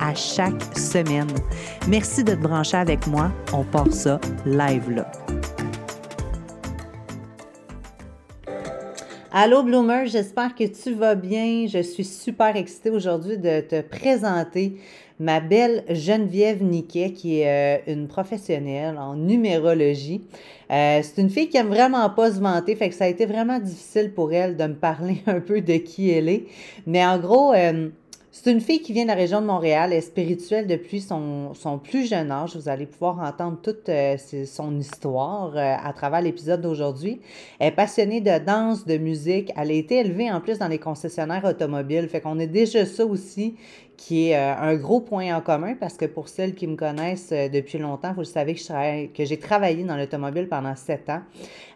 à 0.00 0.14
chaque 0.14 0.62
semaine. 0.76 1.28
Merci 1.88 2.22
de 2.22 2.34
te 2.34 2.40
brancher 2.40 2.76
avec 2.76 3.06
moi. 3.06 3.32
On 3.52 3.64
part 3.64 3.92
ça 3.92 4.20
live 4.46 4.90
là. 4.90 5.10
Allô 9.32 9.62
Bloomer, 9.62 10.06
j'espère 10.06 10.54
que 10.54 10.64
tu 10.64 10.92
vas 10.92 11.14
bien. 11.14 11.66
Je 11.68 11.82
suis 11.82 12.04
super 12.04 12.56
excitée 12.56 12.90
aujourd'hui 12.90 13.38
de 13.38 13.60
te 13.60 13.80
présenter 13.80 14.80
ma 15.20 15.38
belle 15.38 15.84
Geneviève 15.88 16.64
Niquet, 16.64 17.12
qui 17.12 17.40
est 17.40 17.78
euh, 17.86 17.92
une 17.92 18.08
professionnelle 18.08 18.98
en 18.98 19.14
numérologie. 19.14 20.22
Euh, 20.72 21.00
c'est 21.02 21.20
une 21.20 21.30
fille 21.30 21.48
qui 21.48 21.58
aime 21.58 21.68
vraiment 21.68 22.08
pas 22.10 22.32
se 22.32 22.40
vanter, 22.40 22.74
fait 22.74 22.88
que 22.88 22.94
ça 22.94 23.04
a 23.04 23.08
été 23.08 23.26
vraiment 23.26 23.58
difficile 23.60 24.12
pour 24.14 24.32
elle 24.32 24.56
de 24.56 24.64
me 24.64 24.74
parler 24.74 25.22
un 25.26 25.40
peu 25.40 25.60
de 25.60 25.74
qui 25.74 26.10
elle 26.10 26.28
est. 26.28 26.46
Mais 26.86 27.04
en 27.04 27.18
gros, 27.18 27.52
euh, 27.52 27.90
c'est 28.32 28.52
une 28.52 28.60
fille 28.60 28.80
qui 28.80 28.92
vient 28.92 29.02
de 29.02 29.08
la 29.08 29.14
région 29.14 29.40
de 29.40 29.46
Montréal, 29.46 29.90
elle 29.92 29.98
est 29.98 30.02
spirituelle 30.02 30.68
depuis 30.68 31.00
son, 31.00 31.52
son 31.54 31.78
plus 31.78 32.08
jeune 32.08 32.30
âge. 32.30 32.54
Vous 32.54 32.68
allez 32.68 32.86
pouvoir 32.86 33.18
entendre 33.18 33.58
toute 33.60 33.90
son 34.46 34.78
histoire 34.78 35.56
à 35.56 35.92
travers 35.92 36.22
l'épisode 36.22 36.60
d'aujourd'hui. 36.60 37.20
Elle 37.58 37.68
est 37.68 37.74
passionnée 37.74 38.20
de 38.20 38.38
danse, 38.38 38.86
de 38.86 38.98
musique. 38.98 39.50
Elle 39.56 39.70
a 39.70 39.74
été 39.74 39.96
élevée 39.96 40.30
en 40.30 40.40
plus 40.40 40.58
dans 40.58 40.68
les 40.68 40.78
concessionnaires 40.78 41.44
automobiles. 41.44 42.08
Fait 42.08 42.20
qu'on 42.20 42.38
est 42.38 42.46
déjà 42.46 42.86
ça 42.86 43.04
aussi 43.04 43.56
qui 44.00 44.30
est 44.30 44.36
euh, 44.36 44.54
un 44.56 44.76
gros 44.76 45.00
point 45.00 45.36
en 45.36 45.42
commun 45.42 45.74
parce 45.78 45.98
que 45.98 46.06
pour 46.06 46.30
celles 46.30 46.54
qui 46.54 46.66
me 46.66 46.74
connaissent 46.74 47.32
euh, 47.32 47.50
depuis 47.50 47.76
longtemps, 47.76 48.14
vous 48.14 48.20
le 48.20 48.24
savez 48.24 48.54
que, 48.54 49.24
j'ai 49.26 49.38
travaillé 49.38 49.84
dans 49.84 49.94
l'automobile 49.94 50.48
pendant 50.48 50.74
sept 50.74 51.10
ans. 51.10 51.20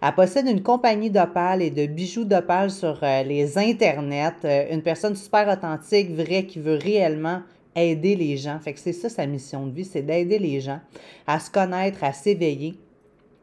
Elle 0.03 0.15
possède 0.15 0.47
une 0.47 0.63
compagnie 0.63 1.11
d'opale 1.11 1.61
et 1.61 1.69
de 1.69 1.85
bijoux 1.85 2.25
d'opale 2.25 2.71
sur 2.71 2.99
euh, 3.03 3.23
les 3.25 3.59
internets. 3.59 4.33
une 4.71 4.81
personne 4.81 5.15
super 5.17 5.47
authentique, 5.49 6.13
vraie, 6.13 6.47
qui 6.47 6.61
veut 6.61 6.79
réellement 6.79 7.43
aider 7.77 8.17
les 8.17 8.39
gens. 8.39 8.59
Fait 8.59 8.73
que 8.73 8.81
c'est 8.81 8.95
ça 8.95 9.11
sa 9.11 9.27
mission 9.27 9.67
de 9.67 9.75
vie, 9.75 9.85
c'est 9.85 10.01
d'aider 10.01 10.39
les 10.39 10.63
gens 10.63 10.81
à 11.27 11.39
se 11.39 11.51
connaître, 11.51 12.03
à 12.05 12.15
s'éveiller. 12.15 12.79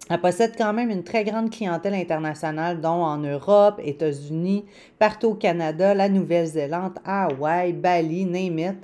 Elle 0.09 0.19
possède 0.19 0.53
quand 0.57 0.73
même 0.73 0.89
une 0.89 1.03
très 1.03 1.23
grande 1.23 1.49
clientèle 1.49 1.93
internationale, 1.93 2.81
dont 2.81 2.89
en 2.89 3.17
Europe, 3.17 3.79
États-Unis, 3.83 4.65
partout 4.99 5.27
au 5.27 5.35
Canada, 5.35 5.93
la 5.93 6.09
Nouvelle-Zélande, 6.09 6.99
Hawaï, 7.05 7.71
Bali, 7.71 8.25
name 8.25 8.75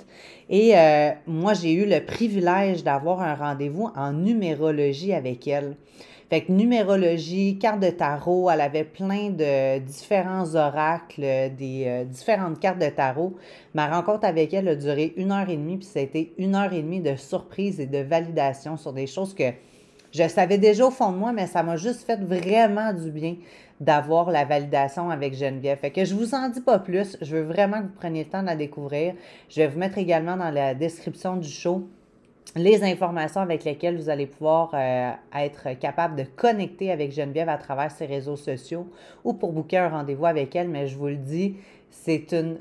Et 0.48 0.78
euh, 0.78 1.10
moi, 1.26 1.52
j'ai 1.54 1.72
eu 1.72 1.86
le 1.86 2.00
privilège 2.00 2.82
d'avoir 2.82 3.20
un 3.20 3.34
rendez-vous 3.34 3.90
en 3.94 4.12
numérologie 4.12 5.12
avec 5.12 5.46
elle. 5.48 5.76
Fait 6.30 6.42
que 6.42 6.52
numérologie, 6.52 7.58
carte 7.58 7.80
de 7.80 7.88
tarot, 7.88 8.50
elle 8.50 8.60
avait 8.60 8.84
plein 8.84 9.30
de 9.30 9.78
différents 9.78 10.54
oracles, 10.56 11.22
des 11.56 11.84
euh, 11.86 12.04
différentes 12.04 12.60
cartes 12.60 12.78
de 12.78 12.90
tarot. 12.90 13.34
Ma 13.72 13.88
rencontre 13.88 14.26
avec 14.26 14.52
elle 14.52 14.68
a 14.68 14.74
duré 14.76 15.14
une 15.16 15.32
heure 15.32 15.48
et 15.48 15.56
demie, 15.56 15.78
puis 15.78 15.86
ça 15.86 16.00
a 16.00 16.02
été 16.02 16.34
une 16.36 16.54
heure 16.54 16.72
et 16.72 16.82
demie 16.82 17.00
de 17.00 17.16
surprise 17.16 17.80
et 17.80 17.86
de 17.86 17.98
validation 17.98 18.76
sur 18.76 18.92
des 18.92 19.06
choses 19.06 19.34
que 19.34 19.52
je 20.12 20.26
savais 20.28 20.58
déjà 20.58 20.86
au 20.86 20.90
fond 20.90 21.12
de 21.12 21.16
moi, 21.16 21.32
mais 21.32 21.46
ça 21.46 21.62
m'a 21.62 21.76
juste 21.76 22.04
fait 22.04 22.20
vraiment 22.20 22.92
du 22.92 23.10
bien 23.10 23.36
d'avoir 23.80 24.30
la 24.30 24.44
validation 24.44 25.10
avec 25.10 25.34
Geneviève. 25.34 25.78
Fait 25.78 25.90
que 25.90 26.04
je 26.04 26.14
vous 26.14 26.34
en 26.34 26.48
dis 26.48 26.60
pas 26.60 26.78
plus. 26.78 27.16
Je 27.20 27.36
veux 27.36 27.42
vraiment 27.42 27.78
que 27.78 27.84
vous 27.84 27.98
preniez 27.98 28.24
le 28.24 28.30
temps 28.30 28.42
de 28.42 28.46
la 28.46 28.56
découvrir. 28.56 29.14
Je 29.48 29.60
vais 29.60 29.68
vous 29.68 29.78
mettre 29.78 29.98
également 29.98 30.36
dans 30.36 30.50
la 30.50 30.74
description 30.74 31.36
du 31.36 31.48
show 31.48 31.88
les 32.56 32.82
informations 32.82 33.40
avec 33.40 33.64
lesquelles 33.64 33.96
vous 33.96 34.08
allez 34.08 34.26
pouvoir 34.26 34.70
euh, 34.72 35.12
être 35.34 35.78
capable 35.78 36.16
de 36.16 36.24
connecter 36.24 36.90
avec 36.90 37.12
Geneviève 37.12 37.48
à 37.48 37.58
travers 37.58 37.90
ses 37.90 38.06
réseaux 38.06 38.36
sociaux 38.36 38.88
ou 39.22 39.34
pour 39.34 39.52
booker 39.52 39.76
un 39.76 39.88
rendez-vous 39.90 40.26
avec 40.26 40.56
elle. 40.56 40.68
Mais 40.68 40.86
je 40.86 40.96
vous 40.96 41.08
le 41.08 41.16
dis, 41.16 41.56
c'est 41.90 42.32
une 42.32 42.58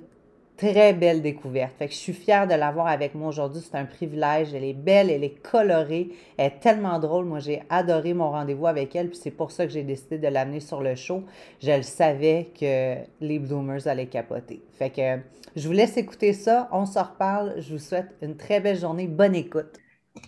très 0.58 0.94
belle 0.94 1.22
découverte. 1.22 1.74
Fait 1.78 1.88
que 1.88 1.94
je 1.94 1.98
suis 1.98 2.14
fière 2.14 2.48
de 2.48 2.56
l'avoir 2.56 2.88
avec 2.88 3.16
moi 3.16 3.30
aujourd'hui. 3.30 3.62
C'est 3.62 3.78
un 3.78 3.86
privilège. 3.86 4.54
Elle 4.54 4.64
est 4.64 4.74
belle, 4.74 5.10
elle 5.10 5.24
est 5.24 5.42
colorée, 5.42 6.10
elle 6.38 6.48
est 6.48 6.60
tellement 6.60 7.00
drôle. 7.00 7.26
Moi, 7.26 7.40
j'ai 7.40 7.64
adoré 7.70 8.14
mon 8.14 8.32
rendez-vous 8.32 8.68
avec 8.68 8.96
elle, 8.96 9.10
puis 9.10 9.20
c'est 9.22 9.32
pour 9.32 9.52
ça 9.52 9.66
que 9.66 9.72
j'ai 9.72 9.84
décidé 9.84 10.18
de 10.18 10.28
l'amener 10.28 10.60
sur 10.60 10.82
le 10.82 10.96
show. 10.96 11.24
Je 11.62 11.72
le 11.72 11.84
savais 11.84 12.52
que 12.60 12.96
les 13.22 13.40
Bloomers 13.40 13.88
allaient 13.88 14.08
capoter. 14.08 14.62
Fait 14.78 14.90
que 14.90 15.20
je 15.56 15.68
vous 15.68 15.74
laisse 15.74 15.96
écouter 15.98 16.34
ça. 16.34 16.68
On 16.72 16.86
se 16.86 17.00
reparle. 17.00 17.56
Je 17.60 17.74
vous 17.74 17.80
souhaite 17.80 18.16
une 18.22 18.36
très 18.36 18.60
belle 18.60 18.80
journée. 18.80 19.08
Bonne 19.08 19.36
écoute. 19.36 19.78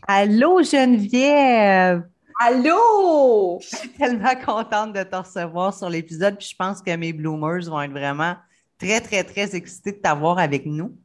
Allô, 0.07 0.61
Geneviève! 0.61 2.03
Allô! 2.41 3.59
Je 3.61 3.75
suis 3.75 3.89
tellement 3.89 4.35
contente 4.45 4.93
de 4.93 5.03
te 5.03 5.15
recevoir 5.15 5.73
sur 5.73 5.89
l'épisode, 5.89 6.37
puis 6.37 6.47
je 6.51 6.55
pense 6.55 6.81
que 6.81 6.95
mes 6.95 7.11
Bloomers 7.11 7.69
vont 7.69 7.81
être 7.81 7.91
vraiment 7.91 8.35
très, 8.79 9.01
très, 9.01 9.23
très 9.23 9.55
excitée 9.55 9.91
de 9.91 9.97
t'avoir 9.97 10.39
avec 10.39 10.65
nous. 10.65 10.95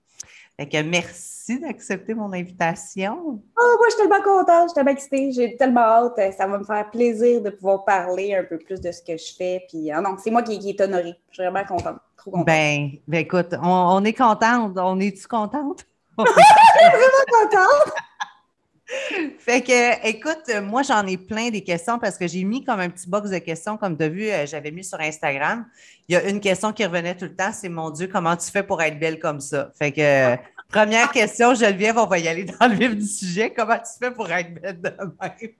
Fait 0.57 0.69
que 0.69 0.81
merci 0.83 1.59
d'accepter 1.59 2.15
mon 2.15 2.33
invitation. 2.33 3.19
Oh, 3.19 3.77
moi, 3.77 3.87
je 3.89 3.95
suis 3.95 4.03
tellement 4.03 4.23
contente, 4.23 4.63
je 4.63 4.69
suis 4.69 4.75
tellement 4.75 4.93
excitée, 4.93 5.33
j'ai 5.33 5.57
tellement 5.57 5.81
hâte. 5.81 6.33
Ça 6.37 6.47
va 6.47 6.59
me 6.59 6.65
faire 6.65 6.89
plaisir 6.91 7.43
de 7.43 7.51
pouvoir 7.51 7.85
parler 7.85 8.37
un 8.37 8.45
peu 8.45 8.59
plus 8.59 8.81
de 8.81 8.93
ce 8.93 9.03
que 9.03 9.17
je 9.17 9.35
fais. 9.37 9.65
Puis, 9.69 9.91
ah 9.91 10.01
non, 10.01 10.17
c'est 10.23 10.31
moi 10.31 10.43
qui, 10.45 10.59
qui 10.61 10.71
est 10.71 10.81
honorée. 10.81 11.17
Je 11.31 11.35
suis 11.35 11.43
vraiment 11.43 11.67
contente, 11.67 11.99
trop 12.17 12.31
contente. 12.31 12.47
Ben, 12.47 12.91
ben 13.09 13.19
écoute, 13.19 13.55
on, 13.61 14.05
est 14.05 14.13
contente. 14.13 14.79
On 14.79 15.01
est-tu 15.01 15.27
contente? 15.27 15.85
je 16.19 16.25
suis 16.25 16.91
vraiment 16.91 17.51
contente! 17.51 17.95
Fait 19.39 19.63
que, 19.63 20.07
écoute, 20.07 20.51
moi, 20.63 20.83
j'en 20.83 21.07
ai 21.07 21.17
plein 21.17 21.51
des 21.51 21.63
questions 21.63 21.99
parce 21.99 22.19
que 22.19 22.27
j'ai 22.27 22.45
mis 22.45 22.65
comme 22.65 22.81
un 22.81 22.91
petit 22.91 23.09
box 23.09 23.31
de 23.31 23.39
questions, 23.39 23.77
comme 23.77 23.97
tu 23.97 24.05
as 24.05 24.09
vu, 24.09 24.29
j'avais 24.47 24.71
mis 24.71 24.85
sur 24.85 25.01
Instagram. 25.01 25.67
Il 26.09 26.15
y 26.15 26.17
a 26.17 26.29
une 26.29 26.41
question 26.41 26.73
qui 26.73 26.85
revenait 26.85 27.17
tout 27.17 27.25
le 27.25 27.35
temps, 27.35 27.53
c'est 27.53 27.69
mon 27.69 27.91
Dieu, 27.91 28.09
comment 28.09 28.37
tu 28.37 28.51
fais 28.51 28.63
pour 28.63 28.83
être 28.83 28.99
belle 28.99 29.19
comme 29.19 29.41
ça? 29.41 29.71
Fait 29.79 29.93
que, 29.93 30.37
première 30.69 31.11
question, 31.11 31.55
Geneviève, 31.55 31.97
on 31.97 32.07
va 32.07 32.19
y 32.19 32.29
aller 32.29 32.45
dans 32.45 32.67
le 32.67 32.75
vif 32.75 32.95
du 32.95 33.07
sujet. 33.07 33.53
Comment 33.57 33.79
tu 33.79 33.99
fais 33.99 34.11
pour 34.11 34.31
être 34.31 34.55
belle 34.55 34.81
de 34.81 34.91
même? 34.91 35.51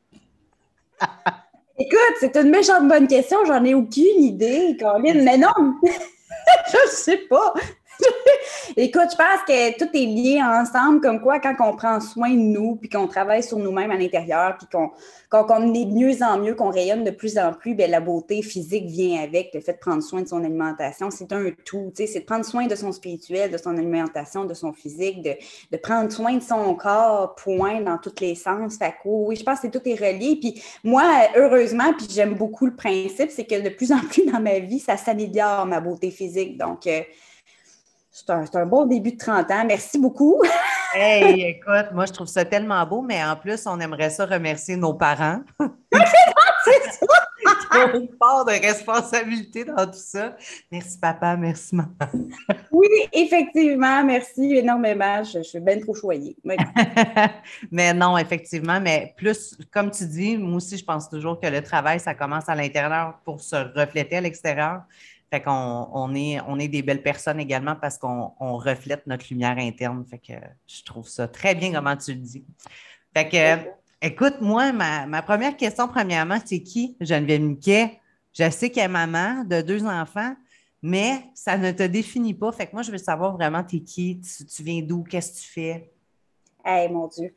Écoute, 1.77 2.15
c'est 2.21 2.37
une 2.37 2.51
méchante 2.51 2.87
bonne 2.87 3.09
question, 3.09 3.45
j'en 3.47 3.65
ai 3.65 3.75
aucune 3.75 4.23
idée, 4.23 4.77
Caroline, 4.79 5.25
mais 5.25 5.37
non, 5.37 5.51
je 5.83 6.87
ne 6.87 6.91
sais 6.91 7.19
pas. 7.29 7.53
Écoute, 8.77 9.09
je 9.13 9.17
pense 9.17 9.43
que 9.47 9.79
tout 9.79 9.91
est 9.95 10.07
lié 10.07 10.41
ensemble, 10.43 11.01
comme 11.01 11.21
quoi 11.21 11.39
quand 11.39 11.55
on 11.61 11.77
prend 11.77 12.01
soin 12.01 12.31
de 12.31 12.37
nous, 12.37 12.77
puis 12.77 12.89
qu'on 12.89 13.07
travaille 13.07 13.43
sur 13.43 13.59
nous-mêmes 13.59 13.91
à 13.91 13.97
l'intérieur, 13.97 14.57
puis 14.59 14.67
qu'on 14.69 15.75
est 15.75 15.85
de 15.85 15.93
mieux 15.93 16.23
en 16.23 16.39
mieux, 16.39 16.55
qu'on 16.55 16.71
rayonne 16.71 17.05
de 17.05 17.11
plus 17.11 17.39
en 17.39 17.53
plus, 17.53 17.75
bien, 17.75 17.89
la 17.89 18.01
beauté 18.01 18.43
physique 18.43 18.87
vient 18.87 19.23
avec 19.23 19.51
le 19.55 19.61
fait 19.61 19.75
de 19.75 19.79
prendre 19.79 20.03
soin 20.03 20.23
de 20.23 20.29
son 20.29 20.43
alimentation. 20.43 21.11
C'est 21.11 21.33
un 21.33 21.51
tout, 21.65 21.93
c'est 21.95 22.21
de 22.21 22.25
prendre 22.25 22.45
soin 22.45 22.67
de 22.67 22.75
son 22.75 22.93
spirituel, 22.93 23.51
de 23.51 23.59
son 23.59 23.77
alimentation, 23.77 24.45
de 24.45 24.55
son 24.55 24.73
physique, 24.73 25.23
de, 25.23 25.35
de 25.71 25.77
prendre 25.77 26.11
soin 26.11 26.35
de 26.35 26.43
son 26.43 26.75
corps, 26.75 27.35
point, 27.37 27.81
dans 27.81 27.99
tous 27.99 28.15
les 28.21 28.35
sens. 28.35 28.77
Fait 28.77 28.91
que, 28.91 29.09
oui, 29.09 29.37
je 29.37 29.45
pense 29.45 29.61
que 29.61 29.69
tout 29.69 29.83
est 29.85 29.95
relié. 29.95 30.37
Puis 30.41 30.63
moi, 30.83 31.05
heureusement, 31.37 31.93
puis 31.97 32.07
j'aime 32.11 32.35
beaucoup 32.35 32.67
le 32.67 32.75
principe, 32.75 33.31
c'est 33.31 33.45
que 33.45 33.61
de 33.61 33.69
plus 33.69 33.93
en 33.93 34.01
plus 34.01 34.25
dans 34.27 34.41
ma 34.41 34.59
vie, 34.59 34.81
ça 34.81 34.97
s'améliore, 34.97 35.67
ma 35.67 35.81
beauté 35.81 36.11
physique. 36.11 36.59
Donc, 36.59 36.87
euh, 36.87 37.03
c'est 38.17 38.57
un, 38.57 38.67
bon 38.67 38.87
début 38.87 39.13
de 39.13 39.19
30 39.19 39.51
ans. 39.51 39.65
Merci 39.67 39.99
beaucoup. 39.99 40.41
hey, 40.95 41.43
écoute, 41.43 41.87
moi, 41.93 42.07
je 42.07 42.13
trouve 42.13 42.29
ça 42.29 42.45
tellement 42.45 42.87
beau, 42.87 43.03
mais 43.03 43.23
en 43.25 43.35
plus, 43.35 43.67
on 43.67 43.81
aimerait 43.81 44.11
ça 44.11 44.25
remercier 44.25 44.77
nos 44.77 44.95
parents. 44.95 45.41
c'est 45.93 46.91
ça! 46.93 47.07
une 47.93 48.09
part 48.09 48.45
de 48.45 48.53
responsabilité 48.53 49.65
dans 49.65 49.85
tout 49.87 49.99
ça. 49.99 50.37
Merci, 50.71 50.97
papa. 50.97 51.37
Merci, 51.37 51.75
maman. 51.75 51.91
oui, 52.71 52.87
effectivement. 53.13 54.05
Merci 54.05 54.59
énormément. 54.59 55.25
Je, 55.25 55.43
suis 55.43 55.59
bien 55.59 55.81
trop 55.81 55.95
choyée. 55.95 56.37
mais 57.73 57.93
non, 57.93 58.17
effectivement. 58.17 58.81
Mais 58.81 59.13
plus, 59.17 59.59
comme 59.73 59.91
tu 59.91 60.07
dis, 60.07 60.39
moi 60.39 60.59
aussi, 60.59 60.79
je 60.79 60.85
pense 60.85 61.11
toujours 61.11 61.41
que 61.41 61.49
le 61.49 61.63
travail, 61.63 61.99
ça 61.99 62.15
commence 62.15 62.49
à 62.49 62.55
l'intérieur 62.55 63.19
pour 63.25 63.41
se 63.41 63.57
refléter 63.77 64.19
à 64.19 64.21
l'extérieur. 64.21 64.83
Fait 65.35 65.43
qu'on 65.43 65.89
on 65.93 66.15
est, 66.15 66.39
on 66.47 66.61
est 66.61 66.69
des 66.69 66.83
belles 66.83 67.03
personnes 67.03 67.41
également 67.41 67.75
parce 67.75 67.99
qu'on 67.99 68.31
reflète 68.39 69.05
notre 69.09 69.27
lumière 69.31 69.57
interne. 69.59 70.05
Fait 70.09 70.19
que 70.19 70.35
je 70.69 70.85
trouve 70.85 71.09
ça 71.09 71.27
très 71.27 71.57
bien 71.57 71.73
comment 71.73 71.97
tu 71.97 72.13
le 72.13 72.21
dis. 72.21 72.45
Fait 73.13 73.29
que, 73.29 73.69
écoute, 74.01 74.37
moi, 74.41 74.71
ma, 74.71 75.23
première 75.23 75.57
question, 75.57 75.89
premièrement, 75.89 76.39
c'est 76.45 76.63
qui? 76.63 76.97
Geneviève 77.01 77.41
Miquet? 77.41 77.99
Je 78.33 78.49
sais 78.49 78.71
qu'elle 78.71 78.85
est 78.85 78.89
maman 78.89 79.43
de 79.43 79.61
deux 79.61 79.85
enfants, 79.85 80.37
mais 80.81 81.25
ça 81.35 81.59
ne 81.59 81.73
te 81.73 81.83
définit 81.83 82.35
pas. 82.35 82.53
Fait 82.53 82.69
que 82.69 82.73
moi, 82.75 82.83
je 82.83 82.93
veux 82.93 82.99
savoir 82.99 83.33
vraiment, 83.37 83.65
t'es 83.65 83.81
qui? 83.81 84.21
Tu, 84.21 84.63
viens 84.63 84.83
d'où? 84.83 85.03
Qu'est-ce 85.03 85.33
que 85.33 85.39
tu 85.39 85.49
fais? 85.49 85.91
Hey, 86.65 86.89
mon 86.89 87.09
Dieu. 87.09 87.35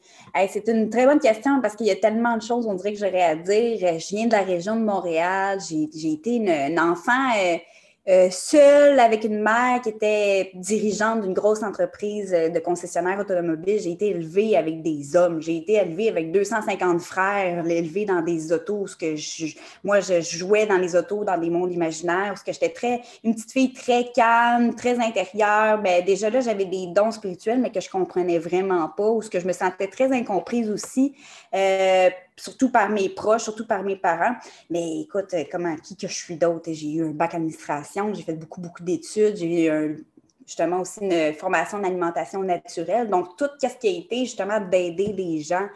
c'est 0.50 0.68
une 0.68 0.92
très 0.92 1.08
bonne 1.08 1.20
question 1.20 1.62
parce 1.62 1.76
qu'il 1.76 1.88
y 1.88 1.92
a 1.92 1.96
tellement 1.96 2.38
de 2.38 2.44
choses, 2.44 2.68
on 2.68 2.76
dirait 2.76 2.94
que 2.94 3.00
j'aurais 3.00 3.24
à 3.24 3.36
dire. 3.36 3.98
Je 3.98 4.16
viens 4.16 4.28
de 4.28 4.34
la 4.34 4.44
région 4.44 4.76
de 4.76 4.86
Montréal. 4.86 5.58
J'ai 5.68 6.12
été 6.12 6.36
une, 6.36 6.80
enfant. 6.80 7.32
Euh, 7.36 7.58
euh, 8.10 8.30
seule 8.32 9.00
avec 9.00 9.26
une 9.26 9.42
mère 9.42 9.82
qui 9.82 9.90
était 9.90 10.52
dirigeante 10.54 11.24
d'une 11.24 11.34
grosse 11.34 11.62
entreprise 11.62 12.34
euh, 12.34 12.48
de 12.48 12.60
concessionnaire 12.60 13.20
automobile. 13.20 13.80
J'ai 13.82 13.92
été 13.92 14.08
élevée 14.12 14.56
avec 14.56 14.82
des 14.82 15.18
hommes. 15.18 15.42
J'ai 15.42 15.58
été 15.58 15.74
élevée 15.74 16.08
avec 16.08 16.32
250 16.32 17.02
frères, 17.02 17.68
élevée 17.68 18.06
dans 18.06 18.22
des 18.22 18.54
autos. 18.54 18.88
Ce 18.88 18.96
que 18.96 19.18
je, 19.18 19.48
moi, 19.84 20.00
je 20.00 20.22
jouais 20.22 20.66
dans 20.66 20.78
les 20.78 20.96
autos, 20.96 21.26
dans 21.26 21.38
des 21.38 21.50
mondes 21.50 21.74
imaginaires. 21.74 22.30
Parce 22.30 22.44
que 22.44 22.54
j'étais 22.54 22.70
très, 22.70 23.02
une 23.26 23.36
petite 23.36 23.52
fille 23.52 23.74
très 23.74 24.06
calme, 24.16 24.74
très 24.76 25.00
intérieure. 25.00 25.82
Ben, 25.82 26.04
déjà 26.06 26.30
là, 26.30 26.40
j'avais 26.40 26.66
des 26.66 26.88
dons 26.88 27.12
spirituels, 27.12 27.60
mais 27.60 27.72
que 27.72 27.82
je 27.82 27.90
comprenais 27.90 28.40
vraiment 28.40 28.88
pas, 28.88 29.10
ou 29.10 29.22
ce 29.22 29.30
que 29.30 29.42
je 29.42 29.48
me 29.48 29.54
sentais 29.54 29.88
très 29.88 30.14
incomprise 30.14 30.72
aussi. 30.72 31.14
Euh, 31.54 32.10
surtout 32.38 32.70
par 32.70 32.90
mes 32.90 33.10
proches, 33.10 33.44
surtout 33.44 33.66
par 33.66 33.84
mes 33.84 33.96
parents. 33.96 34.36
Mais 34.70 35.02
écoute, 35.02 35.34
euh, 35.34 35.44
comment, 35.52 35.76
qui 35.76 35.98
que 35.98 36.08
je 36.08 36.14
suis 36.14 36.38
d'autre? 36.38 36.72
J'ai 36.72 36.94
eu 36.94 37.06
un 37.06 37.12
bac 37.12 37.34
administration, 37.34 38.14
j'ai 38.14 38.24
fait 38.24 38.34
beaucoup, 38.34 38.62
beaucoup 38.62 38.84
d'études, 38.84 39.36
j'ai 39.36 39.66
eu 39.66 39.70
un 39.70 39.96
justement 40.48 40.80
aussi 40.80 41.02
une 41.02 41.34
formation 41.34 41.80
d'alimentation 41.80 42.42
naturelle. 42.42 43.10
Donc, 43.10 43.36
tout 43.38 43.50
ce 43.62 43.68
qui 43.68 43.88
a 43.88 43.92
été 43.92 44.20
justement 44.20 44.62
d'aider 44.62 45.14
les 45.14 45.42
gens, 45.42 45.68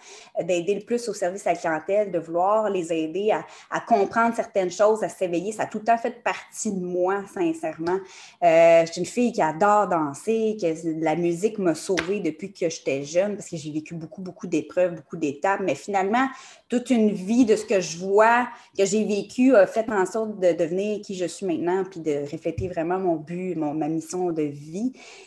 d'aider 0.42 0.76
le 0.76 0.82
plus 0.82 1.08
au 1.10 1.14
service 1.14 1.46
à 1.46 1.52
la 1.52 1.60
clientèle, 1.60 2.12
de 2.12 2.18
vouloir 2.20 2.70
les 2.70 2.92
aider 2.94 3.32
à, 3.32 3.80
comprendre 3.82 4.34
certaines 4.34 4.72
choses, 4.72 5.04
à 5.04 5.10
s'éveiller, 5.10 5.52
ça 5.52 5.64
a 5.64 5.66
tout 5.66 5.80
le 5.80 5.84
temps 5.84 5.98
fait 5.98 6.24
partie 6.24 6.72
de 6.72 6.80
moi, 6.80 7.24
sincèrement. 7.34 8.00
Euh, 8.44 8.86
je 8.86 8.92
suis 8.94 9.02
une 9.02 9.08
fille 9.08 9.34
qui 9.34 9.42
adore 9.42 9.90
danser, 9.90 10.58
que 10.60 11.04
la 11.04 11.16
musique 11.16 11.60
m'a 11.60 11.76
sauvée 11.76 12.22
depuis 12.22 12.54
que 12.54 12.70
j'étais 12.70 13.04
jeune 13.04 13.36
parce 13.36 13.50
que 13.50 13.58
j'ai 13.58 13.72
vécu 13.72 13.94
beaucoup, 13.94 14.22
beaucoup 14.22 14.48
d'épreuves, 14.48 14.96
beaucoup 14.96 15.18
d'étapes. 15.18 15.60
Mais 15.62 15.76
finalement, 15.76 16.28
toute 16.70 16.90
une 16.90 17.12
vie 17.12 17.44
de 17.44 17.58
ce 17.58 17.66
que 17.66 17.82
je 17.82 17.98
vois, 17.98 18.48
que 18.78 18.86
j'ai 18.86 19.04
vécu, 19.04 19.54
a 19.54 19.68
fait 19.68 19.90
en 19.90 20.06
sorte 20.06 20.40
de 20.40 20.54
devenir 20.54 21.02
qui 21.02 21.16
je 21.16 21.26
suis 21.26 21.46
maintenant, 21.46 21.84
puis 21.84 22.00
de 22.00 22.22
refléter 22.32 22.70
vraiment 22.70 22.98
mon 22.98 23.18
but, 23.18 23.56
mon, 23.56 23.74
ma 23.74 23.90
mission 23.90 24.32
de 24.32 24.44
vie. 24.44 24.61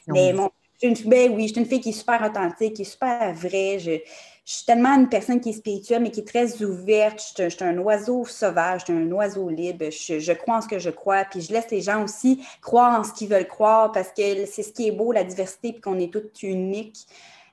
Mais 0.08 0.32
mon, 0.32 0.50
une, 0.82 0.94
ben 1.06 1.32
oui, 1.32 1.48
je 1.48 1.52
suis 1.52 1.60
une 1.60 1.66
fille 1.66 1.81
qui 1.81 1.90
est 1.90 1.92
super 1.92 2.22
authentique, 2.22 2.75
qui 2.75 2.82
est 2.82 2.84
super 2.84 3.32
vraie. 3.34 3.78
Je, 3.78 4.00
suis 4.46 4.66
tellement 4.66 4.94
une 4.94 5.08
personne 5.08 5.40
qui 5.40 5.50
est 5.50 5.54
spirituelle, 5.54 6.02
mais 6.02 6.10
qui 6.10 6.20
est 6.20 6.28
très 6.28 6.62
ouverte. 6.62 7.32
Je, 7.38 7.48
suis 7.48 7.64
un 7.64 7.78
oiseau 7.78 8.26
sauvage, 8.26 8.81
je 8.81 8.92
suis 8.92 9.02
un 9.02 9.10
oiseau 9.10 9.48
libre. 9.48 9.86
Je, 9.90 10.19
je, 10.19 10.32
crois 10.32 10.58
en 10.58 10.60
ce 10.60 10.69
que 10.69 10.78
je 10.78 10.90
crois, 10.90 11.25
puis 11.25 11.40
je 11.40 11.50
laisse 11.50 11.70
les 11.70 11.81
gens 11.81 12.04
aussi 12.04 12.44
croire 12.60 13.00
en 13.00 13.04
ce 13.04 13.14
qu'ils 13.14 13.28
veulent 13.28 13.48
croire 13.48 13.90
parce 13.92 14.08
que 14.08 14.44
c'est 14.44 14.62
ce 14.62 14.72
qui 14.72 14.88
est 14.88 14.92
beau, 14.92 15.12
la 15.12 15.25
diversité, 15.25 15.72
puis 15.72 15.81
qu'on 15.81 15.98
est 15.98 16.12
toutes 16.12 16.42
uniques. 16.42 17.06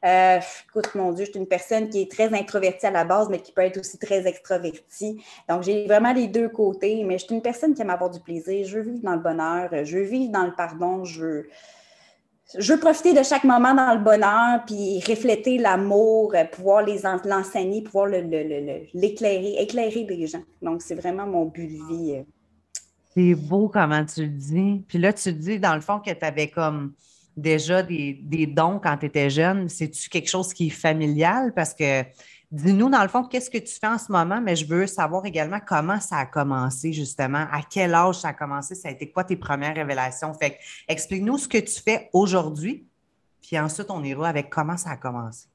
Euh, 0.03 0.39
écoute, 0.67 0.95
mon 0.95 1.11
Dieu, 1.11 1.25
je 1.25 1.31
suis 1.31 1.39
une 1.39 1.47
personne 1.47 1.89
qui 1.89 2.01
est 2.01 2.11
très 2.11 2.33
introvertie 2.33 2.87
à 2.87 2.91
la 2.91 3.03
base, 3.03 3.29
mais 3.29 3.39
qui 3.39 3.51
peut 3.51 3.61
être 3.61 3.77
aussi 3.77 3.99
très 3.99 4.25
extrovertie. 4.27 5.23
Donc, 5.47 5.61
j'ai 5.61 5.85
vraiment 5.85 6.11
les 6.11 6.27
deux 6.27 6.49
côtés, 6.49 7.03
mais 7.03 7.19
je 7.19 7.25
suis 7.25 7.35
une 7.35 7.41
personne 7.41 7.75
qui 7.75 7.81
aime 7.81 7.91
avoir 7.91 8.09
du 8.09 8.19
plaisir. 8.19 8.65
Je 8.65 8.79
veux 8.79 8.91
vivre 8.91 9.03
dans 9.03 9.13
le 9.13 9.21
bonheur, 9.21 9.69
je 9.85 9.97
veux 9.97 10.03
vivre 10.03 10.31
dans 10.31 10.45
le 10.45 10.55
pardon, 10.55 11.05
je 11.05 11.21
veux, 11.21 11.49
je 12.57 12.73
veux 12.73 12.79
profiter 12.79 13.13
de 13.13 13.21
chaque 13.21 13.43
moment 13.43 13.75
dans 13.75 13.93
le 13.93 14.03
bonheur, 14.03 14.65
puis 14.65 14.99
refléter 15.07 15.59
l'amour, 15.59 16.33
pouvoir 16.51 16.83
l'enseigner, 17.23 17.83
pouvoir 17.83 18.07
l'éclairer, 18.07 19.55
éclairer 19.59 20.05
les 20.09 20.25
gens. 20.25 20.43
Donc, 20.63 20.81
c'est 20.81 20.95
vraiment 20.95 21.27
mon 21.27 21.45
but 21.45 21.67
de 21.67 21.93
vie. 21.93 22.23
C'est 23.13 23.35
beau 23.35 23.69
comment 23.69 24.03
tu 24.03 24.21
le 24.23 24.29
dis. 24.29 24.83
Puis 24.87 24.97
là, 24.97 25.13
tu 25.13 25.31
dis, 25.31 25.59
dans 25.59 25.75
le 25.75 25.81
fond, 25.81 25.99
que 25.99 26.11
tu 26.11 26.25
avais 26.25 26.47
comme 26.47 26.93
déjà 27.37 27.83
des, 27.83 28.47
dons 28.47 28.79
quand 28.79 28.97
tu 28.97 29.05
étais 29.05 29.29
jeune? 29.29 29.69
C'est-tu 29.69 30.09
quelque 30.09 30.29
chose 30.29 30.53
qui 30.53 30.67
est 30.67 30.71
familial? 30.71 31.53
Parce 31.53 31.73
que 31.73 32.03
dis-nous, 32.51 32.89
dans 32.89 33.01
le 33.01 33.07
fond, 33.07 33.23
qu'est-ce 33.23 33.49
que 33.49 33.57
tu 33.57 33.73
fais 33.73 33.87
en 33.87 33.97
ce 33.97 34.11
moment, 34.11 34.41
mais 34.41 34.55
je 34.55 34.65
veux 34.65 34.87
savoir 34.87 35.25
également 35.25 35.59
comment 35.65 35.99
ça 35.99 36.17
a 36.17 36.25
commencé, 36.25 36.91
justement, 36.93 37.45
à 37.51 37.61
quel 37.69 37.93
âge 37.93 38.15
ça 38.15 38.29
a 38.29 38.33
commencé, 38.33 38.75
ça 38.75 38.89
a 38.89 38.91
été 38.91 39.09
quoi 39.09 39.23
tes 39.23 39.35
premières 39.35 39.75
révélations? 39.75 40.33
Fait 40.33 40.57
explique-nous 40.87 41.37
ce 41.37 41.47
que 41.47 41.59
tu 41.59 41.81
fais 41.81 42.09
aujourd'hui, 42.13 42.85
puis 43.41 43.59
ensuite 43.59 43.89
on 43.89 44.03
ira 44.03 44.27
avec 44.27 44.49
comment 44.49 44.77
ça 44.77 44.91
a 44.91 44.97
commencé. 44.97 45.50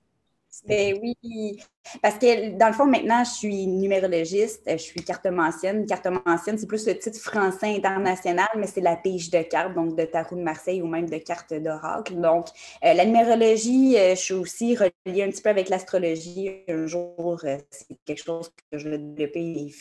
Ben 0.64 0.99
oui, 1.03 1.58
parce 2.03 2.19
que 2.19 2.56
dans 2.56 2.69
le 2.69 2.73
fond, 2.73 2.87
maintenant, 2.87 3.23
je 3.25 3.31
suis 3.31 3.67
numérologiste, 3.67 4.62
je 4.67 4.76
suis 4.76 5.03
cartomancienne. 5.03 5.87
Cartomancienne, 5.87 6.58
c'est 6.58 6.67
plus 6.67 6.87
le 6.87 6.99
titre 6.99 7.19
français 7.19 7.76
international, 7.76 8.49
mais 8.56 8.67
c'est 8.67 8.81
la 8.81 8.97
pige 8.97 9.31
de 9.31 9.43
cartes, 9.43 9.75
donc 9.75 9.97
de 9.97 10.05
tarot 10.05 10.37
de 10.37 10.43
Marseille 10.43 10.82
ou 10.82 10.87
même 10.87 11.08
de 11.08 11.19
cartes 11.19 11.55
d'oracle. 11.55 12.14
Donc, 12.20 12.49
euh, 12.85 12.94
la 12.94 13.05
numérologie, 13.05 13.97
euh, 13.99 14.14
je 14.14 14.20
suis 14.20 14.35
aussi 14.35 14.76
reliée 14.76 15.23
un 15.23 15.31
petit 15.31 15.43
peu 15.43 15.50
avec 15.50 15.69
l'astrologie. 15.69 16.64
Un 16.69 16.87
jour, 16.87 17.41
euh, 17.44 17.59
c'est 17.70 17.97
quelque 18.05 18.25
chose 18.25 18.50
que 18.70 18.79
je 18.79 18.88
vais 18.88 18.99
développer 18.99 19.73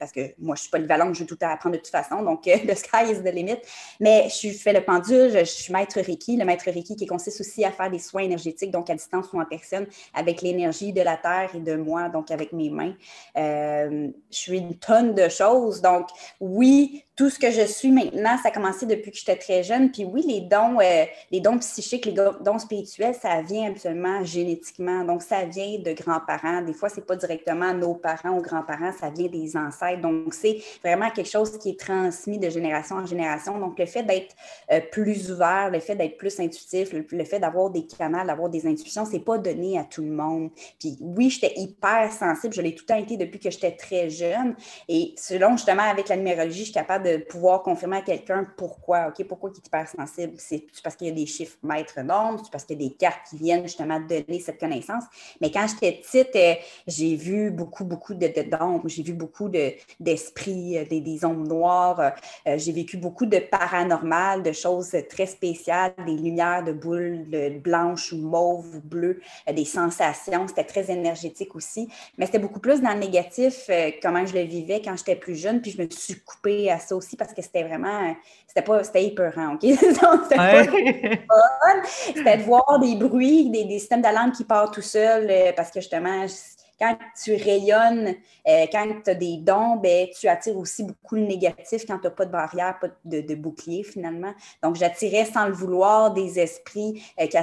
parce 0.00 0.12
que 0.12 0.34
moi, 0.38 0.56
je 0.56 0.62
suis 0.62 0.70
polyvalente, 0.70 1.14
je 1.14 1.20
veux 1.20 1.26
tout 1.26 1.36
apprendre 1.42 1.76
de 1.76 1.80
toute 1.80 1.90
façon, 1.90 2.22
donc 2.22 2.48
euh, 2.48 2.56
le 2.66 2.74
sky 2.74 3.12
is 3.12 3.22
the 3.22 3.32
limit. 3.32 3.58
Mais 4.00 4.28
je 4.30 4.48
fais 4.48 4.72
le 4.72 4.80
pendule, 4.80 5.30
je, 5.30 5.44
suis 5.44 5.72
maître 5.72 6.00
Reiki, 6.00 6.38
le 6.38 6.44
maître 6.46 6.64
Reiki 6.64 6.96
qui 6.96 7.06
consiste 7.06 7.40
aussi 7.40 7.64
à 7.64 7.70
faire 7.70 7.90
des 7.90 7.98
soins 7.98 8.22
énergétiques, 8.22 8.70
donc 8.70 8.88
à 8.88 8.94
distance 8.94 9.26
ou 9.32 9.40
en 9.40 9.44
personne, 9.44 9.86
avec 10.14 10.40
l'énergie 10.40 10.94
de 10.94 11.02
la 11.02 11.18
Terre 11.18 11.50
et 11.54 11.60
de 11.60 11.76
moi, 11.76 12.08
donc 12.08 12.30
avec 12.30 12.52
mes 12.52 12.70
mains. 12.70 12.94
Euh, 13.36 14.08
je 14.30 14.36
suis 14.36 14.58
une 14.58 14.74
tonne 14.76 15.14
de 15.14 15.28
choses, 15.28 15.82
donc 15.82 16.08
oui, 16.40 17.04
tout 17.20 17.28
ce 17.28 17.38
que 17.38 17.50
je 17.50 17.66
suis 17.66 17.90
maintenant, 17.90 18.38
ça 18.42 18.48
a 18.48 18.50
commencé 18.50 18.86
depuis 18.86 19.10
que 19.10 19.18
j'étais 19.18 19.36
très 19.36 19.62
jeune. 19.62 19.92
Puis 19.92 20.06
oui, 20.06 20.24
les 20.26 20.40
dons, 20.40 20.80
euh, 20.80 21.04
les 21.30 21.40
dons 21.40 21.58
psychiques, 21.58 22.06
les 22.06 22.14
dons 22.14 22.58
spirituels, 22.58 23.14
ça 23.14 23.42
vient 23.42 23.68
absolument 23.70 24.24
génétiquement. 24.24 25.04
Donc, 25.04 25.20
ça 25.20 25.44
vient 25.44 25.78
de 25.80 25.92
grands-parents. 25.92 26.62
Des 26.62 26.72
fois, 26.72 26.88
ce 26.88 26.96
n'est 26.96 27.02
pas 27.02 27.16
directement 27.16 27.74
nos 27.74 27.92
parents 27.92 28.30
ou 28.30 28.40
grands-parents, 28.40 28.92
ça 28.98 29.10
vient 29.10 29.28
des 29.28 29.54
ancêtres. 29.54 30.00
Donc, 30.00 30.32
c'est 30.32 30.62
vraiment 30.82 31.10
quelque 31.10 31.28
chose 31.28 31.58
qui 31.58 31.68
est 31.68 31.78
transmis 31.78 32.38
de 32.38 32.48
génération 32.48 32.96
en 32.96 33.04
génération. 33.04 33.58
Donc, 33.58 33.78
le 33.78 33.84
fait 33.84 34.02
d'être 34.02 34.34
euh, 34.72 34.80
plus 34.90 35.30
ouvert, 35.30 35.68
le 35.70 35.80
fait 35.80 35.96
d'être 35.96 36.16
plus 36.16 36.40
intuitif, 36.40 36.94
le, 36.94 37.24
fait 37.26 37.38
d'avoir 37.38 37.68
des 37.68 37.84
canaux, 37.84 38.26
d'avoir 38.26 38.48
des 38.48 38.66
intuitions, 38.66 39.04
c'est 39.04 39.20
pas 39.20 39.36
donné 39.36 39.78
à 39.78 39.84
tout 39.84 40.00
le 40.00 40.10
monde. 40.10 40.48
Puis 40.78 40.96
oui, 41.02 41.28
j'étais 41.28 41.52
hyper 41.56 42.10
sensible. 42.10 42.54
Je 42.54 42.62
l'ai 42.62 42.74
tout 42.74 42.84
le 42.88 42.94
temps 42.94 42.98
été 42.98 43.18
depuis 43.18 43.38
que 43.38 43.50
j'étais 43.50 43.72
très 43.72 44.08
jeune. 44.08 44.54
Et 44.88 45.12
selon, 45.18 45.58
justement, 45.58 45.82
avec 45.82 46.08
la 46.08 46.16
numérologie, 46.16 46.60
je 46.60 46.64
suis 46.64 46.72
capable 46.72 47.04
de 47.04 47.09
de 47.18 47.24
pouvoir 47.24 47.62
confirmer 47.62 47.98
à 47.98 48.02
quelqu'un 48.02 48.46
pourquoi, 48.56 49.08
OK, 49.08 49.26
pourquoi 49.26 49.50
il 49.54 49.58
est 49.58 49.66
hypersensible. 49.66 50.34
C'est 50.38 50.64
parce 50.82 50.96
qu'il 50.96 51.08
y 51.08 51.10
a 51.10 51.14
des 51.14 51.26
chiffres 51.26 51.56
maîtres 51.62 52.00
normes, 52.00 52.38
c'est 52.42 52.50
parce 52.50 52.64
qu'il 52.64 52.80
y 52.80 52.84
a 52.84 52.88
des 52.88 52.94
cartes 52.94 53.28
qui 53.28 53.36
viennent 53.36 53.62
justement 53.62 54.00
donner 54.00 54.40
cette 54.40 54.58
connaissance. 54.58 55.04
Mais 55.40 55.50
quand 55.50 55.66
j'étais 55.66 56.00
petite, 56.00 56.36
euh, 56.36 56.54
j'ai 56.86 57.16
vu 57.16 57.50
beaucoup, 57.50 57.84
beaucoup 57.84 58.14
de, 58.14 58.28
d'ombres, 58.50 58.88
j'ai 58.88 59.02
vu 59.02 59.12
beaucoup 59.12 59.48
d'esprits, 59.48 60.78
euh, 60.78 60.84
des, 60.84 61.00
des, 61.00 61.24
ombres 61.24 61.46
noires, 61.46 62.00
euh, 62.46 62.58
j'ai 62.58 62.72
vécu 62.72 62.96
beaucoup 62.96 63.26
de 63.26 63.38
paranormal, 63.38 64.42
de 64.42 64.52
choses 64.52 64.94
très 65.08 65.26
spéciales, 65.26 65.94
des 66.06 66.16
lumières 66.16 66.64
de 66.64 66.72
boules 66.72 67.26
blanches 67.62 68.12
ou 68.12 68.18
mauves 68.18 68.76
ou 68.76 68.80
bleues, 68.80 69.20
des 69.52 69.64
sensations. 69.64 70.48
C'était 70.48 70.64
très 70.64 70.90
énergétique 70.90 71.54
aussi. 71.54 71.88
Mais 72.18 72.26
c'était 72.26 72.38
beaucoup 72.38 72.60
plus 72.60 72.80
dans 72.80 72.92
le 72.92 73.00
négatif, 73.00 73.70
comment 74.02 74.24
je 74.26 74.34
le 74.34 74.42
vivais 74.42 74.80
quand 74.82 74.96
j'étais 74.96 75.16
plus 75.16 75.36
jeune, 75.36 75.60
puis 75.60 75.70
je 75.70 75.82
me 75.82 75.88
suis 75.90 76.20
coupée 76.20 76.70
à 76.70 76.78
ça 76.90 76.96
aussi 76.96 77.16
parce 77.16 77.32
que 77.32 77.42
c'était 77.42 77.62
vraiment, 77.62 78.14
c'était 78.46 78.62
pas, 78.62 78.84
c'était 78.84 79.04
épeurant, 79.04 79.54
OK? 79.54 79.60
c'était 79.62 79.96
pas 79.98 81.78
C'était 81.84 82.36
de 82.36 82.42
voir 82.42 82.78
des 82.80 82.96
bruits, 82.96 83.50
des, 83.50 83.64
des 83.64 83.78
systèmes 83.78 84.02
d'alarme 84.02 84.32
qui 84.32 84.44
partent 84.44 84.74
tout 84.74 84.82
seuls 84.82 85.28
euh, 85.30 85.52
parce 85.56 85.70
que 85.70 85.80
justement, 85.80 86.26
quand 86.80 86.96
tu 87.22 87.34
rayonnes, 87.34 88.14
euh, 88.48 88.66
quand 88.72 88.86
tu 89.04 89.10
as 89.10 89.14
des 89.14 89.36
dons, 89.36 89.76
ben, 89.76 90.08
tu 90.18 90.28
attires 90.28 90.56
aussi 90.56 90.84
beaucoup 90.84 91.16
le 91.16 91.26
négatif 91.26 91.84
quand 91.86 91.98
tu 91.98 92.04
n'as 92.04 92.10
pas 92.10 92.24
de 92.24 92.32
barrière, 92.32 92.78
pas 92.80 92.88
de, 93.04 93.34
bouclier 93.34 93.82
finalement. 93.84 94.32
Donc, 94.62 94.76
j'attirais 94.76 95.26
sans 95.26 95.46
le 95.46 95.52
vouloir 95.52 96.12
des 96.14 96.38
esprits 96.38 97.02
euh, 97.20 97.26
qui, 97.26 97.36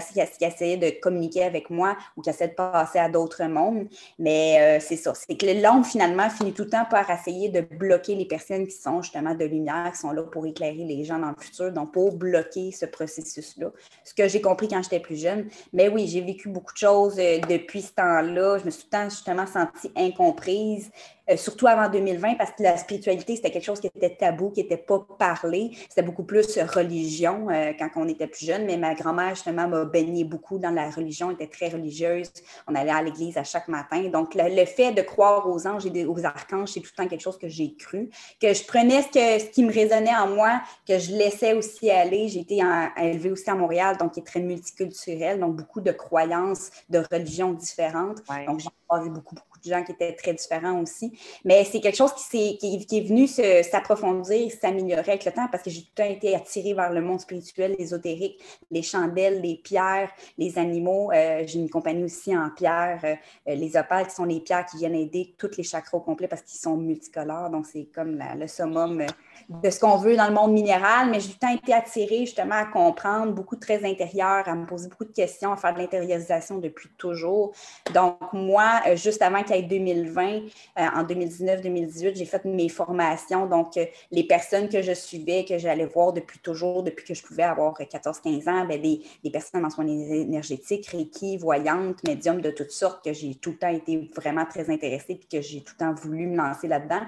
essayaient 0.44 0.78
de 0.78 1.00
communiquer 1.00 1.44
avec 1.44 1.70
moi 1.70 1.96
ou 2.16 2.22
qui 2.22 2.30
essayaient 2.30 2.50
de 2.50 2.56
passer 2.56 2.98
à 2.98 3.10
d'autres 3.10 3.44
mondes. 3.44 3.88
Mais 4.18 4.80
euh, 4.80 4.84
c'est 4.84 4.96
ça. 4.96 5.14
C'est 5.14 5.38
que 5.38 5.46
le 5.46 5.84
finalement, 5.84 6.30
finit 6.30 6.54
tout 6.54 6.64
le 6.64 6.70
temps 6.70 6.86
par 6.90 7.10
essayer 7.10 7.50
de 7.50 7.62
bloquer 7.62 8.16
les 8.16 8.26
personnes 8.26 8.66
qui 8.66 8.76
sont 8.76 9.02
justement 9.02 9.36
de 9.36 9.46
lumière, 9.46 9.92
qui 9.92 10.00
sont 10.00 10.12
là 10.12 10.24
pour 10.24 10.46
éclairer 10.48 10.84
les 10.84 11.04
gens 11.04 11.20
dans 11.20 11.30
le 11.30 11.36
futur, 11.40 11.72
donc 11.72 11.92
pour 11.92 12.14
bloquer 12.14 12.72
ce 12.72 12.86
processus-là. 12.86 13.72
Ce 14.04 14.14
que 14.14 14.28
j'ai 14.28 14.42
compris 14.42 14.68
quand 14.68 14.82
j'étais 14.82 15.00
plus 15.00 15.18
jeune. 15.18 15.48
Mais 15.74 15.90
oui, 15.90 16.08
j'ai 16.08 16.22
vécu 16.22 16.50
beaucoup 16.50 16.74
de 16.74 16.78
choses 16.78 17.16
depuis 17.16 17.82
ce 17.82 17.94
temps-là. 17.94 18.58
Je 18.58 18.66
me 18.66 18.72
suis 18.72 18.84
tout 18.84 18.90
le 18.92 19.04
temps 19.04 19.10
justement 19.28 19.46
sentie 19.48 19.92
incomprise. 19.96 20.90
Euh, 21.30 21.36
surtout 21.36 21.68
avant 21.68 21.90
2020, 21.90 22.36
parce 22.36 22.52
que 22.52 22.64
la 22.64 22.78
spiritualité, 22.78 23.36
c'était 23.36 23.52
quelque 23.52 23.66
chose 23.66 23.80
qui 23.80 23.88
était 23.88 24.16
tabou, 24.16 24.50
qui 24.50 24.62
n'était 24.62 24.78
pas 24.78 25.06
parlé. 25.20 25.72
C'était 25.90 26.02
beaucoup 26.02 26.24
plus 26.24 26.58
religion 26.60 27.50
euh, 27.50 27.74
quand 27.78 27.90
on 27.96 28.08
était 28.08 28.28
plus 28.28 28.46
jeune, 28.46 28.66
mais 28.66 28.78
ma 28.78 28.96
grand-mère, 28.96 29.36
justement, 29.36 29.68
m'a 29.68 29.86
baigné 29.86 30.24
beaucoup 30.24 30.58
dans 30.58 30.72
la 30.72 30.90
religion, 30.90 31.32
était 31.32 31.48
très 31.48 31.70
religieuse. 31.70 32.32
On 32.68 32.76
allait 32.76 32.92
à 32.92 33.02
l'église 33.02 33.38
à 33.38 33.44
chaque 33.44 33.68
matin. 33.68 34.04
Donc, 34.10 34.36
le, 34.36 34.66
fait 34.66 34.94
de 34.94 35.02
croire 35.02 35.50
aux 35.50 35.68
anges 35.68 35.86
et 35.86 36.06
aux 36.06 36.26
archanges, 36.26 36.70
c'est 36.70 36.80
tout 36.80 36.92
le 36.98 37.04
temps 37.04 37.10
quelque 37.10 37.22
chose 37.22 37.38
que 37.38 37.48
j'ai 37.50 37.76
cru, 37.76 38.10
que 38.42 38.54
je 38.54 38.64
prenais 38.66 39.02
ce, 39.02 39.08
que, 39.08 39.44
ce 39.44 39.50
qui 39.50 39.64
me 39.64 39.72
résonnait 39.72 40.16
en 40.16 40.28
moi, 40.28 40.62
que 40.88 40.98
je 40.98 41.12
laissais 41.12 41.54
aussi 41.54 41.90
aller. 41.90 42.28
J'ai 42.30 42.40
été 42.40 42.62
élevée 42.98 43.32
aussi 43.32 43.50
à 43.50 43.56
Montréal, 43.56 43.98
donc 43.98 44.14
qui 44.14 44.22
est 44.22 44.24
très 44.24 44.40
multiculturel, 44.40 45.40
donc 45.40 45.56
beaucoup 45.56 45.82
de 45.82 45.92
croyances, 45.92 46.72
de 46.90 47.02
religions 47.12 47.52
différentes. 47.52 48.20
Donc, 48.48 48.60
j'ai 48.60 48.70
croisé 48.88 49.10
beaucoup, 49.10 49.36
beaucoup 49.64 49.70
gens 49.70 49.84
qui 49.84 49.92
étaient 49.92 50.14
très 50.14 50.34
différents 50.34 50.82
aussi. 50.82 51.18
Mais 51.44 51.64
c'est 51.64 51.80
quelque 51.80 51.98
chose 51.98 52.14
qui, 52.14 52.60
est, 52.62 52.86
qui, 52.86 53.02
venu 53.02 53.28
s'approfondir, 53.28 54.52
s'améliorer 54.52 55.12
avec 55.12 55.26
le 55.26 55.32
temps 55.32 55.48
parce 55.52 55.64
que 55.64 55.70
j'ai 55.70 55.82
tout 55.82 55.92
le 55.98 56.04
temps 56.04 56.10
été 56.10 56.36
attirée 56.36 56.74
vers 56.74 56.92
le 56.92 57.02
monde 57.02 57.20
spirituel, 57.20 57.76
l'ésotérique, 57.78 58.42
les 58.72 58.82
chandelles, 58.82 59.42
les 59.42 59.56
pierres, 59.56 60.12
les 60.38 60.58
animaux. 60.58 61.12
Euh, 61.12 61.44
j'ai 61.46 61.60
une 61.60 61.70
compagnie 61.70 62.04
aussi 62.04 62.36
en 62.36 62.50
pierre, 62.50 63.00
euh, 63.04 63.16
les 63.56 63.76
opales 63.78 64.08
qui 64.08 64.16
sont 64.16 64.26
les 64.26 64.40
pierres 64.40 64.66
qui 64.66 64.78
viennent 64.78 64.96
aider 64.96 65.36
toutes 65.38 65.58
les 65.58 65.64
chakras 65.64 65.98
au 65.98 66.02
complet 66.02 66.28
parce 66.28 66.42
qu'ils 66.42 66.60
sont 66.60 66.78
multicolores. 66.78 67.50
Donc, 67.50 67.66
c'est 67.66 67.86
comme 67.94 68.22
le 68.38 68.48
summum 68.48 69.02
euh, 69.02 69.06
de 69.50 69.70
ce 69.70 69.80
qu'on 69.80 69.98
veut 69.98 70.16
dans 70.16 70.28
le 70.28 70.34
monde 70.34 70.52
minéral. 70.52 71.10
Mais 71.10 71.20
j'ai 71.20 71.30
tout 71.30 71.38
le 71.42 71.48
temps 71.48 71.54
été 71.54 71.74
attirée 71.74 72.26
justement 72.26 72.56
à 72.56 72.66
comprendre, 72.66 73.34
beaucoup 73.34 73.56
de 73.56 73.62
très 73.62 73.84
intérieur, 73.86 74.48
à 74.48 74.56
me 74.56 74.66
poser 74.66 74.90
beaucoup 74.90 75.06
de 75.06 75.14
questions, 75.14 75.52
à 75.52 75.58
faire 75.58 75.74
de 75.74 75.80
l'intériorisation 75.80 76.58
depuis 76.58 76.90
toujours. 76.98 77.54
Donc, 77.94 78.18
moi, 78.34 78.82
juste 78.96 79.22
avant 79.22 79.44
qu'il 79.48 79.68
2020, 79.68 80.28
euh, 80.28 80.40
en 80.76 81.04
2019-2018, 81.04 82.16
j'ai 82.16 82.26
fait 82.26 82.44
mes 82.46 82.70
formations. 82.70 83.46
Donc, 83.46 83.78
euh, 83.78 83.86
les 84.12 84.24
personnes 84.24 84.70
que 84.70 84.82
je 84.82 84.94
suivais, 84.94 85.46
que 85.46 85.58
j'allais 85.58 85.86
voir 85.86 86.14
depuis 86.14 86.40
toujours, 86.40 86.84
depuis 86.84 87.06
que 87.06 87.14
je 87.14 87.24
pouvais 87.24 87.44
avoir 87.44 87.74
14-15 87.80 88.50
ans, 88.50 88.66
bien, 88.66 88.78
des, 88.78 89.30
personnes 89.32 89.66
en 89.66 89.70
soins 89.70 89.88
énergétiques, 89.88 90.88
Reiki, 90.88 91.38
voyantes, 91.38 92.04
médiums 92.08 92.42
de 92.42 92.52
toutes 92.52 92.72
sortes, 92.72 93.04
que 93.04 93.14
j'ai 93.14 93.36
tout 93.36 93.52
le 93.52 93.58
temps 93.58 93.70
été 93.70 94.10
vraiment 94.16 94.46
très 94.46 94.70
intéressée 94.70 95.16
puis 95.16 95.28
que 95.28 95.42
j'ai 95.42 95.62
tout 95.62 95.74
le 95.80 95.86
temps 95.86 95.94
voulu 95.94 96.28
me 96.28 96.38
lancer 96.38 96.68
là-dedans. 96.68 97.02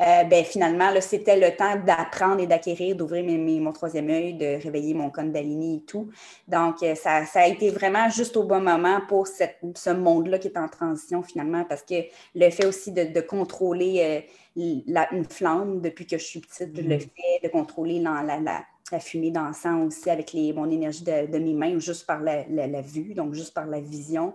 Euh, 0.00 0.24
ben, 0.24 0.44
finalement, 0.44 0.90
c'était 1.00 1.38
le 1.38 1.56
temps 1.56 1.76
d'apprendre 1.76 2.40
et 2.40 2.46
d'acquérir, 2.46 2.96
d'ouvrir 2.96 3.24
mon 3.60 3.72
troisième 3.72 4.10
œil, 4.10 4.34
de 4.34 4.62
réveiller 4.62 4.94
mon 4.94 5.10
Kundalini 5.10 5.76
et 5.76 5.80
tout. 5.80 6.08
Donc, 6.48 6.78
ça, 6.80 7.24
ça, 7.26 7.40
a 7.40 7.46
été 7.46 7.70
vraiment 7.70 8.08
juste 8.08 8.36
au 8.36 8.44
bon 8.44 8.60
moment 8.60 9.00
pour 9.08 9.26
ce 9.26 9.90
monde-là 9.90 10.38
qui 10.38 10.48
est 10.48 10.58
en 10.58 10.68
transition 10.68 11.22
finalement, 11.22 11.64
parce 11.64 11.82
que 11.86 12.06
le 12.34 12.50
fait 12.50 12.66
aussi 12.66 12.92
de, 12.92 13.20
contrôler 13.20 14.24
euh, 14.56 14.80
la, 14.86 15.12
une 15.12 15.24
flamme 15.24 15.80
depuis 15.80 16.06
que 16.06 16.18
je 16.18 16.24
suis 16.24 16.40
petite, 16.40 16.76
le 16.76 16.96
mm. 16.96 17.00
fait 17.00 17.40
de 17.44 17.48
contrôler 17.48 18.00
la, 18.00 18.22
la, 18.22 19.00
fumée 19.00 19.30
d'encens 19.30 19.86
aussi 19.86 20.10
avec 20.10 20.32
les, 20.32 20.52
mon 20.52 20.70
énergie 20.70 21.02
de, 21.02 21.38
mes 21.38 21.54
mains, 21.54 21.78
juste 21.78 22.06
par 22.06 22.20
la, 22.20 22.44
vue, 22.82 23.14
donc 23.14 23.34
juste 23.34 23.52
par 23.52 23.66
la 23.66 23.80
vision. 23.80 24.34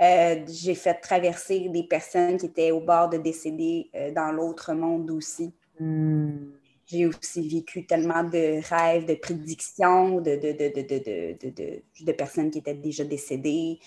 Euh, 0.00 0.44
j'ai 0.48 0.74
fait 0.74 0.94
traverser 0.94 1.68
des 1.68 1.84
personnes 1.84 2.36
qui 2.36 2.46
étaient 2.46 2.72
au 2.72 2.80
bord 2.80 3.08
de 3.08 3.18
décéder 3.18 3.90
euh, 3.94 4.10
dans 4.10 4.32
l'autre 4.32 4.72
monde 4.72 5.10
aussi. 5.10 5.52
Mm. 5.78 6.32
J'ai 6.86 7.06
aussi 7.06 7.48
vécu 7.48 7.86
tellement 7.86 8.24
de 8.24 8.60
rêves, 8.68 9.06
de 9.06 9.14
prédictions, 9.14 10.20
de, 10.20 10.36
de, 10.36 12.02
de, 12.04 12.12
personnes 12.12 12.50
qui 12.50 12.58
étaient 12.58 12.74
déjà 12.74 13.04
décédées 13.04 13.78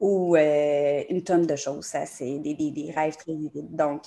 ou 0.00 0.36
euh, 0.36 1.02
une 1.08 1.22
tonne 1.22 1.46
de 1.46 1.56
choses. 1.56 1.86
Ça, 1.86 2.06
c'est 2.06 2.38
des, 2.38 2.92
rêves 2.94 3.16
très 3.16 3.32
vivides. 3.32 3.74
Donc, 3.74 4.02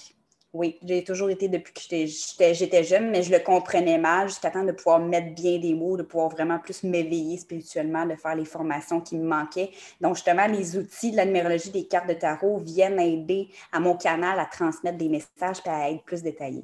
oui, 0.52 0.80
j'ai 0.84 1.04
toujours 1.04 1.30
été 1.30 1.48
depuis 1.48 1.74
que 1.74 2.54
j'étais 2.54 2.84
jeune, 2.84 3.12
mais 3.12 3.22
je 3.22 3.32
le 3.32 3.40
comprenais 3.40 4.00
mal 4.00 4.30
jusqu'à 4.30 4.50
temps 4.50 4.64
de 4.64 4.72
pouvoir 4.72 5.00
mettre 5.00 5.36
bien 5.36 5.60
des 5.60 5.76
mots, 5.76 5.96
de 5.96 6.02
pouvoir 6.02 6.30
vraiment 6.30 6.58
plus 6.58 6.84
m'éveiller 6.84 7.38
spirituellement, 7.38 8.06
de 8.06 8.16
faire 8.16 8.36
les 8.36 8.46
formations 8.46 9.00
qui 9.00 9.16
me 9.16 9.28
manquaient. 9.28 9.70
Donc, 10.02 10.16
justement, 10.16 10.48
les 10.48 10.76
outils 10.76 11.12
de 11.12 11.18
la 11.18 11.26
numérologie 11.26 11.70
des 11.70 11.88
cartes 11.88 12.10
de 12.10 12.16
tarot 12.16 12.58
viennent 12.60 13.00
aider 13.00 13.50
à 13.72 13.80
mon 13.80 13.96
canal 13.96 14.40
à 14.40 14.46
transmettre 14.46 14.98
des 14.98 15.10
messages 15.10 15.62
et 15.66 15.70
à 15.70 15.92
être 15.92 16.04
plus 16.04 16.24
détaillé. 16.24 16.64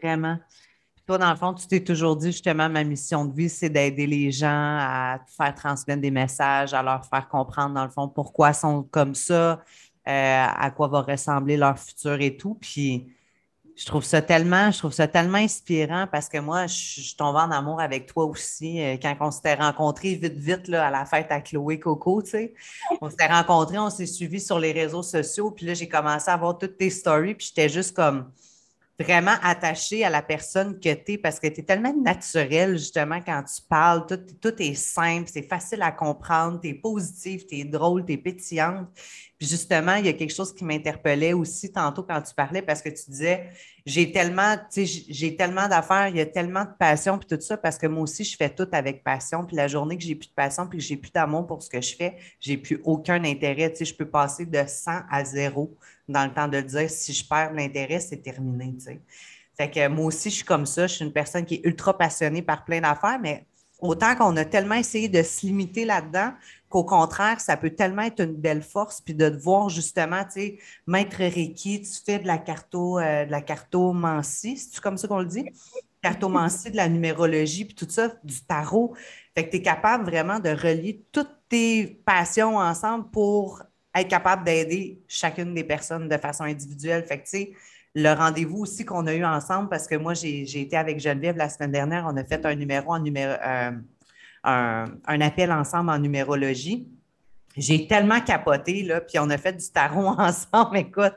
Vraiment. 0.00 0.38
Toi, 1.06 1.18
dans 1.18 1.30
le 1.30 1.36
fond, 1.36 1.54
tu 1.54 1.68
t'es 1.68 1.84
toujours 1.84 2.16
dit 2.16 2.32
justement, 2.32 2.68
ma 2.68 2.82
mission 2.82 3.24
de 3.24 3.32
vie, 3.32 3.48
c'est 3.48 3.68
d'aider 3.68 4.08
les 4.08 4.32
gens 4.32 4.48
à 4.50 5.20
faire 5.36 5.54
transmettre 5.54 6.00
des 6.00 6.10
messages, 6.10 6.74
à 6.74 6.82
leur 6.82 7.06
faire 7.06 7.28
comprendre, 7.28 7.74
dans 7.74 7.84
le 7.84 7.90
fond, 7.90 8.08
pourquoi 8.08 8.50
ils 8.50 8.54
sont 8.54 8.82
comme 8.82 9.14
ça, 9.14 9.62
euh, 10.08 10.46
à 10.48 10.70
quoi 10.72 10.88
va 10.88 11.02
ressembler 11.02 11.56
leur 11.56 11.78
futur 11.78 12.20
et 12.20 12.36
tout. 12.36 12.54
Puis, 12.60 13.06
je 13.76 13.84
trouve 13.86 14.02
ça 14.02 14.20
tellement, 14.20 14.72
je 14.72 14.78
trouve 14.78 14.92
ça 14.92 15.06
tellement 15.06 15.38
inspirant 15.38 16.06
parce 16.10 16.28
que 16.28 16.38
moi, 16.38 16.66
je, 16.66 16.74
suis 16.74 17.16
tombée 17.16 17.38
en 17.40 17.50
amour 17.52 17.80
avec 17.80 18.06
toi 18.06 18.24
aussi 18.24 18.82
euh, 18.82 18.96
quand 19.00 19.14
on 19.20 19.30
s'était 19.30 19.54
rencontrés 19.54 20.14
vite, 20.14 20.38
vite 20.38 20.66
là, 20.66 20.88
à 20.88 20.90
la 20.90 21.04
fête 21.04 21.30
à 21.30 21.40
Chloé 21.40 21.78
Coco, 21.78 22.22
tu 22.22 22.30
sais. 22.30 22.54
On 23.00 23.10
s'était 23.10 23.26
rencontrés, 23.26 23.78
on 23.78 23.90
s'est 23.90 24.06
suivis 24.06 24.40
sur 24.40 24.58
les 24.58 24.72
réseaux 24.72 25.02
sociaux, 25.02 25.52
puis 25.52 25.66
là, 25.66 25.74
j'ai 25.74 25.88
commencé 25.88 26.30
à 26.30 26.36
voir 26.36 26.58
toutes 26.58 26.78
tes 26.78 26.90
stories, 26.90 27.34
puis 27.34 27.46
j'étais 27.48 27.68
juste 27.68 27.94
comme 27.94 28.32
vraiment 28.98 29.34
attaché 29.42 30.04
à 30.04 30.10
la 30.10 30.22
personne 30.22 30.80
que 30.80 30.92
tu 30.94 31.12
es 31.12 31.18
parce 31.18 31.38
que 31.38 31.46
tu 31.48 31.60
es 31.60 31.62
tellement 31.64 31.94
naturel, 31.94 32.78
justement, 32.78 33.20
quand 33.20 33.42
tu 33.42 33.60
parles. 33.68 34.06
Tout, 34.06 34.20
tout 34.40 34.62
est 34.62 34.74
simple, 34.74 35.28
c'est 35.32 35.46
facile 35.46 35.82
à 35.82 35.92
comprendre, 35.92 36.60
tu 36.60 36.68
es 36.68 36.74
positive, 36.74 37.44
tu 37.46 37.56
es 37.56 37.64
drôle, 37.64 38.06
tu 38.06 38.14
es 38.14 38.16
pétillante. 38.16 38.88
Puis 39.38 39.48
justement, 39.48 39.96
il 39.96 40.06
y 40.06 40.08
a 40.08 40.14
quelque 40.14 40.34
chose 40.34 40.54
qui 40.54 40.64
m'interpellait 40.64 41.34
aussi 41.34 41.70
tantôt 41.70 42.02
quand 42.02 42.22
tu 42.22 42.34
parlais 42.34 42.62
parce 42.62 42.80
que 42.80 42.88
tu 42.88 43.10
disais 43.10 43.50
j'ai 43.84 44.10
tellement, 44.10 44.56
j'ai 44.74 45.36
tellement 45.36 45.68
d'affaires, 45.68 46.08
il 46.08 46.16
y 46.16 46.20
a 46.20 46.26
tellement 46.26 46.64
de 46.64 46.70
passion 46.78 47.18
puis 47.18 47.28
tout 47.28 47.40
ça 47.40 47.58
parce 47.58 47.76
que 47.76 47.86
moi 47.86 48.02
aussi 48.02 48.24
je 48.24 48.34
fais 48.34 48.48
tout 48.48 48.66
avec 48.72 49.04
passion. 49.04 49.44
Puis 49.44 49.54
la 49.54 49.68
journée 49.68 49.98
que 49.98 50.04
j'ai 50.04 50.14
plus 50.14 50.28
de 50.28 50.34
passion 50.34 50.66
puis 50.66 50.78
que 50.78 50.84
j'ai 50.84 50.96
plus 50.96 51.12
d'amour 51.12 51.46
pour 51.46 51.62
ce 51.62 51.68
que 51.68 51.82
je 51.82 51.94
fais, 51.94 52.16
j'ai 52.40 52.56
plus 52.56 52.80
aucun 52.84 53.22
intérêt. 53.24 53.70
Tu 53.70 53.78
sais, 53.78 53.84
je 53.84 53.94
peux 53.94 54.08
passer 54.08 54.46
de 54.46 54.64
100 54.66 55.02
à 55.10 55.24
0 55.24 55.76
dans 56.08 56.24
le 56.24 56.32
temps 56.32 56.48
de 56.48 56.60
dire 56.60 56.90
si 56.90 57.12
je 57.12 57.26
perds 57.26 57.52
l'intérêt, 57.52 58.00
c'est 58.00 58.18
terminé. 58.18 58.76
Fait 59.56 59.70
que 59.70 59.88
moi 59.88 60.06
aussi, 60.06 60.30
je 60.30 60.36
suis 60.36 60.44
comme 60.44 60.66
ça. 60.66 60.86
Je 60.86 60.94
suis 60.96 61.04
une 61.04 61.12
personne 61.12 61.44
qui 61.44 61.54
est 61.56 61.64
ultra 61.64 61.96
passionnée 61.96 62.42
par 62.42 62.64
plein 62.64 62.80
d'affaires, 62.80 63.18
mais 63.20 63.46
autant 63.80 64.14
qu'on 64.14 64.36
a 64.36 64.44
tellement 64.44 64.74
essayé 64.74 65.08
de 65.08 65.22
se 65.22 65.46
limiter 65.46 65.84
là-dedans 65.84 66.32
qu'au 66.68 66.84
contraire, 66.84 67.40
ça 67.40 67.56
peut 67.56 67.70
tellement 67.70 68.02
être 68.02 68.20
une 68.20 68.34
belle 68.34 68.62
force, 68.62 69.00
puis 69.00 69.14
de 69.14 69.28
te 69.28 69.36
voir 69.36 69.68
justement, 69.68 70.24
tu 70.24 70.32
sais, 70.32 70.58
maître 70.86 71.18
Reiki, 71.18 71.82
tu 71.82 71.92
fais 72.04 72.18
de 72.18 72.26
la 72.26 72.38
carto, 72.38 72.98
euh, 72.98 73.24
de 73.24 73.30
la 73.30 73.40
cartomancie, 73.40 74.56
c'est 74.56 74.80
comme 74.80 74.96
ça 74.96 75.06
qu'on 75.08 75.20
le 75.20 75.26
dit? 75.26 75.44
Cartomancie, 76.02 76.70
de 76.70 76.76
la 76.76 76.88
numérologie, 76.88 77.64
puis 77.64 77.74
tout 77.74 77.88
ça, 77.88 78.08
du 78.24 78.40
tarot. 78.42 78.94
Fait 79.34 79.46
que 79.46 79.50
tu 79.50 79.56
es 79.58 79.62
capable 79.62 80.04
vraiment 80.04 80.40
de 80.40 80.50
relier 80.50 81.04
toutes 81.12 81.34
tes 81.48 81.86
passions 82.04 82.56
ensemble 82.56 83.10
pour 83.10 83.62
être 84.00 84.08
capable 84.08 84.44
d'aider 84.44 85.00
chacune 85.08 85.54
des 85.54 85.64
personnes 85.64 86.08
de 86.08 86.16
façon 86.16 86.44
individuelle. 86.44 87.04
Le 87.94 88.12
rendez-vous 88.12 88.58
aussi 88.58 88.84
qu'on 88.84 89.06
a 89.06 89.14
eu 89.14 89.24
ensemble, 89.24 89.70
parce 89.70 89.86
que 89.86 89.94
moi, 89.94 90.12
j'ai 90.12 90.60
été 90.60 90.76
avec 90.76 91.00
Geneviève 91.00 91.36
la 91.36 91.48
semaine 91.48 91.72
dernière, 91.72 92.06
on 92.06 92.16
a 92.16 92.24
fait 92.24 92.44
un 92.44 92.54
numéro 92.54 92.92
en 92.92 92.98
numéro, 92.98 93.32
euh, 93.32 93.70
un, 94.44 95.20
appel 95.20 95.50
ensemble 95.50 95.90
en 95.90 95.98
numérologie. 95.98 96.86
J'ai 97.56 97.86
tellement 97.86 98.20
capoté, 98.20 98.82
là, 98.82 99.00
puis 99.00 99.18
on 99.18 99.30
a 99.30 99.38
fait 99.38 99.52
du 99.54 99.70
tarot 99.70 100.06
ensemble. 100.18 100.76
Écoute, 100.76 101.14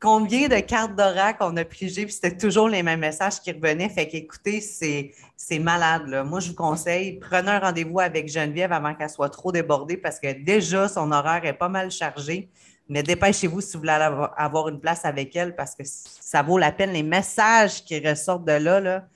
combien 0.00 0.48
de 0.48 0.60
cartes 0.60 0.94
d'oracle 0.94 1.38
on 1.40 1.56
a 1.56 1.64
pigé, 1.64 2.04
puis 2.04 2.12
c'était 2.12 2.36
toujours 2.36 2.68
les 2.68 2.82
mêmes 2.82 3.00
messages 3.00 3.40
qui 3.40 3.52
revenaient. 3.52 3.88
Fait 3.88 4.06
qu'écoutez, 4.06 4.60
c'est 4.60 5.58
malade. 5.58 6.08
Là. 6.08 6.24
Moi, 6.24 6.40
je 6.40 6.48
vous 6.48 6.56
conseille, 6.56 7.18
prenez 7.18 7.50
un 7.50 7.60
rendez-vous 7.60 8.00
avec 8.00 8.28
Geneviève 8.28 8.72
avant 8.72 8.94
qu'elle 8.94 9.10
soit 9.10 9.30
trop 9.30 9.52
débordée 9.52 9.96
parce 9.96 10.20
que 10.20 10.32
déjà, 10.32 10.88
son 10.88 11.10
horaire 11.12 11.44
est 11.44 11.54
pas 11.54 11.68
mal 11.68 11.90
chargé. 11.90 12.50
Mais 12.88 13.02
dépêchez-vous 13.02 13.60
si 13.60 13.74
vous 13.74 13.80
voulez 13.80 13.92
avoir 14.36 14.68
une 14.68 14.80
place 14.80 15.04
avec 15.04 15.34
elle 15.36 15.54
parce 15.54 15.74
que 15.74 15.84
ça 15.84 16.42
vaut 16.42 16.58
la 16.58 16.72
peine. 16.72 16.92
Les 16.92 17.02
messages 17.02 17.82
qui 17.84 18.06
ressortent 18.06 18.44
de 18.44 18.52
là, 18.52 18.80
là 18.80 19.06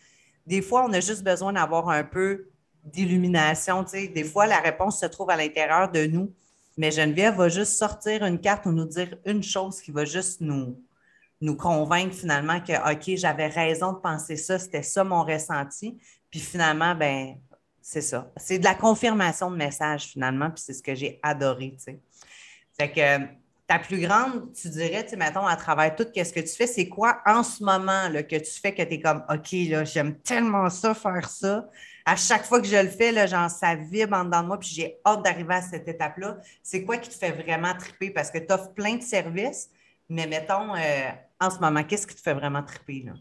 des 0.46 0.62
fois, 0.62 0.84
on 0.84 0.92
a 0.92 1.00
juste 1.00 1.24
besoin 1.24 1.52
d'avoir 1.52 1.88
un 1.88 2.04
peu 2.04 2.48
d'illumination. 2.84 3.84
Des 3.92 4.24
fois, 4.24 4.46
la 4.46 4.58
réponse 4.58 5.00
se 5.00 5.06
trouve 5.06 5.30
à 5.30 5.36
l'intérieur 5.36 5.90
de 5.90 6.06
nous, 6.06 6.32
mais 6.76 6.90
Geneviève 6.90 7.36
va 7.36 7.48
juste 7.48 7.76
sortir 7.76 8.24
une 8.24 8.40
carte 8.40 8.66
ou 8.66 8.72
nous 8.72 8.84
dire 8.84 9.16
une 9.24 9.42
chose 9.42 9.80
qui 9.80 9.90
va 9.90 10.04
juste 10.04 10.40
nous, 10.40 10.80
nous 11.40 11.56
convaincre 11.56 12.14
finalement 12.14 12.60
que, 12.60 12.92
OK, 12.92 13.16
j'avais 13.16 13.48
raison 13.48 13.92
de 13.92 13.98
penser 13.98 14.36
ça, 14.36 14.58
c'était 14.58 14.82
ça 14.82 15.04
mon 15.04 15.22
ressenti. 15.24 15.96
Puis 16.30 16.40
finalement, 16.40 16.94
ben 16.94 17.36
c'est 17.80 18.00
ça. 18.00 18.30
C'est 18.36 18.58
de 18.58 18.64
la 18.64 18.74
confirmation 18.74 19.50
de 19.50 19.56
message 19.56 20.06
finalement, 20.06 20.50
puis 20.50 20.62
c'est 20.66 20.72
ce 20.72 20.82
que 20.82 20.94
j'ai 20.94 21.20
adoré. 21.22 21.76
sais. 21.78 22.00
Fait 22.78 22.90
que 22.90 23.26
ta 23.66 23.78
plus 23.78 24.00
grande, 24.00 24.52
tu 24.52 24.68
dirais, 24.68 25.04
tu 25.04 25.10
sais, 25.10 25.16
mettons, 25.16 25.46
à 25.46 25.56
travers 25.56 25.94
tout 25.94 26.06
ce 26.14 26.32
que 26.32 26.40
tu 26.40 26.48
fais, 26.48 26.66
c'est 26.66 26.88
quoi 26.88 27.20
en 27.26 27.42
ce 27.42 27.62
moment 27.64 28.10
que 28.28 28.36
tu 28.36 28.60
fais 28.60 28.74
que 28.74 28.82
tu 28.82 28.94
es 28.94 29.00
comme, 29.00 29.24
OK, 29.28 29.52
là, 29.70 29.84
j'aime 29.84 30.18
tellement 30.18 30.68
ça, 30.68 30.94
faire 30.94 31.28
ça 31.28 31.68
à 32.06 32.14
chaque 32.14 32.44
fois 32.44 32.60
que 32.60 32.68
je 32.68 32.76
le 32.76 32.88
fais, 32.88 33.26
genre, 33.26 33.50
ça 33.50 33.74
vibre 33.74 34.16
en 34.16 34.24
dedans 34.24 34.42
de 34.42 34.46
moi, 34.46 34.58
puis 34.58 34.68
j'ai 34.72 35.00
hâte 35.04 35.24
d'arriver 35.24 35.54
à 35.54 35.62
cette 35.62 35.88
étape-là. 35.88 36.38
C'est 36.62 36.84
quoi 36.84 36.98
qui 36.98 37.10
te 37.10 37.14
fait 37.14 37.32
vraiment 37.32 37.74
triper? 37.76 38.10
Parce 38.10 38.30
que 38.30 38.38
tu 38.38 38.52
offres 38.52 38.72
plein 38.72 38.94
de 38.94 39.02
services, 39.02 39.68
Mais 40.08 40.28
mettons, 40.28 40.72
euh, 40.76 41.10
en 41.40 41.50
ce 41.50 41.58
moment, 41.58 41.82
qu'est-ce 41.82 42.06
qui 42.06 42.14
te 42.14 42.20
fait 42.20 42.32
vraiment 42.32 42.62
triper? 42.62 43.02
Là? 43.06 43.12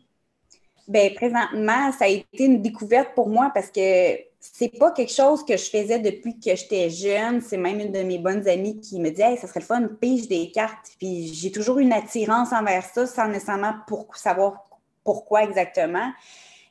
Bien, 0.87 1.09
présentement, 1.15 1.91
ça 1.93 2.05
a 2.05 2.09
été 2.09 2.45
une 2.45 2.61
découverte 2.61 3.15
pour 3.15 3.27
moi 3.27 3.49
parce 3.51 3.71
que 3.71 4.19
c'est 4.39 4.77
pas 4.77 4.91
quelque 4.91 5.11
chose 5.11 5.43
que 5.43 5.57
je 5.57 5.63
faisais 5.63 5.97
depuis 5.97 6.39
que 6.39 6.55
j'étais 6.55 6.91
jeune. 6.91 7.41
C'est 7.41 7.57
même 7.57 7.79
une 7.79 7.91
de 7.91 8.03
mes 8.03 8.19
bonnes 8.19 8.47
amies 8.47 8.79
qui 8.79 8.99
me 8.99 9.09
dit 9.09 9.23
Hey, 9.23 9.35
ça 9.37 9.47
serait 9.47 9.61
le 9.61 9.65
fun, 9.65 9.87
pige 9.99 10.27
des 10.27 10.51
cartes. 10.51 10.91
Puis 10.99 11.33
j'ai 11.33 11.51
toujours 11.51 11.79
une 11.79 11.91
attirance 11.91 12.53
envers 12.53 12.85
ça 12.85 13.07
sans 13.07 13.27
nécessairement 13.27 13.73
savoir 14.13 14.63
pourquoi 15.03 15.43
exactement. 15.43 16.11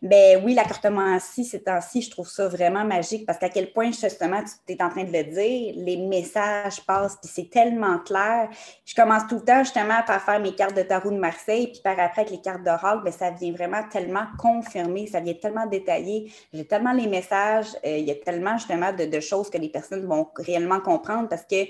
Ben 0.05 0.43
oui, 0.45 0.53
l'accortement-ci, 0.53 1.47
ces 1.47 1.63
temps-ci, 1.63 2.03
je 2.03 2.11
trouve 2.11 2.29
ça 2.29 2.47
vraiment 2.47 2.85
magique 2.85 3.25
parce 3.25 3.39
qu'à 3.39 3.49
quel 3.49 3.73
point, 3.73 3.91
justement, 3.91 4.43
tu 4.67 4.75
es 4.75 4.83
en 4.83 4.91
train 4.91 5.05
de 5.05 5.11
le 5.11 5.25
dire, 5.25 5.73
les 5.79 5.97
messages 5.97 6.85
passent, 6.85 7.17
puis 7.17 7.31
c'est 7.33 7.49
tellement 7.49 7.99
clair. 8.01 8.51
Je 8.85 8.95
commence 8.95 9.27
tout 9.27 9.37
le 9.37 9.41
temps, 9.41 9.61
justement, 9.61 10.03
par 10.07 10.21
faire 10.21 10.41
mes 10.41 10.55
cartes 10.55 10.77
de 10.77 10.83
tarot 10.83 11.11
de 11.11 11.17
Marseille, 11.17 11.69
puis 11.69 11.81
par 11.83 11.99
après, 11.99 12.21
avec 12.21 12.33
les 12.33 12.41
cartes 12.43 12.63
d'oracle, 12.63 13.03
ben, 13.03 13.13
ça 13.15 13.31
vient 13.31 13.53
vraiment 13.53 13.83
tellement 13.91 14.27
confirmé, 14.39 15.07
ça 15.07 15.21
vient 15.21 15.33
tellement 15.33 15.67
détaillé. 15.67 16.31
J'ai 16.53 16.67
tellement 16.67 16.93
les 16.93 17.07
messages, 17.07 17.69
euh, 17.87 17.97
il 17.97 18.05
y 18.05 18.11
a 18.11 18.17
tellement, 18.17 18.59
justement, 18.59 18.93
de 18.93 19.21
choses 19.21 19.49
que 19.49 19.57
les 19.57 19.71
personnes 19.71 20.05
vont 20.05 20.29
réellement 20.37 20.81
comprendre 20.81 21.31
parce 21.31 21.47
que 21.47 21.65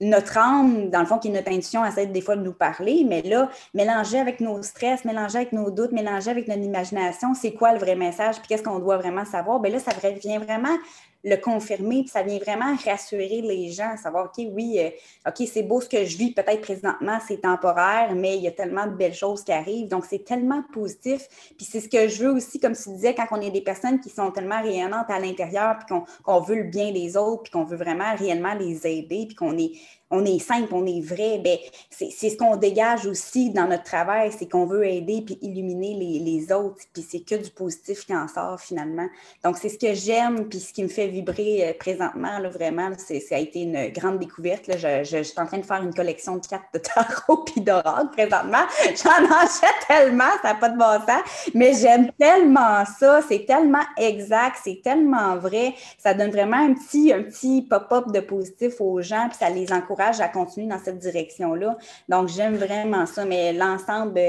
notre 0.00 0.38
âme, 0.38 0.88
dans 0.90 1.00
le 1.00 1.06
fond, 1.06 1.18
qui 1.18 1.28
est 1.28 1.32
notre 1.32 1.50
intuition, 1.50 1.84
essaie 1.84 2.06
des 2.06 2.20
fois 2.20 2.36
de 2.36 2.42
nous 2.42 2.52
parler, 2.52 3.04
mais 3.06 3.22
là, 3.22 3.50
mélanger 3.74 4.18
avec 4.18 4.40
nos 4.40 4.62
stress, 4.62 5.04
mélanger 5.04 5.36
avec 5.38 5.52
nos 5.52 5.70
doutes, 5.70 5.92
mélanger 5.92 6.30
avec 6.30 6.48
notre 6.48 6.62
imagination, 6.62 7.34
c'est 7.34 7.52
quoi 7.52 7.72
le 7.72 7.78
vrai 7.78 7.94
message, 7.94 8.36
puis 8.36 8.48
qu'est-ce 8.48 8.62
qu'on 8.62 8.78
doit 8.78 8.96
vraiment 8.96 9.24
savoir? 9.24 9.60
Bien 9.60 9.72
là, 9.72 9.78
ça 9.78 9.92
vient 10.22 10.38
vraiment 10.38 10.76
le 11.24 11.36
confirmer, 11.36 12.02
puis 12.02 12.08
ça 12.08 12.22
vient 12.22 12.38
vraiment 12.38 12.76
rassurer 12.84 13.42
les 13.42 13.70
gens, 13.70 13.96
savoir, 13.96 14.26
OK, 14.26 14.44
oui, 14.52 14.78
euh, 14.78 14.90
OK, 15.28 15.46
c'est 15.52 15.64
beau 15.64 15.80
ce 15.80 15.88
que 15.88 16.04
je 16.04 16.16
vis 16.16 16.32
peut-être 16.32 16.60
présentement, 16.60 17.18
c'est 17.26 17.40
temporaire, 17.40 18.14
mais 18.14 18.36
il 18.36 18.42
y 18.42 18.48
a 18.48 18.52
tellement 18.52 18.86
de 18.86 18.92
belles 18.92 19.14
choses 19.14 19.42
qui 19.42 19.52
arrivent. 19.52 19.88
Donc, 19.88 20.04
c'est 20.04 20.24
tellement 20.24 20.62
positif. 20.72 21.26
Puis 21.56 21.66
c'est 21.68 21.80
ce 21.80 21.88
que 21.88 22.08
je 22.08 22.24
veux 22.24 22.30
aussi, 22.30 22.60
comme 22.60 22.76
tu 22.76 22.90
disais, 22.90 23.14
quand 23.14 23.26
on 23.32 23.40
est 23.40 23.50
des 23.50 23.62
personnes 23.62 24.00
qui 24.00 24.10
sont 24.10 24.30
tellement 24.30 24.62
rayonnantes 24.62 25.10
à 25.10 25.18
l'intérieur, 25.18 25.76
puis 25.78 25.96
qu'on 26.24 26.40
veut 26.40 26.56
le 26.56 26.70
bien 26.70 26.92
des 26.92 27.16
autres, 27.16 27.42
puis 27.44 27.52
qu'on 27.52 27.64
veut 27.64 27.76
vraiment 27.76 28.14
réellement 28.14 28.54
les 28.54 28.86
aider, 28.86 29.26
puis 29.26 29.34
qu'on 29.34 29.58
est 29.58 29.72
on 30.10 30.24
est 30.24 30.38
simple, 30.38 30.74
on 30.74 30.86
est 30.86 31.00
vrai, 31.00 31.38
ben, 31.42 31.58
c'est 31.90 32.30
ce 32.30 32.36
qu'on 32.36 32.56
dégage 32.56 33.06
aussi 33.06 33.50
dans 33.50 33.66
notre 33.66 33.82
travail, 33.82 34.32
c'est 34.36 34.48
qu'on 34.48 34.64
veut 34.64 34.86
aider 34.86 35.22
puis 35.24 35.38
illuminer 35.42 35.94
les, 35.94 36.52
autres, 36.52 36.82
puis 36.94 37.04
c'est 37.06 37.20
que 37.20 37.34
du 37.34 37.50
positif 37.50 38.06
qui 38.06 38.14
en 38.14 38.26
sort 38.26 38.58
finalement. 38.58 39.06
Donc, 39.44 39.58
c'est 39.58 39.68
ce 39.68 39.78
que 39.78 39.92
j'aime, 39.92 40.48
puis 40.48 40.60
ce 40.60 40.72
qui 40.72 40.82
me 40.82 40.88
fait 40.88 41.08
vibrer 41.08 41.68
euh, 41.68 41.72
présentement, 41.78 42.38
là, 42.38 42.48
vraiment, 42.48 42.90
ça 42.96 43.34
a 43.34 43.38
été 43.38 43.62
une 43.62 43.88
grande 43.88 44.18
découverte. 44.18 44.66
Là. 44.66 44.76
Je, 44.78 45.04
je, 45.04 45.22
suis 45.22 45.38
en 45.38 45.46
train 45.46 45.58
de 45.58 45.66
faire 45.66 45.82
une 45.82 45.92
collection 45.92 46.36
de 46.36 46.46
cartes 46.46 46.72
de 46.72 46.78
tarot 46.78 47.44
puis 47.46 47.60
d'oracle 47.60 48.10
présentement. 48.12 48.64
J'en 48.84 49.36
achète 49.36 49.86
tellement, 49.86 50.30
ça 50.42 50.52
n'a 50.52 50.54
pas 50.54 50.70
de 50.70 50.78
bon 50.78 51.06
sens, 51.06 51.50
mais 51.54 51.74
j'aime 51.74 52.10
tellement 52.18 52.84
ça, 52.98 53.20
c'est 53.28 53.44
tellement 53.44 53.84
exact, 53.98 54.56
c'est 54.62 54.80
tellement 54.82 55.36
vrai, 55.36 55.74
ça 55.98 56.14
donne 56.14 56.30
vraiment 56.30 56.56
un 56.56 56.72
petit, 56.72 57.12
un 57.12 57.24
petit 57.24 57.62
pop-up 57.68 58.10
de 58.10 58.20
positif 58.20 58.80
aux 58.80 59.02
gens, 59.02 59.28
puis 59.28 59.38
ça 59.38 59.50
les 59.50 59.70
encourage 59.72 59.97
à 59.98 60.28
continuer 60.28 60.66
dans 60.66 60.78
cette 60.78 60.98
direction-là. 60.98 61.76
Donc, 62.08 62.28
j'aime 62.28 62.56
vraiment 62.56 63.06
ça, 63.06 63.24
mais 63.24 63.52
l'ensemble 63.52 64.20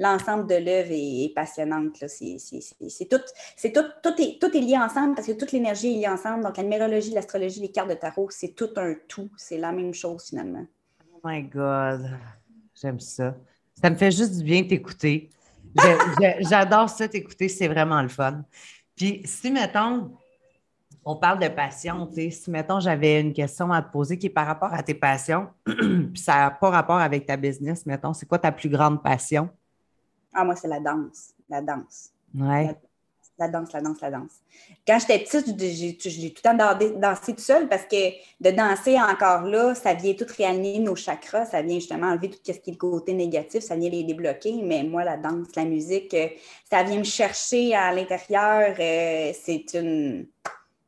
l'ensemble 0.00 0.48
de 0.48 0.54
l'œuvre 0.54 0.90
est, 0.90 1.32
passionnante. 1.34 2.02
C'est 2.08 2.38
est, 4.18 4.40
tout 4.40 4.56
est 4.56 4.60
lié 4.60 4.78
ensemble 4.78 5.14
parce 5.14 5.26
que 5.26 5.32
toute 5.32 5.52
l'énergie 5.52 5.94
est 5.94 6.00
liée 6.00 6.08
ensemble. 6.08 6.42
Donc, 6.42 6.56
la 6.56 6.62
numérologie, 6.62 7.10
l'astrologie, 7.10 7.60
les 7.60 7.70
cartes 7.70 7.90
de 7.90 7.94
tarot, 7.94 8.28
c'est 8.30 8.54
tout 8.56 8.70
un 8.76 8.94
tout. 9.06 9.30
C'est 9.36 9.58
la 9.58 9.70
même 9.70 9.92
chose 9.92 10.24
finalement. 10.24 10.64
Oh 11.14 11.20
my 11.22 11.42
God. 11.42 12.10
J'aime 12.80 12.98
ça. 12.98 13.36
Ça 13.80 13.90
me 13.90 13.96
fait 13.96 14.10
juste 14.10 14.38
du 14.38 14.42
bien 14.42 14.64
t'écouter. 14.64 15.28
J'adore 16.40 16.88
ça 16.88 17.06
t'écouter. 17.06 17.48
C'est 17.48 17.68
vraiment 17.68 18.00
le 18.00 18.08
fun. 18.08 18.42
Puis, 18.96 19.20
si, 19.26 19.50
mettons, 19.50 20.12
on 21.04 21.16
parle 21.16 21.38
de 21.38 21.48
passion. 21.48 22.08
Si, 22.12 22.50
mettons, 22.50 22.80
j'avais 22.80 23.20
une 23.20 23.32
question 23.32 23.72
à 23.72 23.82
te 23.82 23.90
poser 23.90 24.18
qui 24.18 24.26
est 24.26 24.30
par 24.30 24.46
rapport 24.46 24.72
à 24.72 24.82
tes 24.82 24.94
passions, 24.94 25.48
puis 25.64 26.22
ça 26.22 26.34
n'a 26.34 26.50
pas 26.50 26.70
rapport 26.70 26.98
avec 26.98 27.26
ta 27.26 27.36
business, 27.36 27.86
mettons, 27.86 28.12
c'est 28.12 28.26
quoi 28.26 28.38
ta 28.38 28.52
plus 28.52 28.68
grande 28.68 29.02
passion? 29.02 29.48
Ah, 30.32 30.44
moi, 30.44 30.54
c'est 30.56 30.68
la 30.68 30.80
danse. 30.80 31.34
La 31.48 31.60
danse. 31.60 32.10
Ouais. 32.34 32.76
La, 33.38 33.48
danse, 33.48 33.72
la 33.72 33.80
danse, 33.80 34.00
la 34.02 34.10
danse. 34.10 34.32
Quand 34.86 34.98
j'étais 34.98 35.18
petite, 35.18 35.58
j'ai 35.58 35.96
tout 35.96 36.42
le 36.44 36.56
temps 36.58 36.98
dansé 37.00 37.34
tout 37.34 37.40
seul 37.40 37.68
parce 37.68 37.84
que 37.84 38.10
de 38.38 38.50
danser 38.50 39.00
encore 39.00 39.42
là, 39.42 39.74
ça 39.74 39.94
vient 39.94 40.12
tout 40.12 40.26
réaligner 40.36 40.78
nos 40.78 40.94
chakras, 40.94 41.46
ça 41.46 41.62
vient 41.62 41.76
justement 41.76 42.08
enlever 42.08 42.28
tout 42.28 42.38
ce 42.44 42.52
qui 42.52 42.70
est 42.70 42.74
le 42.74 42.78
côté 42.78 43.14
négatif, 43.14 43.62
ça 43.62 43.76
vient 43.76 43.88
les 43.88 44.04
débloquer. 44.04 44.60
Mais 44.62 44.84
moi, 44.84 45.04
la 45.04 45.16
danse, 45.16 45.48
la 45.56 45.64
musique, 45.64 46.12
euh, 46.12 46.28
ça 46.70 46.82
vient 46.82 46.98
me 46.98 47.04
chercher 47.04 47.74
à 47.74 47.92
l'intérieur. 47.92 48.76
Euh, 48.78 49.32
c'est 49.42 49.72
une 49.74 50.26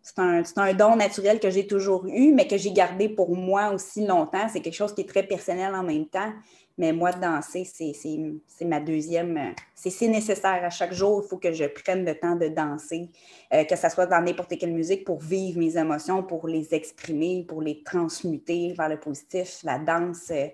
c'est 0.03 0.19
un, 0.59 0.75
don 0.75 0.97
naturel 0.97 1.38
que 1.38 1.49
j'ai 1.49 1.67
toujours 1.67 2.07
eu, 2.07 2.33
mais 2.33 2.49
que 2.49 2.57
j'ai 2.57 2.73
gardé 2.73 3.09
pour 3.09 3.37
moi 3.37 3.71
aussi 3.71 4.05
longtemps. 4.05 4.49
C'est 4.49 4.61
quelque 4.61 4.75
chose 4.75 4.95
qui 4.95 5.03
est 5.03 5.09
très 5.09 5.23
personnel 5.23 5.75
en 5.75 5.85
même 5.85 6.07
temps. 6.07 6.33
Mais 6.77 6.93
moi, 6.93 7.12
danser, 7.12 7.65
c'est 7.65 8.65
ma 8.65 8.81
deuxième. 8.81 9.55
C'est 9.75 10.09
nécessaire. 10.09 10.65
À 10.65 10.71
chaque 10.71 10.93
jour, 10.93 11.23
il 11.25 11.29
faut 11.29 11.37
que 11.37 11.53
je 11.53 11.65
prenne 11.67 12.05
le 12.05 12.19
temps 12.19 12.35
de 12.35 12.49
danser, 12.49 13.11
euh, 13.53 13.65
que 13.65 13.77
ce 13.77 13.88
soit 13.91 14.07
dans 14.07 14.21
n'importe 14.21 14.59
quelle 14.59 14.73
musique, 14.73 15.05
pour 15.05 15.21
vivre 15.21 15.59
mes 15.59 15.77
émotions, 15.77 16.23
pour 16.23 16.49
les 16.49 16.75
exprimer, 16.75 17.45
pour 17.47 17.62
les 17.62 17.83
transmuter 17.85 18.73
vers 18.73 18.88
le 18.88 18.99
positif. 18.99 19.61
La 19.62 19.79
danse, 19.79 20.31
euh, 20.31 20.49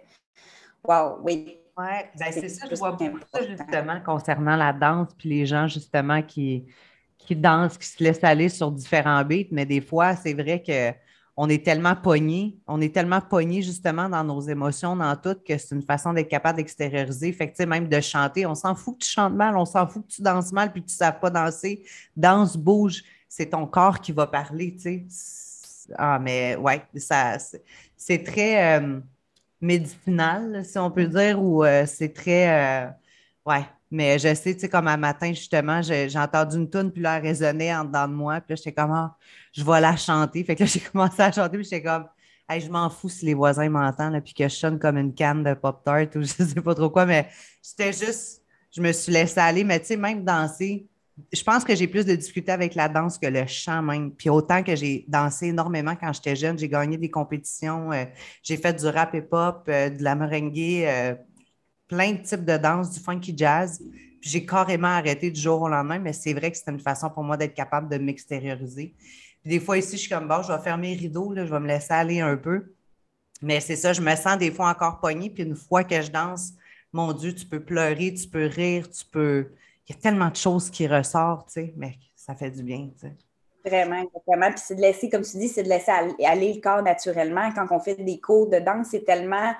wow, 0.85 1.21
oui. 1.23 1.59
Oui, 1.79 1.85
ben, 2.19 2.33
c'est 2.33 2.49
ça, 2.49 2.67
je 2.69 2.75
vois 2.75 2.91
beaucoup 2.91 3.47
justement 3.49 4.01
concernant 4.05 4.57
la 4.57 4.73
danse, 4.73 5.15
puis 5.17 5.29
les 5.29 5.47
gens 5.47 5.69
justement 5.69 6.23
qui, 6.23 6.67
qui 7.29 7.37
dansent, 7.37 7.77
qui 7.77 7.87
se 7.87 8.03
laissent 8.03 8.25
aller 8.25 8.49
sur 8.49 8.73
différents 8.73 9.23
beats, 9.23 9.49
mais 9.51 9.67
des 9.67 9.83
fois, 9.83 10.17
c'est 10.17 10.33
vrai 10.33 10.63
que 10.63 10.97
on 11.37 11.49
est 11.51 11.63
tellement 11.63 11.95
pogné, 11.95 12.57
on 12.67 12.81
est 12.81 12.93
tellement 12.93 13.21
pogné 13.21 13.61
justement 13.61 14.09
dans 14.09 14.25
nos 14.25 14.41
émotions, 14.41 14.97
dans 14.97 15.15
tout, 15.15 15.37
que 15.47 15.59
c'est 15.59 15.75
une 15.75 15.83
façon 15.83 16.15
d'être 16.15 16.29
capable 16.29 16.57
d'extérioriser. 16.57 17.31
Fait 17.33 17.53
que, 17.53 17.63
même 17.65 17.87
de 17.87 18.01
chanter, 18.01 18.47
on 18.47 18.55
s'en 18.55 18.75
fout 18.75 18.99
que 18.99 19.05
tu 19.05 19.11
chantes 19.11 19.35
mal, 19.35 19.57
on 19.59 19.67
s'en 19.67 19.87
fout 19.87 20.07
que 20.07 20.13
tu 20.15 20.23
danses 20.23 20.53
mal 20.53 20.73
puis 20.73 20.83
que 20.83 20.89
tu 20.89 20.95
ne 20.95 21.07
sais 21.07 21.13
pas 21.21 21.29
danser. 21.31 21.85
Danse, 22.17 22.57
bouge, 22.57 23.05
c'est 23.29 23.51
ton 23.51 23.67
corps 23.67 24.01
qui 24.01 24.11
va 24.13 24.27
parler, 24.27 24.75
tu 24.75 24.81
sais. 24.81 25.07
Ah, 25.97 26.19
mais 26.19 26.57
ouais, 26.57 26.83
ça, 26.97 27.37
c'est 27.95 28.25
très 28.25 28.81
euh, 28.81 29.01
médicinal, 29.61 30.65
si 30.65 30.79
on 30.79 30.91
peut 30.91 31.07
dire, 31.07 31.41
ou 31.41 31.63
euh, 31.63 31.85
c'est 31.87 32.13
très, 32.15 32.87
euh, 32.87 32.91
ouais, 33.47 33.65
mais 33.91 34.19
je 34.19 34.35
sais, 34.35 34.55
tu 34.55 34.61
sais, 34.61 34.69
comme 34.69 34.89
un 34.89 34.97
matin, 34.97 35.33
justement, 35.33 35.81
j'ai 35.83 36.19
entendu 36.19 36.57
une 36.57 36.69
tune, 36.69 36.93
puis 36.93 37.03
là, 37.03 37.17
elle 37.17 37.23
résonnait 37.23 37.75
en 37.75 37.85
dedans 37.85 38.09
de 38.09 38.15
moi. 38.15 38.41
Puis 38.41 38.51
là, 38.51 38.57
j'étais 38.57 38.73
comme, 38.73 38.93
ah, 38.93 39.17
je 39.53 39.65
vais 39.65 39.81
la 39.81 39.97
chanter. 39.97 40.45
Fait 40.45 40.55
que 40.55 40.65
là, 40.65 40.67
j'ai 40.73 40.81
commencé 40.81 41.21
à 41.23 41.33
chanter, 41.33 41.57
puis 41.57 41.65
j'étais 41.65 41.83
comme, 41.83 42.07
hey, 42.49 42.61
je 42.61 42.71
m'en 42.71 42.91
fous 42.91 43.09
si 43.09 43.25
les 43.27 43.35
voisins 43.35 43.69
m'entendent, 43.69 44.21
puis 44.21 44.35
que 44.35 44.45
je 44.45 44.55
sonne 44.55 44.79
comme 44.79 44.99
une 44.99 45.15
canne 45.15 45.43
de 45.43 45.55
Pop-Tart 45.55 46.09
ou 46.17 46.21
je 46.23 46.27
sais 46.27 46.61
pas 46.63 46.75
trop 46.75 46.91
quoi. 46.91 47.07
Mais 47.07 47.29
c'était 47.63 47.93
juste, 47.93 48.43
je 48.71 48.81
me 48.83 48.93
suis 48.93 49.13
laissée 49.13 49.41
aller. 49.41 49.65
Mais 49.65 49.81
tu 49.81 49.87
sais, 49.87 49.97
même 49.97 50.25
danser, 50.25 50.87
je 51.33 51.43
pense 51.43 51.65
que 51.65 51.75
j'ai 51.75 51.87
plus 51.87 52.05
de 52.05 52.15
difficultés 52.15 52.53
avec 52.53 52.75
la 52.75 52.89
danse 52.89 53.19
que 53.19 53.27
le 53.27 53.47
chant 53.47 53.83
même. 53.83 54.13
Puis 54.13 54.31
autant 54.31 54.63
que 54.63 54.75
j'ai 54.77 55.05
dansé 55.09 55.49
énormément 55.49 55.97
quand 55.97 56.13
j'étais 56.13 56.37
jeune, 56.37 56.59
j'ai 56.59 56.69
gagné 56.69 56.97
des 56.97 57.11
compétitions, 57.11 57.93
euh, 57.93 58.05
j'ai 58.43 58.57
fait 58.57 58.73
du 58.73 58.87
rap 58.87 59.15
et 59.15 59.23
pop, 59.23 59.65
euh, 59.69 59.91
de 59.91 60.03
la 60.03 60.15
merengue, 60.15 60.59
euh, 60.59 61.15
plein 61.89 62.13
de 62.13 62.23
types 62.23 62.45
de 62.45 62.57
danse, 62.57 62.93
du 62.93 63.01
funky 63.01 63.35
jazz. 63.37 63.81
Puis 64.21 64.31
j'ai 64.31 64.45
carrément 64.47 64.89
arrêté 64.89 65.31
du 65.31 65.41
jour 65.41 65.63
au 65.63 65.69
lendemain, 65.69 65.99
mais 65.99 66.13
c'est 66.13 66.35
vrai 66.35 66.51
que 66.51 66.57
c'était 66.57 66.73
une 66.73 66.81
façon 66.81 67.09
pour 67.11 67.23
moi 67.23 67.37
d'être 67.37 67.55
capable 67.55 67.89
de 67.89 67.99
m'extérioriser. 67.99 68.95
Puis 69.43 69.51
des 69.51 69.61
fois 69.61 69.79
ici, 69.79 69.93
je 69.93 70.03
suis 70.03 70.11
comme, 70.11 70.29
bon, 70.29 70.43
je 70.43 70.53
vais 70.53 70.59
fermer 70.59 70.95
les 70.95 71.01
rideaux, 71.01 71.33
là, 71.33 71.47
je 71.47 71.51
vais 71.51 71.61
me 71.61 71.69
laisser 71.69 71.93
aller 71.93 72.21
un 72.21 72.37
peu. 72.37 72.73
Mais 73.41 73.61
c'est 73.61 73.77
ça, 73.77 73.93
je 73.93 74.01
me 74.01 74.15
sens 74.17 74.37
des 74.39 74.51
fois 74.51 74.69
encore 74.69 74.99
poignée. 74.99 75.31
Puis 75.31 75.45
une 75.45 75.55
fois 75.55 75.85
que 75.85 76.01
je 76.03 76.11
danse, 76.11 76.53
mon 76.93 77.13
Dieu, 77.13 77.35
tu 77.35 77.47
peux 77.47 77.61
pleurer, 77.61 78.13
tu 78.15 78.29
peux 78.29 78.47
rire, 78.47 78.91
tu 78.91 79.05
peux. 79.05 79.49
Il 79.89 79.95
y 79.95 79.99
a 79.99 80.01
tellement 80.01 80.29
de 80.29 80.37
choses 80.37 80.71
qui 80.71 80.87
ressortent, 80.87 81.49
tu 81.49 81.53
sais, 81.55 81.75
mais 81.77 81.95
ça 82.17 82.35
fait 82.35 82.51
du 82.51 82.63
bien, 82.63 82.91
tu 82.95 83.07
sais. 83.07 83.13
Vraiment, 83.65 84.05
vraiment. 84.27 84.51
Puis 84.51 84.63
c'est 84.65 84.75
de 84.75 84.81
laisser, 84.81 85.09
comme 85.09 85.23
tu 85.23 85.37
dis, 85.37 85.49
c'est 85.49 85.63
de 85.63 85.69
laisser 85.69 85.91
aller 85.91 86.55
le 86.55 86.61
corps 86.61 86.83
naturellement. 86.83 87.51
Quand 87.53 87.67
on 87.71 87.81
fait 87.81 87.97
des 87.97 88.19
cours 88.19 88.49
de 88.49 88.59
danse, 88.59 88.89
c'est 88.91 89.05
tellement 89.05 89.53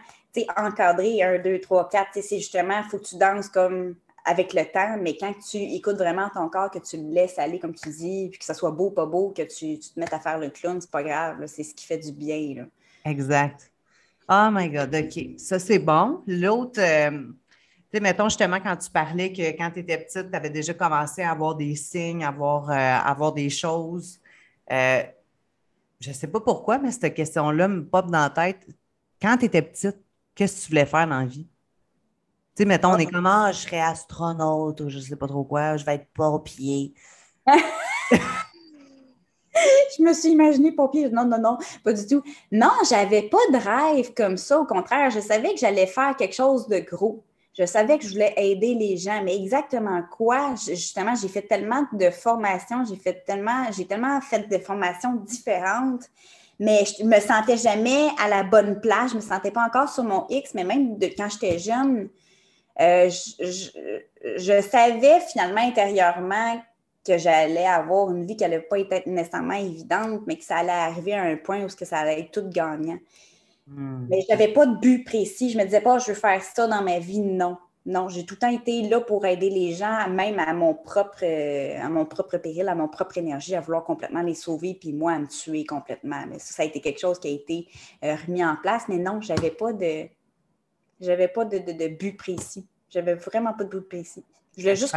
encadré, 0.57 1.23
un, 1.23 1.39
deux, 1.39 1.61
trois, 1.61 1.89
quatre. 1.89 2.11
C'est 2.15 2.39
justement, 2.39 2.79
il 2.85 2.91
faut 2.91 2.99
que 2.99 3.05
tu 3.05 3.17
danses 3.17 3.49
comme 3.49 3.95
avec 4.25 4.53
le 4.53 4.65
temps, 4.65 4.99
mais 5.01 5.17
quand 5.17 5.33
tu 5.39 5.57
écoutes 5.57 5.97
vraiment 5.97 6.29
ton 6.33 6.49
corps, 6.49 6.71
que 6.71 6.79
tu 6.79 6.99
le 6.99 7.15
laisses 7.15 7.39
aller, 7.39 7.59
comme 7.59 7.75
tu 7.75 7.89
dis, 7.89 8.29
puis 8.31 8.39
que 8.39 8.45
ce 8.45 8.53
soit 8.53 8.71
beau, 8.71 8.91
pas 8.91 9.07
beau, 9.07 9.33
que 9.35 9.43
tu, 9.43 9.79
te 9.79 9.99
mettes 9.99 10.13
à 10.13 10.21
faire 10.21 10.39
le 10.39 10.51
clown, 10.51 10.81
c'est 10.81 10.91
pas 10.91 11.03
grave. 11.03 11.47
C'est 11.47 11.63
ce 11.63 11.75
qui 11.75 11.87
fait 11.87 11.97
du 11.99 12.13
bien. 12.13 12.55
Là. 12.57 12.63
Exact. 13.11 13.73
Oh 14.29 14.49
my 14.53 14.69
God, 14.69 14.95
OK. 14.95 15.39
Ça, 15.39 15.59
c'est 15.59 15.79
bon. 15.79 16.23
L'autre, 16.27 16.79
euh, 16.79 17.11
tu 17.11 17.35
sais, 17.95 18.01
mettons 18.01 18.29
justement 18.29 18.61
quand 18.61 18.77
tu 18.77 18.91
parlais 18.91 19.33
que 19.33 19.57
quand 19.57 19.71
tu 19.71 19.81
étais 19.81 19.97
petite, 19.97 20.31
tu 20.31 20.37
avais 20.37 20.51
déjà 20.51 20.75
commencé 20.75 21.23
à 21.23 21.31
avoir 21.31 21.55
des 21.55 21.75
signes, 21.75 22.23
à 22.23 22.29
avoir, 22.29 22.71
euh, 22.71 22.75
avoir 22.75 23.33
des 23.33 23.49
choses. 23.49 24.21
Euh, 24.71 25.03
je 25.99 26.11
ne 26.11 26.15
sais 26.15 26.27
pas 26.27 26.41
pourquoi, 26.41 26.79
mais 26.79 26.91
cette 26.93 27.15
question-là 27.15 27.67
me 27.67 27.85
pop 27.87 28.11
dans 28.11 28.21
la 28.21 28.31
tête. 28.31 28.67
Quand 29.21 29.39
tu 29.39 29.47
étais 29.47 29.63
petite, 29.63 29.97
qu'est-ce 30.39 30.61
que 30.61 30.67
tu 30.67 30.69
voulais 30.69 30.87
faire 30.87 31.09
dans 31.09 31.19
la 31.19 31.27
vie? 31.27 31.49
Tu 32.55 32.63
sais, 32.63 32.65
mettons, 32.65 32.93
on 32.93 32.99
est 32.99 33.07
comme, 33.07 33.27
ah, 33.27 33.51
je 33.51 33.59
serais 33.59 33.81
astronaute 33.81 34.81
ou 34.81 34.89
je 34.89 35.01
sais 35.01 35.17
pas 35.17 35.27
trop 35.27 35.43
quoi, 35.43 35.77
je 35.77 35.85
vais 35.85 35.97
être 35.97 36.07
pompier. 36.15 36.95
je 37.47 37.61
me 40.01 40.13
suis 40.13 40.31
imaginée 40.31 40.71
pompier. 40.71 41.11
Non, 41.11 41.25
non, 41.25 41.41
non, 41.41 41.59
pas 41.83 41.93
du 41.93 42.07
tout. 42.07 42.23
Non, 42.53 42.71
j'avais 42.89 43.23
pas 43.23 43.39
de 43.53 43.57
rêve 43.57 44.15
comme 44.15 44.37
ça. 44.37 44.61
Au 44.61 44.65
contraire, 44.65 45.11
je 45.11 45.19
savais 45.19 45.55
que 45.55 45.59
j'allais 45.59 45.89
faire 45.89 46.17
quelque 46.17 46.37
chose 46.37 46.69
de 46.69 46.79
gros. 46.79 47.25
Je 47.59 47.67
savais 47.67 47.99
que 47.99 48.05
je 48.05 48.11
voulais 48.11 48.35
aider 48.37 48.75
les 48.77 48.97
gens, 48.97 49.21
mais 49.25 49.37
exactement 49.37 50.05
quoi? 50.13 50.55
Justement, 50.55 51.17
j'ai 51.17 51.27
fait 51.27 51.43
tellement 51.43 51.85
de 51.93 52.11
formations, 52.11 52.85
j'ai 52.85 52.95
fait 52.95 53.25
tellement, 53.27 53.65
j'ai 53.73 53.85
tellement 53.85 54.21
fait 54.21 54.49
de 54.49 54.59
formations 54.59 55.17
différentes, 55.17 56.09
mais 56.59 56.85
je 56.85 57.05
me 57.05 57.21
sentais 57.21 57.57
jamais 57.57 58.09
à 58.19 58.29
la 58.29 58.43
bonne 58.43 58.81
place. 58.81 59.13
Je 59.13 59.17
me 59.17 59.21
sentais 59.21 59.51
pas 59.51 59.65
encore 59.65 59.89
sur 59.89 60.05
mon 60.05 60.27
X, 60.29 60.55
mais 60.55 60.65
même 60.65 60.99
de, 60.99 61.07
quand 61.17 61.29
j'étais 61.31 61.59
jeune, 61.59 62.09
euh, 62.81 63.09
je, 63.11 64.61
savais 64.63 65.21
finalement 65.21 65.61
intérieurement 65.61 66.61
que 67.07 67.17
j'allais 67.17 67.67
avoir 67.67 68.11
une 68.11 68.27
vie 68.27 68.37
qui 68.37 68.45
n'allait 68.45 68.61
pas 68.61 68.79
être 68.79 69.07
nécessairement 69.07 69.55
évidente, 69.55 70.23
mais 70.27 70.37
que 70.37 70.45
ça 70.45 70.59
allait 70.59 70.71
arriver 70.71 71.15
à 71.15 71.23
un 71.23 71.37
point 71.37 71.65
où 71.65 71.69
ça 71.69 71.99
allait 71.99 72.21
être 72.21 72.33
tout 72.33 72.49
gagnant. 72.49 72.99
Hmm. 73.67 74.07
Mais 74.09 74.21
je 74.23 74.27
n'avais 74.29 74.49
pas 74.49 74.67
de 74.67 74.77
but 74.77 75.05
précis. 75.05 75.51
Je 75.51 75.59
me 75.59 75.65
disais 75.65 75.81
pas, 75.81 75.99
je 75.99 76.09
veux 76.09 76.15
faire 76.15 76.43
ça 76.43 76.67
dans 76.67 76.83
ma 76.83 76.99
vie. 76.99 77.21
Non. 77.21 77.57
Non, 77.89 78.11
j'ai 78.11 78.27
tout 78.27 78.35
le 78.35 78.41
temps 78.41 78.51
été 78.51 78.83
là 78.83 79.01
pour 79.01 79.25
aider 79.25 79.49
les 79.49 79.73
gens, 79.73 80.11
même 80.11 80.39
à 80.39 80.53
mon 80.53 80.75
propre, 80.75 81.21
euh, 81.23 81.81
à 81.81 81.89
mon 81.89 82.05
propre 82.05 82.37
péril, 82.37 82.69
à 82.69 82.75
mon 82.75 82.87
propre 82.87 83.17
énergie, 83.17 83.55
à 83.55 83.63
vouloir 83.63 83.83
complètement 83.83 84.21
les 84.21 84.35
sauver, 84.35 84.75
puis 84.79 84.93
moi 84.93 85.13
à 85.13 85.19
me 85.19 85.27
tuer 85.27 85.65
complètement. 85.65 86.23
Mais 86.29 86.39
ça, 86.39 86.53
ça 86.53 86.63
a 86.65 86.67
été 86.67 86.83
quelque 86.83 87.01
chose 87.01 87.19
qui 87.19 87.29
a 87.29 87.31
été 87.31 87.67
euh, 88.05 88.15
remis 88.27 88.45
en 88.45 88.57
place. 88.57 88.85
Mais 88.91 88.99
non, 88.99 89.23
j'avais 89.23 89.51
pas 89.51 89.73
de, 89.73 90.07
j'avais 91.01 91.29
pas 91.29 91.47
de, 91.47 91.57
de, 91.57 91.89
but 91.89 92.15
précis. 92.15 92.67
J'avais 92.91 93.15
vraiment 93.15 93.55
pas 93.55 93.65
de 93.65 93.71
but 93.71 93.89
précis. 93.89 94.23
Je 94.59 94.65
voulais 94.65 94.77
juste 94.77 94.95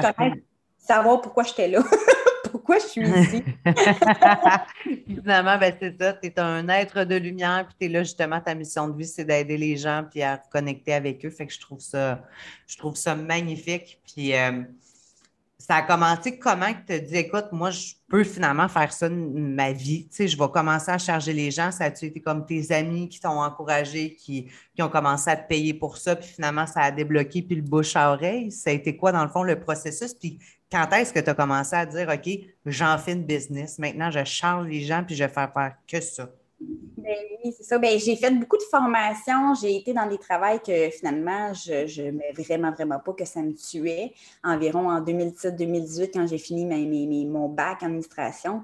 savoir 0.77 1.21
pourquoi 1.21 1.43
j'étais 1.43 1.69
là. 1.69 1.81
pourquoi 2.51 2.77
je 2.79 2.85
suis 2.85 3.07
ici? 3.07 3.43
Finalement, 5.07 5.57
ben, 5.57 5.73
c'est 5.79 5.97
ça. 5.99 6.13
Tu 6.13 6.27
es 6.27 6.39
un 6.39 6.67
être 6.69 7.03
de 7.03 7.15
lumière, 7.15 7.65
puis 7.67 7.75
tu 7.79 7.85
es 7.85 7.89
là, 7.89 8.03
justement, 8.03 8.39
ta 8.39 8.53
mission 8.53 8.87
de 8.87 8.97
vie, 8.97 9.07
c'est 9.07 9.25
d'aider 9.25 9.57
les 9.57 9.77
gens, 9.77 10.03
puis 10.09 10.21
à 10.21 10.37
connecter 10.37 10.93
avec 10.93 11.25
eux. 11.25 11.29
Fait 11.29 11.47
que 11.47 11.53
je 11.53 11.59
trouve 11.59 11.79
ça, 11.79 12.21
je 12.67 12.77
trouve 12.77 12.95
ça 12.95 13.15
magnifique. 13.15 13.99
Puis 14.05 14.35
euh, 14.35 14.63
ça 15.61 15.75
a 15.75 15.81
commencé 15.83 16.39
comment 16.39 16.73
tu 16.73 16.83
te 16.85 16.97
dis, 16.97 17.17
écoute, 17.17 17.45
moi, 17.51 17.69
je 17.69 17.93
peux 18.07 18.23
finalement 18.23 18.67
faire 18.67 18.91
ça 18.91 19.09
ma 19.09 19.71
vie. 19.71 20.07
Tu 20.07 20.15
sais, 20.15 20.27
je 20.27 20.37
vais 20.37 20.49
commencer 20.49 20.89
à 20.89 20.97
charger 20.97 21.33
les 21.33 21.51
gens. 21.51 21.71
Ça 21.71 21.85
a-tu 21.85 22.05
été 22.05 22.19
comme 22.19 22.45
tes 22.45 22.71
amis 22.71 23.07
qui 23.07 23.19
t'ont 23.19 23.39
encouragé, 23.41 24.15
qui, 24.15 24.47
qui, 24.75 24.81
ont 24.81 24.89
commencé 24.89 25.29
à 25.29 25.35
te 25.35 25.47
payer 25.47 25.75
pour 25.75 25.97
ça, 25.97 26.15
puis 26.15 26.27
finalement, 26.27 26.65
ça 26.65 26.81
a 26.81 26.91
débloqué, 26.91 27.43
puis 27.43 27.55
le 27.55 27.61
bouche 27.61 27.95
à 27.95 28.11
oreille? 28.11 28.51
Ça 28.51 28.71
a 28.71 28.73
été 28.73 28.97
quoi, 28.97 29.11
dans 29.11 29.23
le 29.23 29.29
fond, 29.29 29.43
le 29.43 29.59
processus? 29.59 30.15
Puis 30.15 30.39
quand 30.71 30.89
est-ce 30.93 31.13
que 31.13 31.19
tu 31.19 31.29
as 31.29 31.35
commencé 31.35 31.75
à 31.75 31.85
dire, 31.85 32.09
OK, 32.09 32.29
j'en 32.65 32.97
fais 32.97 33.13
une 33.13 33.25
business, 33.25 33.77
maintenant 33.77 34.09
je 34.09 34.23
charge 34.23 34.67
les 34.67 34.81
gens 34.81 35.03
puis 35.03 35.15
je 35.15 35.23
vais 35.23 35.29
faire 35.29 35.51
faire 35.53 35.75
que 35.87 36.01
ça? 36.01 36.29
Ben 36.97 37.17
oui, 37.43 37.53
c'est 37.57 37.63
ça. 37.63 37.79
Ben, 37.79 37.99
j'ai 37.99 38.15
fait 38.15 38.31
beaucoup 38.31 38.57
de 38.57 38.63
formations. 38.69 39.55
J'ai 39.59 39.75
été 39.77 39.93
dans 39.93 40.07
des 40.07 40.17
travails 40.17 40.59
que 40.61 40.89
finalement, 40.89 41.53
je 41.53 42.01
n'aimais 42.01 42.31
vraiment, 42.37 42.71
vraiment 42.71 42.99
pas 42.99 43.13
que 43.13 43.25
ça 43.25 43.41
me 43.41 43.53
tuait. 43.53 44.13
Environ 44.43 44.89
en 44.89 45.01
2017-2018, 45.01 46.11
quand 46.13 46.27
j'ai 46.27 46.37
fini 46.37 47.25
mon 47.25 47.49
bac 47.49 47.81
en 47.81 47.87
administration, 47.87 48.61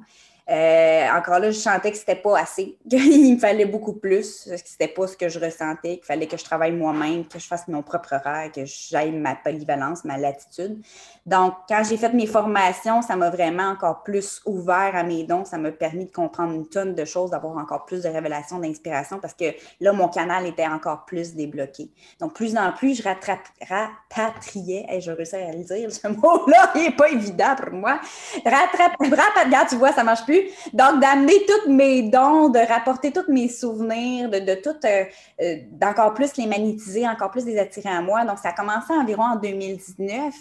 euh, 0.50 1.10
encore 1.12 1.40
là, 1.40 1.52
je 1.52 1.58
sentais 1.58 1.92
que 1.92 1.98
c'était 1.98 2.16
pas 2.16 2.40
assez, 2.40 2.78
qu'il 2.90 3.36
me 3.36 3.40
fallait 3.40 3.66
beaucoup 3.66 3.94
plus, 3.94 4.46
que 4.46 4.58
c'était 4.64 4.88
pas 4.88 5.06
ce 5.06 5.18
que 5.18 5.28
je 5.28 5.40
ressentais, 5.40 5.98
qu'il 5.98 6.06
fallait 6.06 6.28
que 6.28 6.38
je 6.38 6.44
travaille 6.44 6.72
moi-même, 6.72 7.28
que 7.28 7.38
je 7.38 7.46
fasse 7.46 7.68
mon 7.68 7.84
propre 7.84 8.14
horaire, 8.14 8.50
que 8.54 8.62
j'aille 8.64 9.12
ma 9.12 9.36
polyvalence, 9.36 10.06
ma 10.06 10.18
latitude. 10.18 10.82
Donc, 11.26 11.54
quand 11.68 11.84
j'ai 11.84 11.98
fait 11.98 12.14
mes 12.14 12.28
formations, 12.28 13.02
ça 13.02 13.18
m'a 13.18 13.30
vraiment 13.30 13.68
encore 13.68 14.04
plus 14.04 14.42
ouvert 14.46 14.92
à 14.96 15.04
mes 15.04 15.26
dons. 15.26 15.44
Ça 15.44 15.58
m'a 15.58 15.72
permis 15.72 16.06
de 16.06 16.12
comprendre 16.12 16.54
une 16.54 16.70
tonne 16.70 16.96
de 16.96 17.04
choses, 17.04 17.32
d'avoir 17.32 17.58
encore 17.58 17.84
plus 17.86 18.04
de 18.04 18.08
révélations, 18.10 18.60
d'inspiration, 18.60 19.20
parce 19.20 19.34
que 19.34 19.54
là, 19.82 19.92
mon 19.92 20.08
canal 20.08 20.48
était 20.48 20.68
encore 20.68 21.04
plus 21.04 21.36
débloqué. 21.36 21.90
Donc, 22.22 22.34
plus 22.34 22.56
en 22.56 22.72
plus, 22.72 22.96
je 22.96 23.04
rapatriais, 23.04 24.86
et 24.90 25.02
je 25.02 25.12
réussis 25.12 25.36
à 25.36 25.52
le 25.52 25.66
dire, 25.66 25.92
ce 25.92 26.08
mot-là, 26.08 26.72
il 26.76 26.84
n'est 26.84 26.96
pas 26.96 27.10
évident 27.10 27.54
pour 27.62 27.74
moi. 27.74 28.00
Rattrape, 28.46 29.68
tu 29.70 29.76
vois, 29.76 29.92
ça 29.92 30.06
marche 30.06 30.24
plus 30.24 30.37
donc, 30.74 31.00
d'amener 31.02 31.46
tous 31.46 31.72
mes 31.72 32.04
dons, 32.04 32.50
de 32.50 32.60
rapporter 32.60 33.12
tous 33.12 33.32
mes 33.32 33.50
souvenirs, 33.50 34.30
de, 34.30 34.40
de 34.40 34.56
tout, 34.56 34.76
euh, 34.86 35.04
euh, 35.42 35.58
d'encore 35.72 36.14
plus 36.14 36.36
les 36.38 36.48
magnétiser, 36.48 37.08
encore 37.08 37.32
plus 37.32 37.46
les 37.46 37.58
attirer 37.58 37.90
à 37.90 38.02
moi. 38.02 38.26
Donc, 38.26 38.38
ça 38.40 38.50
a 38.50 38.54
commencé 38.54 38.94
environ 38.94 39.24
en 39.24 39.36
2019. 39.36 40.34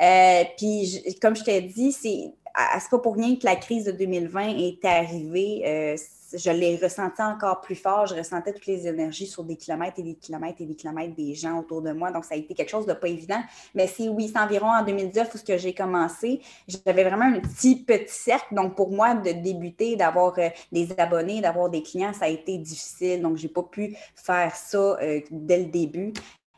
Euh, 0.00 0.44
puis, 0.56 1.16
comme 1.20 1.36
je 1.36 1.44
t'ai 1.44 1.60
dit, 1.62 1.92
c'est, 1.92 2.32
c'est 2.80 2.90
pas 2.90 2.98
pour 2.98 3.14
rien 3.14 3.36
que 3.36 3.44
la 3.44 3.56
crise 3.56 3.84
de 3.84 3.92
2020 3.92 4.56
est 4.58 4.84
arrivée 4.84 5.96
je 6.32 6.50
l'ai 6.50 6.76
ressenti 6.76 7.22
encore 7.22 7.60
plus 7.60 7.74
fort. 7.74 8.06
Je 8.06 8.14
ressentais 8.14 8.52
toutes 8.52 8.66
les 8.66 8.86
énergies 8.86 9.26
sur 9.26 9.44
des 9.44 9.56
kilomètres 9.56 9.98
et 9.98 10.02
des 10.02 10.14
kilomètres 10.14 10.60
et 10.60 10.66
des 10.66 10.74
kilomètres 10.74 11.14
des 11.14 11.34
gens 11.34 11.58
autour 11.58 11.82
de 11.82 11.92
moi. 11.92 12.10
Donc, 12.10 12.24
ça 12.24 12.34
a 12.34 12.38
été 12.38 12.54
quelque 12.54 12.70
chose 12.70 12.86
de 12.86 12.92
pas 12.92 13.08
évident. 13.08 13.40
Mais 13.74 13.86
c'est 13.86 14.08
oui, 14.08 14.30
c'est 14.32 14.40
environ 14.40 14.68
en 14.68 14.84
2019 14.84 15.34
où 15.34 15.38
que 15.46 15.56
j'ai 15.56 15.74
commencé. 15.74 16.40
J'avais 16.66 17.04
vraiment 17.04 17.26
un 17.26 17.40
petit, 17.40 17.84
petit 17.84 18.12
cercle. 18.12 18.54
Donc, 18.54 18.74
pour 18.74 18.90
moi, 18.90 19.14
de 19.14 19.32
débuter, 19.32 19.96
d'avoir 19.96 20.38
euh, 20.38 20.48
des 20.72 20.88
abonnés, 20.98 21.40
d'avoir 21.40 21.70
des 21.70 21.82
clients, 21.82 22.12
ça 22.12 22.26
a 22.26 22.28
été 22.28 22.58
difficile. 22.58 23.22
Donc, 23.22 23.36
j'ai 23.36 23.48
pas 23.48 23.62
pu 23.62 23.96
faire 24.14 24.54
ça 24.54 24.78
euh, 24.78 25.20
dès 25.30 25.58
le 25.58 25.66
début. 25.66 26.12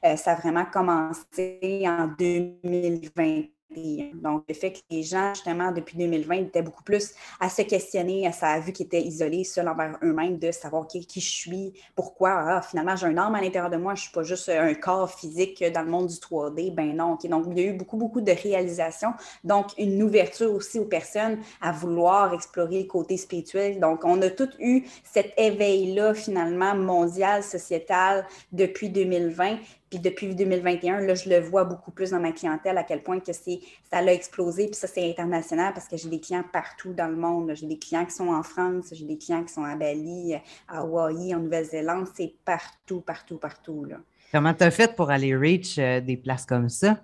Euh, 0.05 0.17
ça 0.17 0.33
a 0.33 0.35
vraiment 0.37 0.65
commencé 0.65 1.85
en 1.85 2.07
2020 2.19 3.58
donc, 3.71 4.45
le 4.49 4.55
fait 4.55 4.73
que 4.73 4.79
les 4.91 5.03
gens, 5.03 5.35
justement, 5.35 5.73
depuis 5.73 5.99
2020, 5.99 6.37
étaient 6.37 6.63
beaucoup 6.63 6.83
plus 6.83 7.13
à 7.39 7.51
se 7.51 7.63
questionner, 7.63 8.27
à 8.27 8.33
sa 8.33 8.59
vue 8.61 8.73
qu'ils 8.73 8.87
étaient 8.87 9.03
isolés, 9.03 9.45
seuls 9.45 9.69
envers 9.69 9.99
eux-mêmes, 10.03 10.39
de 10.39 10.51
savoir 10.51 10.87
qui, 10.87 11.07
qui, 11.07 11.21
je 11.21 11.31
suis, 11.31 11.73
pourquoi, 11.95 12.31
ah, 12.31 12.63
finalement, 12.63 12.97
j'ai 12.97 13.07
un 13.07 13.19
âme 13.19 13.35
à 13.35 13.41
l'intérieur 13.43 13.71
de 13.71 13.77
moi, 13.77 13.95
je 13.95 14.01
ne 14.01 14.03
suis 14.05 14.13
pas 14.13 14.23
juste 14.23 14.49
un 14.49 14.73
corps 14.75 15.11
physique 15.11 15.63
dans 15.73 15.83
le 15.83 15.91
monde 15.91 16.07
du 16.07 16.15
3D. 16.15 16.75
Ben 16.75 16.97
non, 16.97 17.13
OK. 17.13 17.29
Donc, 17.29 17.45
il 17.51 17.59
y 17.59 17.67
a 17.67 17.71
eu 17.71 17.75
beaucoup, 17.75 17.99
beaucoup 17.99 18.23
de 18.23 18.33
réalisations. 18.33 19.13
Donc, 19.45 19.67
une 19.77 20.03
ouverture 20.03 20.53
aussi 20.53 20.79
aux 20.79 20.87
personnes 20.87 21.39
à 21.61 21.71
vouloir 21.71 22.33
explorer 22.33 22.83
le 22.83 22.89
côté 22.89 23.19
spirituel. 23.19 23.81
Donc, 23.81 24.05
on 24.05 24.21
a 24.23 24.31
tous 24.31 24.51
eu 24.59 24.85
cet 25.05 25.35
éveil-là, 25.37 26.15
finalement, 26.15 26.75
mondial, 26.75 27.43
sociétal, 27.43 28.27
depuis 28.51 28.89
2020. 28.89 29.59
Puis 29.91 29.99
depuis 29.99 30.35
2021, 30.35 31.01
là, 31.01 31.15
je 31.15 31.29
le 31.29 31.41
vois 31.41 31.65
beaucoup 31.65 31.91
plus 31.91 32.11
dans 32.11 32.21
ma 32.21 32.33
clientèle, 32.33 32.77
à 32.77 32.83
quel 32.83 33.03
point 33.03 33.21
que 33.21 33.33
c'est, 33.33 33.61
ça 33.91 34.03
l'a 34.03 34.13
explosé. 34.13 34.67
Puis 34.67 34.75
ça, 34.75 34.87
c'est 34.87 35.09
international 35.09 35.73
parce 35.73 35.89
que 35.89 35.97
j'ai 35.97 36.09
des 36.09 36.21
clients 36.21 36.45
partout 36.53 36.93
dans 36.93 37.09
le 37.09 37.17
monde. 37.17 37.53
J'ai 37.55 37.67
des 37.67 37.79
clients 37.79 38.05
qui 38.05 38.15
sont 38.15 38.29
en 38.29 38.43
France, 38.43 38.89
j'ai 38.93 39.07
des 39.07 39.19
clients 39.19 39.45
qui 39.45 39.53
sont 39.53 39.65
à 39.65 39.77
Bali, 39.77 40.35
à 40.69 40.81
Hawaï, 40.81 41.35
en 41.35 41.41
Nouvelle-Zélande. 41.41 42.07
C'est 42.15 42.35
partout, 42.45 43.01
partout, 43.01 43.39
partout. 43.39 43.85
Là. 43.85 43.97
Comment 44.31 44.53
tu 44.53 44.65
as 44.65 44.71
fait 44.71 44.95
pour 44.95 45.11
aller 45.11 45.35
reach 45.35 45.79
euh, 45.79 46.01
des 46.01 46.17
places 46.17 46.45
comme 46.45 46.69
ça? 46.69 47.01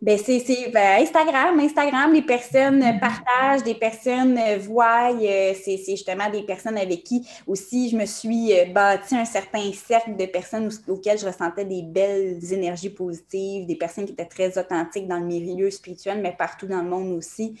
Ben 0.00 0.16
c'est 0.16 0.70
ben, 0.72 1.02
Instagram. 1.02 1.58
Instagram, 1.58 2.12
les 2.12 2.22
personnes 2.22 2.80
mm-hmm. 2.80 3.00
partagent, 3.00 3.64
des 3.64 3.74
personnes 3.74 4.38
euh, 4.38 4.56
voient. 4.56 5.10
Euh, 5.12 5.52
c'est 5.60 5.76
justement 5.88 6.30
des 6.30 6.44
personnes 6.44 6.78
avec 6.78 7.02
qui 7.02 7.28
aussi 7.48 7.90
je 7.90 7.96
me 7.96 8.06
suis 8.06 8.56
euh, 8.56 8.66
bâti 8.66 9.16
un 9.16 9.24
certain 9.24 9.72
cercle 9.72 10.14
de 10.14 10.26
personnes 10.26 10.70
auxquelles 10.86 11.18
je 11.18 11.26
ressentais 11.26 11.64
des 11.64 11.82
belles 11.82 12.38
énergies 12.52 12.90
positives, 12.90 13.66
des 13.66 13.74
personnes 13.74 14.04
qui 14.04 14.12
étaient 14.12 14.24
très 14.24 14.56
authentiques 14.56 15.08
dans 15.08 15.18
le 15.18 15.26
milieu 15.26 15.68
spirituel, 15.68 16.20
mais 16.22 16.30
partout 16.30 16.66
dans 16.66 16.80
le 16.80 16.88
monde 16.88 17.12
aussi. 17.12 17.58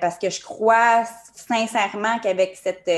parce 0.00 0.18
que 0.18 0.28
je 0.28 0.40
crois 0.40 1.04
sincèrement 1.34 2.18
qu'avec 2.20 2.56
cette, 2.56 2.90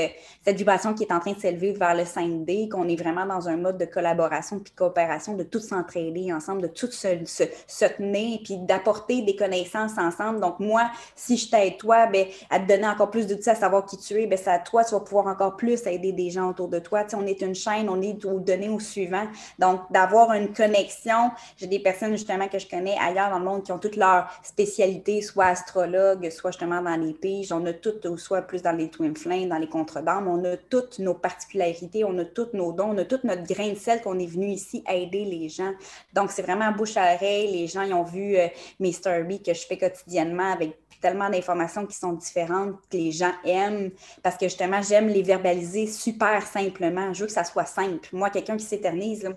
cette 0.43 0.57
vibration 0.57 0.95
qui 0.95 1.03
est 1.03 1.13
en 1.13 1.19
train 1.19 1.33
de 1.33 1.39
s'élever 1.39 1.73
vers 1.73 1.93
le 1.93 2.03
5D, 2.03 2.69
qu'on 2.69 2.87
est 2.87 2.95
vraiment 2.95 3.27
dans 3.27 3.47
un 3.49 3.57
mode 3.57 3.77
de 3.77 3.85
collaboration 3.85 4.59
puis 4.59 4.71
de 4.71 4.75
coopération, 4.75 5.35
de 5.35 5.43
tout 5.43 5.59
s'entraider 5.59 6.33
ensemble, 6.33 6.63
de 6.63 6.67
tout 6.67 6.89
se, 6.91 7.23
se, 7.25 7.43
se 7.67 7.85
tenir, 7.85 8.39
puis 8.43 8.57
apporter 8.79 9.21
des 9.21 9.35
connaissances 9.35 9.97
ensemble. 9.97 10.39
Donc, 10.39 10.59
moi, 10.59 10.89
si 11.15 11.37
je 11.37 11.49
t'aide 11.49 11.77
toi, 11.77 12.07
ben, 12.07 12.25
à 12.49 12.59
te 12.59 12.67
donner 12.67 12.87
encore 12.87 13.11
plus 13.11 13.27
d'outils 13.27 13.49
à 13.49 13.55
savoir 13.55 13.85
qui 13.85 13.97
tu 13.97 14.21
es, 14.21 14.37
c'est 14.37 14.49
à 14.49 14.59
toi, 14.59 14.83
tu 14.83 14.91
vas 14.91 14.99
pouvoir 15.01 15.27
encore 15.27 15.55
plus 15.55 15.85
aider 15.85 16.11
des 16.11 16.29
gens 16.29 16.49
autour 16.49 16.67
de 16.67 16.79
toi. 16.79 17.03
Tu 17.03 17.11
sais, 17.11 17.15
on 17.15 17.25
est 17.25 17.41
une 17.41 17.55
chaîne, 17.55 17.89
on 17.89 18.01
est 18.01 18.23
au 18.25 18.39
donné 18.39 18.69
au 18.69 18.79
suivant. 18.79 19.25
Donc, 19.57 19.81
d'avoir 19.91 20.33
une 20.33 20.53
connexion. 20.53 21.31
J'ai 21.57 21.67
des 21.67 21.79
personnes 21.79 22.11
justement 22.11 22.47
que 22.47 22.59
je 22.59 22.67
connais 22.67 22.95
ailleurs 22.99 23.29
dans 23.29 23.39
le 23.39 23.45
monde 23.45 23.63
qui 23.63 23.71
ont 23.71 23.79
toutes 23.79 23.95
leurs 23.95 24.29
spécialités, 24.43 25.21
soit 25.21 25.47
astrologues, 25.47 26.29
soit 26.29 26.51
justement 26.51 26.81
dans 26.81 26.95
les 26.95 27.13
piges. 27.13 27.51
On 27.51 27.65
a 27.65 27.73
toutes, 27.73 28.05
ou 28.05 28.17
soit 28.17 28.41
plus 28.41 28.61
dans 28.61 28.71
les 28.71 28.89
twin 28.89 29.15
flames, 29.15 29.49
dans 29.49 29.57
les 29.57 29.69
contredanmes. 29.69 30.27
On 30.27 30.43
a 30.45 30.57
toutes 30.57 30.99
nos 30.99 31.13
particularités, 31.13 32.03
on 32.03 32.17
a 32.17 32.25
tous 32.25 32.49
nos 32.53 32.71
dons, 32.71 32.91
on 32.93 32.97
a 32.97 33.05
tout 33.05 33.19
notre 33.23 33.43
grain 33.43 33.69
de 33.69 33.77
sel 33.77 34.01
qu'on 34.01 34.19
est 34.19 34.25
venu 34.25 34.47
ici 34.47 34.83
aider 34.89 35.25
les 35.25 35.49
gens. 35.49 35.71
Donc, 36.13 36.31
c'est 36.31 36.41
vraiment 36.41 36.71
bouche 36.71 36.97
à 36.97 37.15
oreille. 37.15 37.51
Les 37.51 37.67
gens, 37.67 37.81
ils 37.81 37.93
ont 37.93 38.03
vu 38.03 38.37
euh, 38.37 38.47
mes 38.79 38.91
stories 38.91 39.41
que 39.41 39.53
je 39.53 39.65
fais 39.65 39.77
quotidiennement 39.77 40.51
avec 40.51 40.77
tellement 41.01 41.29
d'informations 41.29 41.85
qui 41.85 41.95
sont 41.95 42.13
différentes, 42.13 42.75
que 42.89 42.97
les 42.97 43.11
gens 43.11 43.31
aiment, 43.45 43.91
parce 44.21 44.37
que 44.37 44.45
justement, 44.45 44.81
j'aime 44.81 45.07
les 45.07 45.21
verbaliser 45.21 45.87
super 45.87 46.45
simplement. 46.45 47.13
Je 47.13 47.21
veux 47.21 47.27
que 47.27 47.33
ça 47.33 47.43
soit 47.43 47.65
simple. 47.65 48.09
Moi, 48.11 48.29
quelqu'un 48.29 48.57
qui 48.57 48.65
s'éternise, 48.65 49.27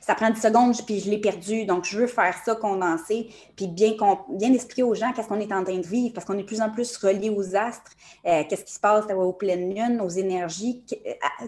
ça 0.00 0.14
prend 0.14 0.30
10 0.30 0.40
secondes, 0.40 0.74
puis 0.84 1.00
je 1.00 1.10
l'ai 1.10 1.18
perdu. 1.18 1.64
Donc, 1.64 1.84
je 1.84 1.98
veux 1.98 2.06
faire 2.06 2.36
ça 2.44 2.54
condenser, 2.54 3.28
puis 3.56 3.66
bien, 3.66 3.94
bien 4.30 4.52
expliquer 4.52 4.82
aux 4.82 4.94
gens 4.94 5.12
qu'est-ce 5.12 5.28
qu'on 5.28 5.40
est 5.40 5.52
en 5.52 5.64
train 5.64 5.78
de 5.78 5.86
vivre, 5.86 6.12
parce 6.14 6.26
qu'on 6.26 6.34
est 6.34 6.42
de 6.42 6.46
plus 6.46 6.60
en 6.60 6.70
plus 6.70 6.96
relié 6.98 7.30
aux 7.30 7.56
astres, 7.56 7.92
euh, 8.26 8.42
qu'est-ce 8.48 8.64
qui 8.64 8.74
se 8.74 8.80
passe 8.80 9.06
aux 9.10 9.32
pleines 9.32 9.74
lunes, 9.74 10.00
aux 10.00 10.08
énergies. 10.08 10.84
Tu 10.86 10.96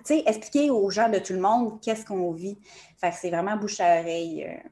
sais, 0.04 0.22
expliquer 0.26 0.70
aux 0.70 0.90
gens 0.90 1.08
de 1.08 1.18
tout 1.18 1.32
le 1.32 1.40
monde 1.40 1.80
qu'est-ce 1.80 2.04
qu'on 2.04 2.32
vit. 2.32 2.58
C'est 3.12 3.30
vraiment 3.30 3.56
bouche 3.56 3.80
à 3.80 4.00
oreille 4.00 4.44
euh, 4.44 4.68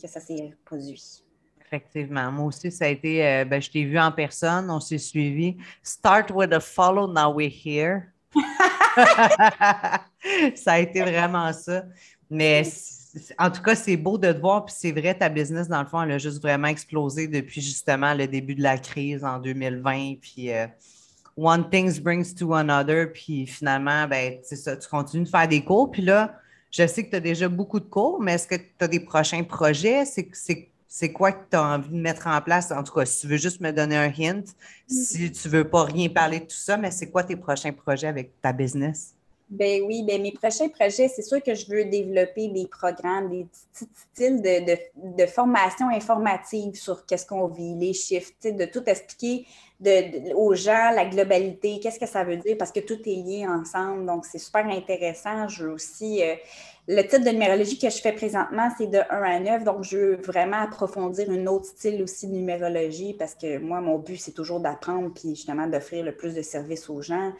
que 0.00 0.08
ça 0.08 0.20
s'est 0.20 0.52
produit. 0.64 1.25
Effectivement. 1.66 2.30
Moi 2.30 2.46
aussi, 2.46 2.70
ça 2.70 2.84
a 2.84 2.88
été, 2.88 3.26
euh, 3.26 3.44
ben, 3.44 3.60
je 3.60 3.70
t'ai 3.70 3.84
vu 3.84 3.98
en 3.98 4.12
personne, 4.12 4.70
on 4.70 4.78
s'est 4.78 4.98
suivi. 4.98 5.56
Start 5.82 6.30
with 6.32 6.52
a 6.52 6.60
follow, 6.60 7.12
now 7.12 7.34
we're 7.34 7.50
here. 7.50 8.12
ça 10.54 10.72
a 10.72 10.78
été 10.78 11.02
vraiment 11.02 11.52
ça. 11.52 11.82
Mais 12.30 12.62
en 13.38 13.50
tout 13.50 13.62
cas, 13.62 13.74
c'est 13.74 13.96
beau 13.96 14.16
de 14.16 14.32
te 14.32 14.38
voir, 14.38 14.64
puis 14.64 14.74
c'est 14.78 14.92
vrai, 14.92 15.14
ta 15.14 15.28
business, 15.28 15.68
dans 15.68 15.80
le 15.80 15.88
fond, 15.88 16.02
elle 16.02 16.12
a 16.12 16.18
juste 16.18 16.40
vraiment 16.40 16.68
explosé 16.68 17.26
depuis 17.26 17.60
justement 17.60 18.14
le 18.14 18.28
début 18.28 18.54
de 18.54 18.62
la 18.62 18.78
crise 18.78 19.24
en 19.24 19.40
2020. 19.40 20.16
Puis 20.20 20.52
euh, 20.52 20.68
one 21.36 21.68
thing 21.68 22.00
brings 22.00 22.32
to 22.34 22.54
another, 22.54 23.12
puis 23.12 23.46
finalement, 23.46 24.06
ben, 24.06 24.38
ça, 24.42 24.76
tu 24.76 24.88
continues 24.88 25.24
de 25.24 25.28
faire 25.28 25.48
des 25.48 25.64
cours. 25.64 25.90
Puis 25.90 26.02
là, 26.02 26.38
je 26.70 26.86
sais 26.86 27.04
que 27.04 27.10
tu 27.10 27.16
as 27.16 27.20
déjà 27.20 27.48
beaucoup 27.48 27.80
de 27.80 27.86
cours, 27.86 28.20
mais 28.20 28.34
est-ce 28.34 28.46
que 28.46 28.56
tu 28.56 28.70
as 28.80 28.88
des 28.88 29.00
prochains 29.00 29.42
projets? 29.42 30.04
C'est 30.04 30.68
c'est 30.88 31.12
quoi 31.12 31.32
que 31.32 31.44
tu 31.50 31.56
as 31.56 31.62
envie 31.62 31.90
de 31.90 31.96
mettre 31.96 32.26
en 32.26 32.40
place? 32.40 32.70
En 32.70 32.82
tout 32.82 32.92
cas, 32.92 33.04
si 33.04 33.20
tu 33.20 33.26
veux 33.26 33.36
juste 33.36 33.60
me 33.60 33.70
donner 33.72 33.96
un 33.96 34.12
hint, 34.18 34.44
si 34.88 35.30
tu 35.32 35.48
ne 35.48 35.52
veux 35.52 35.68
pas 35.68 35.84
rien 35.84 36.08
parler 36.08 36.40
de 36.40 36.44
tout 36.44 36.56
ça, 36.56 36.76
mais 36.76 36.90
c'est 36.90 37.10
quoi 37.10 37.24
tes 37.24 37.36
prochains 37.36 37.72
projets 37.72 38.06
avec 38.06 38.40
ta 38.40 38.52
business? 38.52 39.16
Ben 39.48 39.82
oui, 39.86 40.02
ben 40.02 40.20
mes 40.20 40.32
prochains 40.32 40.68
projets, 40.68 41.06
c'est 41.06 41.22
sûr 41.22 41.40
que 41.40 41.54
je 41.54 41.70
veux 41.70 41.84
développer 41.84 42.48
des 42.48 42.66
programmes, 42.66 43.30
des 43.30 43.44
petits 43.44 43.88
styles 44.12 44.42
de, 44.42 45.26
formation 45.26 45.88
informative 45.88 46.74
sur 46.74 47.06
qu'est-ce 47.06 47.26
qu'on 47.26 47.46
vit, 47.46 47.76
les 47.76 47.92
chiffres, 47.92 48.32
de 48.42 48.64
tout 48.64 48.82
expliquer 48.86 49.46
aux 50.34 50.54
gens 50.54 50.90
la 50.90 51.04
globalité, 51.04 51.78
qu'est-ce 51.80 52.00
que 52.00 52.06
ça 52.06 52.24
veut 52.24 52.38
dire, 52.38 52.56
parce 52.58 52.72
que 52.72 52.80
tout 52.80 52.98
est 53.06 53.22
lié 53.22 53.46
ensemble. 53.46 54.04
Donc, 54.04 54.24
c'est 54.24 54.38
super 54.38 54.66
intéressant. 54.66 55.46
Je 55.46 55.64
veux 55.64 55.72
aussi. 55.72 56.24
Euh, 56.24 56.34
le 56.88 57.02
type 57.02 57.24
de 57.24 57.30
numérologie 57.30 57.78
que 57.78 57.90
je 57.90 58.00
fais 58.00 58.12
présentement, 58.12 58.68
c'est 58.78 58.86
de 58.86 58.98
1 58.98 59.22
à 59.22 59.40
9. 59.40 59.64
Donc, 59.64 59.82
je 59.82 59.96
veux 59.96 60.16
vraiment 60.16 60.58
approfondir 60.58 61.28
un 61.30 61.46
autre 61.46 61.66
style 61.66 62.02
aussi 62.02 62.28
de 62.28 62.32
numérologie 62.32 63.14
parce 63.14 63.34
que 63.34 63.58
moi, 63.58 63.80
mon 63.80 63.98
but, 63.98 64.18
c'est 64.18 64.32
toujours 64.32 64.60
d'apprendre 64.60 65.10
puis 65.12 65.30
justement 65.30 65.66
d'offrir 65.66 66.04
le 66.04 66.12
plus 66.12 66.34
de 66.34 66.42
services 66.42 66.88
aux 66.88 67.02
gens. 67.02 67.32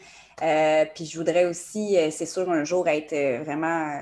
Euh, 0.42 0.84
puis 0.94 1.06
je 1.06 1.16
voudrais 1.16 1.44
aussi, 1.44 1.96
euh, 1.96 2.10
c'est 2.10 2.26
sûr, 2.26 2.50
un 2.50 2.64
jour 2.64 2.88
être 2.88 3.14
vraiment 3.44 4.00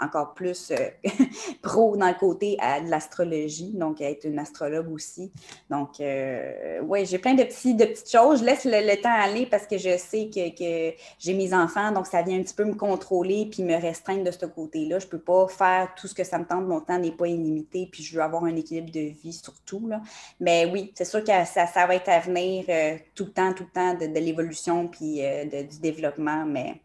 encore 0.00 0.34
plus 0.34 0.70
euh, 0.70 0.76
pro 1.62 1.96
dans 1.96 2.08
le 2.08 2.14
côté 2.14 2.56
de 2.56 2.90
l'astrologie, 2.90 3.72
donc 3.74 4.00
être 4.00 4.24
une 4.24 4.38
astrologue 4.38 4.90
aussi. 4.92 5.30
Donc, 5.70 6.00
euh, 6.00 6.80
oui, 6.82 7.06
j'ai 7.06 7.18
plein 7.18 7.34
de, 7.34 7.44
petits, 7.44 7.74
de 7.74 7.84
petites 7.84 8.10
choses. 8.10 8.40
Je 8.40 8.44
laisse 8.44 8.64
le, 8.64 8.94
temps 9.00 9.12
aller 9.12 9.46
parce 9.46 9.66
que 9.66 9.78
je 9.78 9.96
sais 9.96 10.30
que, 10.34 10.94
j'ai 11.18 11.34
mes 11.34 11.54
enfants, 11.54 11.92
donc 11.92 12.06
ça 12.06 12.22
vient 12.22 12.38
un 12.38 12.42
petit 12.42 12.54
peu 12.54 12.64
me 12.64 12.74
contrôler 12.74 13.48
puis 13.50 13.62
me 13.62 13.74
restreindre 13.74 14.24
de 14.24 14.30
ce 14.30 14.46
côté-là. 14.46 14.98
Je 14.98 15.06
ne 15.06 15.10
peux 15.10 15.18
pas 15.18 15.46
faire 15.48 15.94
tout 15.96 16.08
ce 16.08 16.14
que 16.14 16.24
ça 16.24 16.38
me 16.38 16.44
tente. 16.44 16.66
Mon 16.66 16.80
temps 16.80 16.98
n'est 16.98 17.12
pas 17.12 17.28
illimité, 17.28 17.88
puis 17.90 18.02
je 18.02 18.16
veux 18.16 18.22
avoir 18.22 18.44
un 18.44 18.56
équilibre 18.56 18.90
de 18.90 19.00
vie 19.00 19.32
surtout. 19.32 19.86
Là. 19.86 20.00
Mais 20.40 20.66
oui, 20.66 20.92
c'est 20.94 21.04
sûr 21.04 21.22
que 21.22 21.30
ça, 21.44 21.66
ça 21.66 21.86
va 21.86 21.94
être 21.94 22.08
à 22.08 22.20
venir 22.20 22.64
euh, 22.68 22.96
tout 23.14 23.24
le 23.24 23.32
temps, 23.32 23.52
tout 23.52 23.64
le 23.64 23.70
temps 23.70 23.94
de, 23.94 24.14
l'évolution 24.24 24.88
puis 24.88 25.20
du 25.50 25.80
développement, 25.80 26.44
mais 26.46 26.80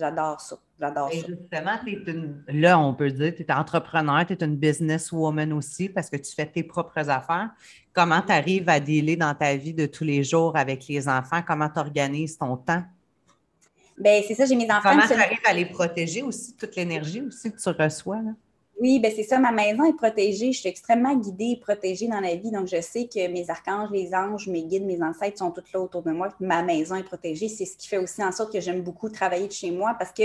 j'adore 0.00 0.40
ça. 0.40 0.58
J'adore 0.78 1.12
ça. 1.12 1.26
Justement, 1.28 1.78
là, 2.48 2.78
on 2.78 2.94
peut 2.94 3.10
dire, 3.10 3.34
tu 3.34 3.42
es 3.42 3.52
entrepreneur, 3.52 4.26
tu 4.26 4.32
es 4.32 4.44
une 4.44 4.56
businesswoman 4.56 5.52
aussi 5.52 5.88
parce 5.88 6.10
que 6.10 6.16
tu 6.16 6.34
fais 6.34 6.46
tes 6.46 6.62
propres 6.62 7.08
affaires. 7.08 7.50
Comment 7.92 8.22
tu 8.22 8.32
arrives 8.32 8.68
à 8.68 8.80
dealer 8.80 9.16
dans 9.16 9.34
ta 9.34 9.54
vie 9.56 9.74
de 9.74 9.86
tous 9.86 10.04
les 10.04 10.24
jours 10.24 10.56
avec 10.56 10.86
les 10.88 11.08
enfants? 11.08 11.42
Comment 11.46 11.68
tu 11.68 11.78
organises 11.78 12.38
ton 12.38 12.56
temps? 12.56 12.82
Bien, 13.98 14.22
c'est 14.26 14.34
ça, 14.34 14.46
j'ai 14.46 14.56
mes 14.56 14.70
enfants. 14.70 14.90
Comment 14.90 15.06
tu 15.06 15.12
arrives 15.12 15.38
à 15.46 15.52
les 15.52 15.66
protéger 15.66 16.22
aussi, 16.22 16.56
toute 16.56 16.74
l'énergie 16.74 17.20
aussi 17.20 17.52
que 17.52 17.60
tu 17.60 17.68
reçois? 17.68 18.22
Là? 18.22 18.32
Oui, 18.80 18.98
ben 18.98 19.12
c'est 19.14 19.24
ça. 19.24 19.38
Ma 19.38 19.52
maison 19.52 19.84
est 19.84 19.96
protégée. 19.96 20.52
Je 20.52 20.60
suis 20.60 20.68
extrêmement 20.70 21.14
guidée 21.14 21.50
et 21.50 21.60
protégée 21.60 22.08
dans 22.08 22.20
la 22.20 22.34
vie. 22.34 22.50
Donc, 22.50 22.66
je 22.66 22.80
sais 22.80 23.06
que 23.06 23.28
mes 23.28 23.50
archanges, 23.50 23.90
les 23.92 24.14
anges, 24.14 24.48
mes 24.48 24.62
guides, 24.62 24.86
mes 24.86 25.02
ancêtres 25.02 25.36
sont 25.36 25.50
tous 25.50 25.70
là 25.74 25.80
autour 25.80 26.02
de 26.02 26.12
moi. 26.12 26.30
Ma 26.40 26.62
maison 26.62 26.94
est 26.94 27.02
protégée. 27.02 27.48
C'est 27.48 27.66
ce 27.66 27.76
qui 27.76 27.88
fait 27.88 27.98
aussi 27.98 28.24
en 28.24 28.32
sorte 28.32 28.50
que 28.50 28.60
j'aime 28.60 28.80
beaucoup 28.80 29.10
travailler 29.10 29.48
de 29.48 29.52
chez 29.52 29.70
moi 29.70 29.94
parce 29.98 30.12
que 30.12 30.22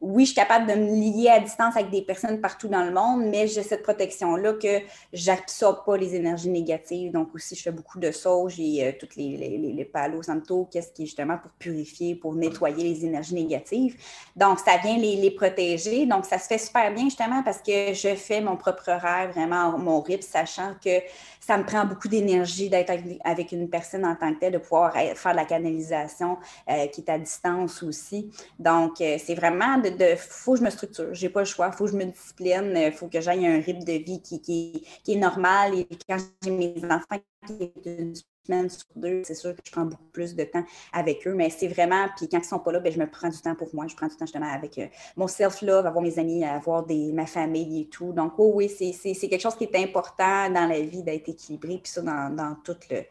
oui, 0.00 0.24
je 0.24 0.30
suis 0.30 0.34
capable 0.34 0.66
de 0.66 0.74
me 0.76 0.94
lier 0.94 1.28
à 1.28 1.40
distance 1.40 1.76
avec 1.76 1.90
des 1.90 2.00
personnes 2.00 2.40
partout 2.40 2.68
dans 2.68 2.82
le 2.82 2.90
monde, 2.90 3.24
mais 3.26 3.46
j'ai 3.46 3.62
cette 3.62 3.82
protection-là 3.82 4.54
que 4.54 4.78
j'absorbe 5.12 5.84
pas 5.84 5.98
les 5.98 6.14
énergies 6.14 6.48
négatives. 6.48 7.12
Donc 7.12 7.34
aussi, 7.34 7.54
je 7.54 7.62
fais 7.62 7.70
beaucoup 7.70 7.98
de 7.98 8.10
sauge 8.10 8.58
et 8.58 8.82
euh, 8.82 8.92
toutes 8.98 9.16
les, 9.16 9.36
les, 9.36 9.58
les, 9.58 10.22
santo, 10.22 10.68
qu'est-ce 10.72 10.92
qui 10.92 11.02
est 11.02 11.06
justement 11.06 11.36
pour 11.36 11.50
purifier, 11.58 12.14
pour 12.14 12.34
nettoyer 12.34 12.82
les 12.82 13.04
énergies 13.04 13.34
négatives. 13.34 13.96
Donc, 14.36 14.58
ça 14.60 14.78
vient 14.78 14.96
les, 14.96 15.16
les, 15.16 15.30
protéger. 15.30 16.06
Donc, 16.06 16.24
ça 16.24 16.38
se 16.38 16.46
fait 16.46 16.58
super 16.58 16.94
bien 16.94 17.04
justement 17.04 17.42
parce 17.42 17.58
que 17.58 17.89
je 17.94 18.14
fais 18.14 18.40
mon 18.40 18.56
propre 18.56 18.90
rêve, 18.90 19.30
vraiment 19.30 19.76
mon 19.78 20.00
rythme, 20.00 20.22
sachant 20.22 20.74
que 20.82 21.00
ça 21.40 21.56
me 21.56 21.64
prend 21.64 21.84
beaucoup 21.84 22.08
d'énergie 22.08 22.68
d'être 22.68 22.92
avec 23.24 23.52
une 23.52 23.68
personne 23.68 24.04
en 24.04 24.14
tant 24.14 24.32
que 24.34 24.40
telle, 24.40 24.52
de 24.52 24.58
pouvoir 24.58 24.92
faire 24.92 25.34
la 25.34 25.44
canalisation 25.44 26.38
euh, 26.68 26.86
qui 26.88 27.00
est 27.00 27.10
à 27.10 27.18
distance 27.18 27.82
aussi. 27.82 28.30
Donc, 28.58 29.00
euh, 29.00 29.16
c'est 29.18 29.34
vraiment 29.34 29.78
de, 29.78 29.88
de, 29.90 30.16
faut 30.16 30.52
que 30.52 30.58
je 30.58 30.64
me 30.64 30.70
structure. 30.70 31.12
J'ai 31.12 31.28
pas 31.28 31.40
le 31.40 31.46
choix. 31.46 31.72
Faut 31.72 31.84
que 31.84 31.90
je 31.90 31.96
me 31.96 32.04
discipline. 32.04 32.72
Il 32.76 32.92
faut 32.92 33.08
que 33.08 33.20
j'aille 33.20 33.46
un 33.46 33.60
rythme 33.60 33.84
de 33.84 33.92
vie 33.92 34.20
qui 34.22 34.86
est 35.08 35.16
normal. 35.16 35.74
Et 35.74 35.88
quand 36.08 36.18
j'ai 36.42 36.50
mes 36.50 36.74
enfants 36.84 37.20
qui 37.46 37.72
une 37.86 38.14
semaine 38.46 38.68
sur 38.68 38.86
deux, 38.96 39.22
c'est 39.24 39.34
sûr 39.34 39.54
que 39.54 39.62
je 39.64 39.70
prends 39.70 39.84
beaucoup 39.84 40.08
plus 40.12 40.34
de 40.34 40.44
temps 40.44 40.64
avec 40.92 41.26
eux, 41.26 41.34
mais 41.34 41.50
c'est 41.50 41.68
vraiment, 41.68 42.06
puis 42.16 42.28
quand 42.28 42.38
ils 42.38 42.44
sont 42.44 42.58
pas 42.58 42.72
là, 42.72 42.80
ben, 42.80 42.92
je 42.92 42.98
me 42.98 43.08
prends 43.08 43.28
du 43.28 43.38
temps 43.38 43.54
pour 43.54 43.74
moi, 43.74 43.86
je 43.86 43.96
prends 43.96 44.06
du 44.08 44.16
temps 44.16 44.26
justement 44.26 44.52
avec 44.52 44.78
euh, 44.78 44.86
mon 45.16 45.26
self-love, 45.26 45.86
avoir 45.86 46.02
mes 46.02 46.18
amis, 46.18 46.44
avoir 46.44 46.86
ma 46.88 47.26
famille 47.26 47.82
et 47.82 47.88
tout. 47.88 48.12
Donc, 48.12 48.32
oh 48.38 48.52
oui, 48.54 48.68
c'est 48.68 49.28
quelque 49.28 49.40
chose 49.40 49.56
qui 49.56 49.64
est 49.64 49.76
important 49.76 50.50
dans 50.50 50.66
la 50.66 50.80
vie 50.80 51.02
d'être 51.02 51.28
équilibré, 51.28 51.80
puis 51.82 51.92
ça, 51.92 52.02
dans, 52.02 52.34
dans 52.34 52.56
tout 52.64 52.76
le 52.90 53.02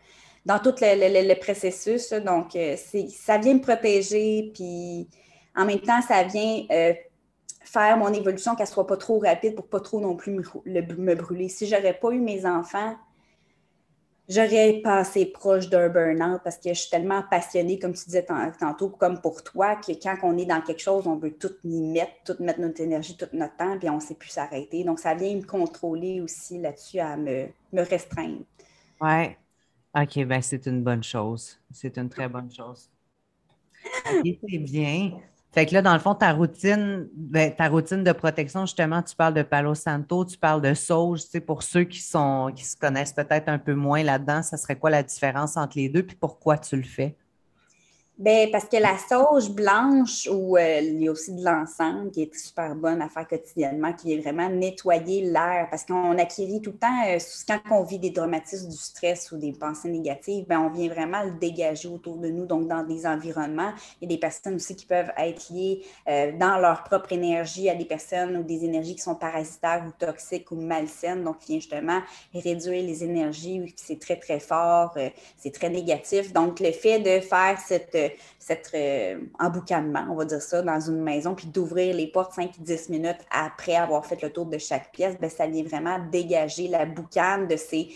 dans 0.45 0.57
tout 0.57 0.73
le, 0.81 1.39
processus. 1.39 2.11
Donc, 2.13 2.55
euh, 2.55 2.75
ça 2.75 3.37
vient 3.37 3.53
me 3.53 3.61
protéger, 3.61 4.51
puis 4.53 5.07
en 5.55 5.65
même 5.65 5.81
temps, 5.81 6.01
ça 6.01 6.23
vient 6.23 6.65
euh, 6.71 6.93
faire 7.61 7.97
mon 7.97 8.11
évolution 8.11 8.55
qu'elle 8.55 8.65
ne 8.65 8.71
soit 8.71 8.87
pas 8.87 8.97
trop 8.97 9.19
rapide 9.19 9.55
pour 9.55 9.67
pas 9.67 9.79
trop 9.79 9.99
non 9.99 10.15
plus 10.15 10.31
me, 10.31 10.43
me 10.65 11.15
brûler. 11.15 11.49
Si 11.49 11.67
j'aurais 11.67 11.93
pas 11.93 12.11
eu 12.11 12.19
mes 12.19 12.45
enfants, 12.45 12.95
j'aurais 14.29 14.81
passé 14.83 15.25
proche 15.25 15.69
d'un 15.69 15.89
burn-out 15.89 16.41
parce 16.43 16.57
que 16.57 16.69
je 16.69 16.79
suis 16.79 16.89
tellement 16.89 17.23
passionnée, 17.29 17.79
comme 17.79 17.93
tu 17.93 18.05
disais 18.05 18.25
tantôt, 18.25 18.89
comme 18.89 19.19
pour 19.21 19.43
toi, 19.43 19.75
que 19.75 19.91
quand 20.01 20.17
on 20.23 20.37
est 20.37 20.45
dans 20.45 20.61
quelque 20.61 20.81
chose, 20.81 21.07
on 21.07 21.17
veut 21.17 21.33
tout 21.37 21.51
y 21.65 21.81
mettre, 21.81 22.13
tout 22.25 22.41
mettre 22.43 22.61
notre 22.61 22.81
énergie, 22.81 23.17
tout 23.17 23.27
notre 23.33 23.57
temps, 23.57 23.77
puis 23.77 23.89
on 23.89 23.95
ne 23.95 24.01
sait 24.01 24.15
plus 24.15 24.29
s'arrêter. 24.29 24.83
Donc, 24.83 24.99
ça 24.99 25.15
vient 25.15 25.35
me 25.35 25.43
contrôler 25.43 26.21
aussi 26.21 26.59
là-dessus, 26.59 26.99
à 26.99 27.17
me, 27.17 27.47
me 27.73 27.81
restreindre. 27.81 28.43
Oui. 29.01 29.35
OK, 29.95 30.19
bien, 30.25 30.41
c'est 30.41 30.65
une 30.67 30.83
bonne 30.83 31.03
chose. 31.03 31.59
C'est 31.71 31.97
une 31.97 32.09
très 32.09 32.29
bonne 32.29 32.51
chose. 32.51 32.89
C'est 34.03 34.57
bien. 34.59 35.21
Fait 35.59 35.65
que 35.65 35.73
là, 35.73 35.81
dans 35.81 35.91
le 35.91 35.99
fond, 35.99 36.15
ta 36.15 36.31
routine, 36.31 37.09
ben, 37.13 37.53
ta 37.53 37.67
routine 37.67 38.01
de 38.01 38.13
protection, 38.13 38.61
justement, 38.61 39.03
tu 39.03 39.13
parles 39.13 39.33
de 39.33 39.41
Palo 39.41 39.75
Santo, 39.75 40.23
tu 40.23 40.37
parles 40.37 40.61
de 40.61 40.73
sauge. 40.73 41.23
Tu 41.23 41.31
sais, 41.31 41.41
pour 41.41 41.63
ceux 41.63 41.83
qui 41.83 41.99
sont 41.99 42.49
qui 42.55 42.63
se 42.63 42.77
connaissent 42.77 43.11
peut-être 43.11 43.49
un 43.49 43.59
peu 43.59 43.73
moins 43.73 44.01
là-dedans, 44.01 44.41
ça 44.41 44.55
serait 44.55 44.77
quoi 44.77 44.89
la 44.89 45.03
différence 45.03 45.57
entre 45.57 45.77
les 45.77 45.89
deux, 45.89 46.03
puis 46.03 46.15
pourquoi 46.15 46.57
tu 46.57 46.77
le 46.77 46.83
fais? 46.83 47.17
Bien, 48.19 48.49
parce 48.51 48.65
que 48.65 48.75
la 48.75 48.97
sauge 48.97 49.49
blanche, 49.49 50.27
ou 50.29 50.57
euh, 50.57 50.81
il 50.81 51.01
y 51.01 51.07
a 51.07 51.11
aussi 51.11 51.33
de 51.33 51.41
l'encens 51.41 52.11
qui 52.11 52.23
est 52.23 52.35
super 52.35 52.75
bonne 52.75 53.01
à 53.01 53.07
faire 53.07 53.25
quotidiennement, 53.25 53.93
qui 53.93 54.13
est 54.13 54.17
vraiment 54.17 54.49
nettoyer 54.49 55.21
l'air, 55.21 55.69
parce 55.71 55.85
qu'on 55.85 56.17
acquérit 56.17 56.59
tout 56.61 56.71
le 56.71 56.77
temps, 56.79 57.07
euh, 57.07 57.17
quand 57.47 57.79
on 57.79 57.83
vit 57.83 57.97
des 57.97 58.11
traumatismes, 58.11 58.67
du 58.67 58.75
stress 58.75 59.31
ou 59.31 59.37
des 59.37 59.53
pensées 59.53 59.87
négatives, 59.87 60.45
bien, 60.49 60.59
on 60.59 60.69
vient 60.69 60.89
vraiment 60.89 61.23
le 61.23 61.31
dégager 61.39 61.87
autour 61.87 62.17
de 62.17 62.27
nous, 62.27 62.45
donc 62.45 62.67
dans 62.67 62.83
des 62.83 63.05
environnements. 63.05 63.71
Il 64.01 64.11
y 64.11 64.13
a 64.13 64.17
des 64.17 64.19
personnes 64.19 64.55
aussi 64.55 64.75
qui 64.75 64.85
peuvent 64.85 65.13
être 65.17 65.49
liées 65.49 65.85
euh, 66.09 66.33
dans 66.37 66.57
leur 66.57 66.83
propre 66.83 67.13
énergie 67.13 67.69
à 67.69 67.75
des 67.75 67.85
personnes 67.85 68.35
ou 68.35 68.43
des 68.43 68.65
énergies 68.65 68.95
qui 68.95 69.01
sont 69.01 69.15
parasitaires 69.15 69.85
ou 69.87 69.91
toxiques 69.97 70.51
ou 70.51 70.57
malsaines, 70.57 71.23
donc 71.23 71.39
qui 71.39 71.53
vient 71.53 71.61
justement 71.61 72.01
réduire 72.33 72.83
les 72.83 73.01
énergies, 73.01 73.73
c'est 73.77 73.97
très, 73.97 74.17
très 74.17 74.41
fort, 74.41 74.97
c'est 75.37 75.53
très 75.53 75.69
négatif. 75.69 76.33
Donc, 76.33 76.59
le 76.59 76.73
fait 76.73 76.99
de 76.99 77.21
faire 77.21 77.57
cette 77.65 78.08
cet 78.37 78.75
emboucanement, 79.39 80.05
on 80.09 80.15
va 80.15 80.25
dire 80.25 80.41
ça, 80.41 80.61
dans 80.61 80.79
une 80.79 81.01
maison, 81.01 81.35
puis 81.35 81.47
d'ouvrir 81.47 81.95
les 81.95 82.07
portes 82.07 82.35
5-10 82.35 82.91
minutes 82.91 83.19
après 83.31 83.75
avoir 83.75 84.05
fait 84.05 84.21
le 84.21 84.31
tour 84.31 84.45
de 84.45 84.57
chaque 84.57 84.91
pièce, 84.91 85.17
bien, 85.19 85.29
ça 85.29 85.47
vient 85.47 85.63
vraiment 85.63 85.97
dégager 86.11 86.67
la 86.67 86.85
boucane 86.85 87.47
de 87.47 87.55
ces, 87.55 87.89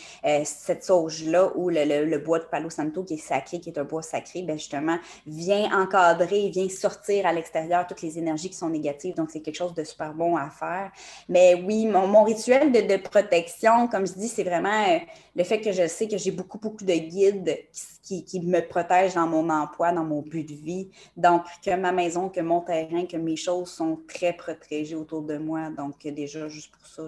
cette 0.45 0.83
sauge-là 0.83 1.51
ou 1.55 1.69
le, 1.69 2.17
bois 2.17 2.39
de 2.39 2.45
Palo 2.45 2.69
Santo 2.69 3.03
qui 3.03 3.15
est 3.15 3.17
sacré, 3.17 3.59
qui 3.59 3.69
est 3.69 3.79
un 3.79 3.83
bois 3.83 4.01
sacré, 4.01 4.41
bien, 4.41 4.55
justement, 4.55 4.97
vient 5.25 5.81
encadrer, 5.81 6.49
vient 6.49 6.69
sortir 6.69 7.25
à 7.25 7.33
l'extérieur 7.33 7.87
toutes 7.87 8.01
les 8.01 8.17
énergies 8.17 8.49
qui 8.49 8.57
sont 8.57 8.69
négatives. 8.69 9.15
Donc, 9.15 9.31
c'est 9.31 9.41
quelque 9.41 9.55
chose 9.55 9.73
de 9.73 9.83
super 9.83 10.13
bon 10.13 10.35
à 10.35 10.49
faire. 10.49 10.91
Mais 11.29 11.55
oui, 11.65 11.85
mon, 11.87 12.23
rituel 12.23 12.71
de, 12.71 12.81
de, 12.81 12.97
protection, 12.97 13.87
comme 13.87 14.07
je 14.07 14.13
dis, 14.13 14.27
c'est 14.27 14.43
vraiment 14.43 14.99
le 15.35 15.43
fait 15.43 15.61
que 15.61 15.71
je 15.71 15.87
sais 15.87 16.07
que 16.07 16.17
j'ai 16.17 16.31
beaucoup, 16.31 16.59
beaucoup 16.59 16.83
de 16.83 16.93
guides 16.93 17.57
qui, 18.03 18.41
me 18.41 18.59
protègent 18.59 19.13
dans 19.13 19.27
mon 19.27 19.49
emploi, 19.49 19.91
dans 19.91 20.02
mon 20.03 20.21
but 20.21 20.43
de 20.43 20.53
vie. 20.53 20.89
Donc, 21.17 21.43
que 21.63 21.75
ma 21.75 21.91
maison, 21.91 22.29
que 22.29 22.41
mon 22.41 22.61
terrain, 22.61 23.05
que 23.05 23.17
mes 23.17 23.35
choses 23.35 23.69
sont 23.69 23.99
très 24.07 24.33
protégées 24.33 24.95
autour 24.95 25.23
de 25.23 25.37
moi. 25.37 25.69
Donc, 25.69 26.05
déjà, 26.05 26.47
juste 26.47 26.71
pour 26.71 26.85
ça, 26.85 27.03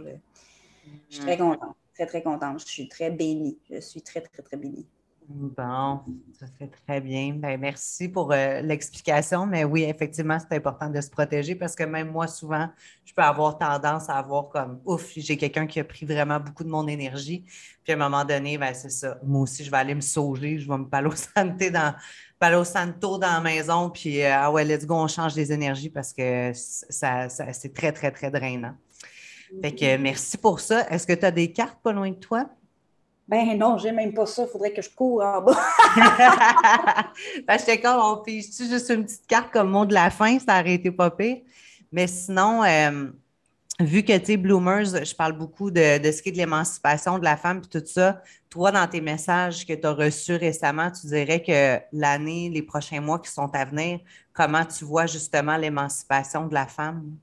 je 1.09 1.15
suis 1.15 1.23
très 1.23 1.35
mm. 1.35 1.39
contente, 1.39 1.75
très, 1.93 2.05
très 2.05 2.23
contente. 2.23 2.59
Je 2.59 2.65
suis 2.65 2.87
très 2.87 3.11
bénie. 3.11 3.57
Je 3.69 3.79
suis 3.79 4.01
très, 4.01 4.21
très, 4.21 4.41
très 4.41 4.57
bénie. 4.57 4.85
Bon, 5.27 6.01
ça 6.39 6.45
fait 6.59 6.67
très 6.67 7.01
bien. 7.01 7.33
Ben, 7.33 7.59
merci 7.59 8.07
pour 8.07 8.31
euh, 8.31 8.61
l'explication. 8.61 9.47
Mais 9.47 9.63
oui, 9.63 9.83
effectivement, 9.83 10.37
c'est 10.39 10.55
important 10.55 10.89
de 10.89 11.01
se 11.01 11.09
protéger 11.09 11.55
parce 11.55 11.75
que 11.75 11.83
même 11.83 12.11
moi, 12.11 12.27
souvent, 12.27 12.69
je 13.03 13.13
peux 13.13 13.23
avoir 13.23 13.57
tendance 13.57 14.07
à 14.07 14.17
avoir 14.17 14.49
comme 14.49 14.79
ouf, 14.85 15.13
j'ai 15.15 15.35
quelqu'un 15.35 15.65
qui 15.65 15.79
a 15.79 15.83
pris 15.83 16.05
vraiment 16.05 16.39
beaucoup 16.39 16.63
de 16.63 16.69
mon 16.69 16.87
énergie. 16.87 17.43
Puis 17.83 17.93
à 17.93 17.95
un 17.95 17.99
moment 17.99 18.23
donné, 18.23 18.57
ben, 18.57 18.73
c'est 18.73 18.89
ça. 18.89 19.17
Moi 19.23 19.41
aussi, 19.41 19.63
je 19.63 19.71
vais 19.71 19.77
aller 19.77 19.95
me 19.95 20.01
sauger, 20.01 20.59
je 20.59 20.67
vais 20.69 20.77
me 20.77 20.87
palo 20.87 21.11
santé 21.35 21.71
dans 21.71 21.95
palo 22.37 22.63
santo 22.63 23.17
dans 23.17 23.33
la 23.33 23.41
maison. 23.41 23.89
Puis 23.89 24.21
euh, 24.21 24.31
ah 24.31 24.51
ouais, 24.51 24.63
let's 24.63 24.85
go, 24.85 24.95
on 24.95 25.07
change 25.07 25.35
les 25.35 25.51
énergies 25.51 25.89
parce 25.89 26.13
que 26.13 26.51
ça, 26.53 27.29
c'est 27.29 27.73
très, 27.73 27.91
très, 27.91 28.11
très 28.11 28.29
drainant. 28.29 28.75
Fait 29.61 29.73
que 29.73 29.97
merci 29.97 30.37
pour 30.37 30.59
ça. 30.59 30.87
Est-ce 30.89 31.07
que 31.07 31.13
tu 31.13 31.25
as 31.25 31.31
des 31.31 31.51
cartes 31.51 31.79
pas 31.81 31.93
loin 31.93 32.09
de 32.09 32.15
toi? 32.15 32.49
Ben 33.27 33.57
non, 33.57 33.77
j'ai 33.77 33.91
même 33.91 34.13
pas 34.13 34.25
ça. 34.25 34.43
Il 34.43 34.49
faudrait 34.49 34.71
que 34.71 34.81
je 34.81 34.89
cours 34.89 35.23
en 35.23 35.41
bas. 35.41 35.59
ben, 37.47 37.57
j'étais 37.57 37.81
comme, 37.81 37.99
on 37.99 38.17
pige-tu 38.17 38.67
juste 38.67 38.89
une 38.89 39.03
petite 39.03 39.25
carte 39.25 39.51
comme 39.51 39.71
mot 39.71 39.85
de 39.85 39.93
la 39.93 40.11
fin? 40.11 40.37
Ça 40.37 40.59
aurait 40.59 40.75
été 40.75 40.91
pas 40.91 41.09
pire. 41.09 41.37
Mais 41.91 42.05
sinon, 42.05 42.63
euh, 42.63 43.07
vu 43.79 44.03
que, 44.03 44.15
tu 44.17 44.25
sais, 44.25 44.37
Bloomers, 44.37 45.03
je 45.03 45.15
parle 45.15 45.33
beaucoup 45.33 45.71
de, 45.71 45.99
ce 46.03 46.21
qui 46.21 46.29
est 46.29 46.33
de 46.33 46.37
l'émancipation 46.37 47.17
de 47.17 47.23
la 47.23 47.35
femme 47.35 47.61
et 47.63 47.79
tout 47.79 47.85
ça. 47.85 48.21
Toi, 48.49 48.71
dans 48.71 48.87
tes 48.87 49.01
messages 49.01 49.65
que 49.65 49.73
tu 49.73 49.87
as 49.87 49.93
reçus 49.93 50.35
récemment, 50.35 50.91
tu 50.91 51.07
dirais 51.07 51.41
que 51.41 51.83
l'année, 51.91 52.49
les 52.53 52.61
prochains 52.61 53.01
mois 53.01 53.19
qui 53.19 53.31
sont 53.31 53.49
à 53.55 53.65
venir, 53.65 53.99
comment 54.33 54.65
tu 54.65 54.85
vois 54.85 55.07
justement 55.07 55.57
l'émancipation 55.57 56.47
de 56.47 56.53
la 56.53 56.67
femme? 56.67 57.17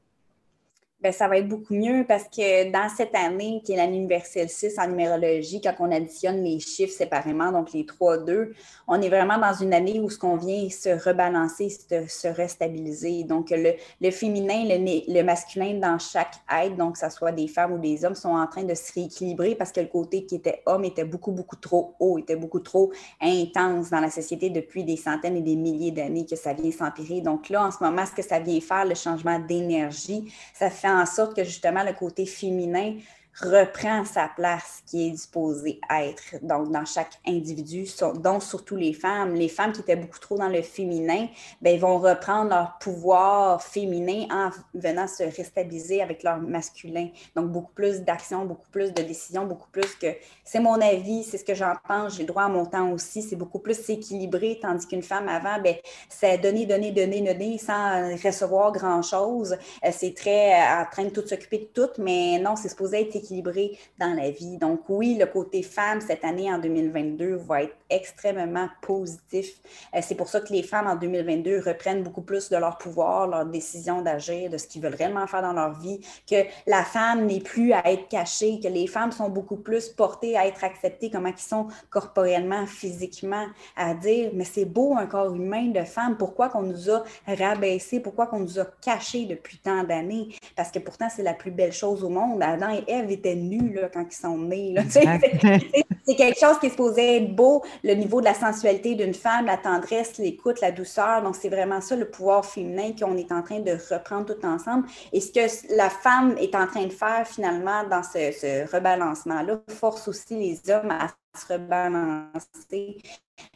Bien, 1.03 1.11
ça 1.11 1.27
va 1.27 1.39
être 1.39 1.49
beaucoup 1.49 1.75
mieux 1.75 2.05
parce 2.07 2.29
que 2.29 2.71
dans 2.71 2.89
cette 2.89 3.13
année, 3.17 3.61
qui 3.65 3.73
est 3.73 3.77
l'année 3.77 3.97
universelle 3.97 4.49
6 4.49 4.79
en 4.79 4.87
numérologie, 4.87 5.61
quand 5.61 5.75
on 5.81 5.91
additionne 5.91 6.45
les 6.45 6.61
chiffres 6.61 6.93
séparément, 6.93 7.51
donc 7.51 7.73
les 7.73 7.85
3, 7.85 8.19
2, 8.19 8.53
on 8.87 9.03
est 9.03 9.09
vraiment 9.09 9.37
dans 9.37 9.53
une 9.53 9.75
année 9.75 9.99
où 9.99 10.09
ce 10.09 10.17
qu'on 10.17 10.37
vient 10.37 10.71
se 10.71 10.91
rebalancer, 10.91 11.71
se, 11.71 12.07
se 12.07 12.29
restabiliser. 12.29 13.25
Donc, 13.25 13.51
le, 13.51 13.73
le 14.01 14.11
féminin, 14.13 14.63
le, 14.65 15.13
le, 15.13 15.23
masculin 15.25 15.81
dans 15.81 15.99
chaque 15.99 16.35
être, 16.53 16.77
donc 16.77 16.93
que 16.93 17.01
ce 17.01 17.09
soit 17.09 17.33
des 17.33 17.49
femmes 17.49 17.73
ou 17.73 17.79
des 17.79 18.05
hommes, 18.05 18.15
sont 18.15 18.37
en 18.37 18.47
train 18.47 18.63
de 18.63 18.75
se 18.75 18.93
rééquilibrer 18.93 19.57
parce 19.57 19.73
que 19.73 19.81
le 19.81 19.89
côté 19.89 20.25
qui 20.25 20.37
était 20.37 20.63
homme 20.67 20.85
était 20.85 21.05
beaucoup, 21.05 21.33
beaucoup 21.33 21.57
trop 21.57 21.97
haut, 21.99 22.17
était 22.19 22.37
beaucoup 22.37 22.61
trop 22.61 22.93
intense 23.21 23.91
dans 23.91 24.01
la 24.01 24.11
société 24.11 24.51
depuis 24.51 24.85
des 24.85 24.97
centaines 24.97 25.37
et 25.37 25.43
des 25.43 25.57
milliers 25.57 25.91
d'années 25.91 26.27
que 26.27 26.37
ça 26.37 26.53
vient 26.53 26.71
s'empirer. 26.71 27.23
Donc 27.23 27.49
là, 27.49 27.67
en 27.67 27.73
ce 27.73 27.83
moment, 27.83 28.07
ce 28.07 28.13
que 28.13 28.23
ça 28.23 28.39
vient 28.39 28.61
faire, 28.61 28.85
le 28.85 28.95
changement 28.95 29.41
d'énergie, 29.41 30.33
ça 30.55 30.71
fait 30.71 30.92
en 30.93 31.07
sorte 31.07 31.35
que 31.35 31.45
justement 31.45 31.83
le 31.85 31.93
côté 31.93 32.27
féminin 32.27 32.95
reprend 33.41 34.05
sa 34.05 34.29
place 34.29 34.83
qui 34.87 35.09
est 35.09 35.11
disposée 35.11 35.81
à 35.89 36.05
être 36.05 36.37
donc 36.43 36.71
dans 36.71 36.85
chaque 36.85 37.19
individu, 37.27 37.87
dont 38.17 38.41
surtout 38.41 38.77
les 38.77 38.93
femmes. 38.93 39.35
Les 39.35 39.49
femmes 39.49 39.73
qui 39.73 39.81
étaient 39.81 39.97
beaucoup 39.97 40.19
trop 40.19 40.37
dans 40.37 40.49
le 40.49 40.63
féminin, 40.63 41.29
bien, 41.61 41.79
vont 41.79 41.99
reprendre 41.99 42.51
leur 42.51 42.79
pouvoir 42.79 43.63
féminin 43.63 44.27
en 44.31 44.51
venant 44.75 45.07
se 45.07 45.23
restabiliser 45.23 46.03
avec 46.03 46.23
leur 46.23 46.39
masculin. 46.39 47.09
Donc, 47.35 47.51
beaucoup 47.51 47.73
plus 47.73 48.01
d'action, 48.01 48.45
beaucoup 48.45 48.69
plus 48.71 48.93
de 48.93 49.03
décisions, 49.03 49.47
beaucoup 49.47 49.71
plus 49.71 49.95
que 49.95 50.09
c'est 50.45 50.61
mon 50.61 50.81
avis, 50.81 51.25
c'est 51.25 51.39
ce 51.39 51.45
que 51.45 51.55
j'en 51.55 51.75
pense, 51.89 52.17
j'ai 52.17 52.25
droit 52.25 52.45
à 52.45 52.49
mon 52.49 52.67
temps 52.67 52.91
aussi. 52.91 53.23
C'est 53.23 53.37
beaucoup 53.37 53.61
plus 53.61 53.89
équilibré, 53.89 54.59
tandis 54.61 54.87
qu'une 54.87 55.03
femme 55.03 55.29
avant, 55.29 55.61
bien, 55.61 55.77
c'est 56.09 56.39
donner, 56.39 56.67
donner, 56.67 56.93
donner, 56.93 57.23
donner 57.23 57.59
sans 57.59 58.15
recevoir 58.23 58.73
grand-chose. 58.73 59.57
Euh, 59.85 59.91
c'est 59.91 60.15
très 60.15 60.53
euh, 60.53 60.83
en 60.83 60.87
train 60.91 61.05
de 61.05 61.11
tout 61.11 61.27
s'occuper 61.27 61.59
de 61.59 61.83
tout, 61.83 61.91
mais 61.99 62.39
non, 62.39 62.57
c'est 62.57 62.69
supposé 62.69 63.03
être 63.03 63.22
équilibré 63.23 63.79
dans 63.99 64.15
la 64.15 64.31
vie. 64.31 64.59
Donc 64.59 64.81
oui, 64.89 65.17
le 65.19 65.27
côté 65.27 65.63
femme 65.63 66.01
cette 66.01 66.25
année 66.25 66.53
en 66.53 66.59
2022 66.59 67.37
va 67.37 67.63
être 67.63 67.77
extrêmement 67.91 68.69
positif. 68.81 69.61
Euh, 69.95 70.01
c'est 70.03 70.15
pour 70.15 70.29
ça 70.29 70.41
que 70.41 70.53
les 70.53 70.63
femmes 70.63 70.87
en 70.87 70.97
2022 70.97 71.61
reprennent 71.61 72.03
beaucoup 72.03 72.23
plus 72.23 72.49
de 72.49 72.57
leur 72.57 72.79
pouvoir, 72.79 73.27
leur 73.27 73.47
décision 73.47 74.03
d'agir, 74.03 74.51
de 74.51 74.59
ce 74.59 74.67
qu'ils 74.67 74.83
veulent 74.83 74.95
réellement 74.95 75.27
faire 75.27 75.43
dans 75.43 75.53
leur 75.53 75.79
vie, 75.79 76.01
que 76.29 76.45
la 76.67 76.85
femme 76.85 77.27
n'est 77.27 77.41
plus 77.41 77.73
à 77.73 77.91
être 77.91 78.09
cachée, 78.09 78.61
que 78.61 78.69
les 78.69 78.87
femmes 78.87 79.13
sont 79.13 79.29
beaucoup 79.29 79.57
plus 79.57 79.89
portées 79.89 80.37
à 80.37 80.47
être 80.47 80.65
acceptées 80.65 81.11
comment 81.11 81.29
ils 81.29 81.39
sont 81.39 81.69
corporellement, 81.91 82.67
physiquement, 82.67 83.47
à 83.77 83.95
dire 83.95 84.31
mais 84.35 84.45
c'est 84.45 84.65
beau 84.65 84.97
un 84.97 85.07
corps 85.07 85.35
humain 85.35 85.69
de 85.69 85.85
femme, 85.85 86.17
pourquoi 86.17 86.49
qu'on 86.49 86.63
nous 86.63 86.91
a 86.91 87.05
rabaissé, 87.27 88.01
pourquoi 88.01 88.27
qu'on 88.27 88.41
nous 88.41 88.59
a 88.59 88.65
caché 88.81 89.27
depuis 89.27 89.59
tant 89.59 89.85
d'années? 89.85 90.29
Parce 90.57 90.71
que 90.71 90.79
pourtant 90.79 91.09
c'est 91.15 91.23
la 91.23 91.35
plus 91.35 91.51
belle 91.51 91.73
chose 91.73 92.03
au 92.05 92.09
monde. 92.09 92.43
Adam 92.43 92.71
et 92.71 92.85
Ève 92.91 93.11
étaient 93.13 93.35
nus 93.35 93.73
là, 93.75 93.89
quand 93.93 94.05
ils 94.11 94.15
sont 94.15 94.39
nés. 94.39 94.75
c'est 94.91 96.15
quelque 96.17 96.39
chose 96.39 96.59
qui 96.59 96.67
est 96.67 96.71
supposé 96.71 97.17
être 97.17 97.35
beau, 97.35 97.63
le 97.85 97.95
niveau 97.95 98.21
de 98.21 98.27
la 98.27 98.35
sensualité 98.35 98.95
d'une 98.95 99.15
femme, 99.15 99.47
la 99.47 99.57
tendresse, 99.57 100.19
l'écoute, 100.19 100.61
la 100.61 100.73
douceur. 100.73 101.23
Donc, 101.23 101.37
c'est 101.37 101.49
vraiment 101.49 101.81
ça 101.81 101.97
le 101.97 102.11
pouvoir 102.11 102.45
féminin 102.45 102.93
qu'on 102.99 103.17
est 103.17 103.33
en 103.33 103.43
train 103.43 103.61
de 103.61 103.73
reprendre 103.91 104.35
tout 104.35 104.47
ensemble. 104.47 104.87
Et 105.13 105.21
ce 105.21 105.33
que 105.33 105.77
la 105.77 105.91
femme 105.91 106.37
est 106.39 106.55
en 106.55 106.67
train 106.67 106.87
de 106.87 106.93
faire 106.93 107.27
finalement 107.27 107.85
dans 107.89 108.03
ce, 108.03 108.33
ce 108.33 108.75
rebalancement-là 108.75 109.61
force 109.69 110.09
aussi 110.09 110.37
les 110.37 110.71
hommes 110.71 110.91
à 110.91 111.09
se 111.35 111.53
rebalancer. 111.53 113.03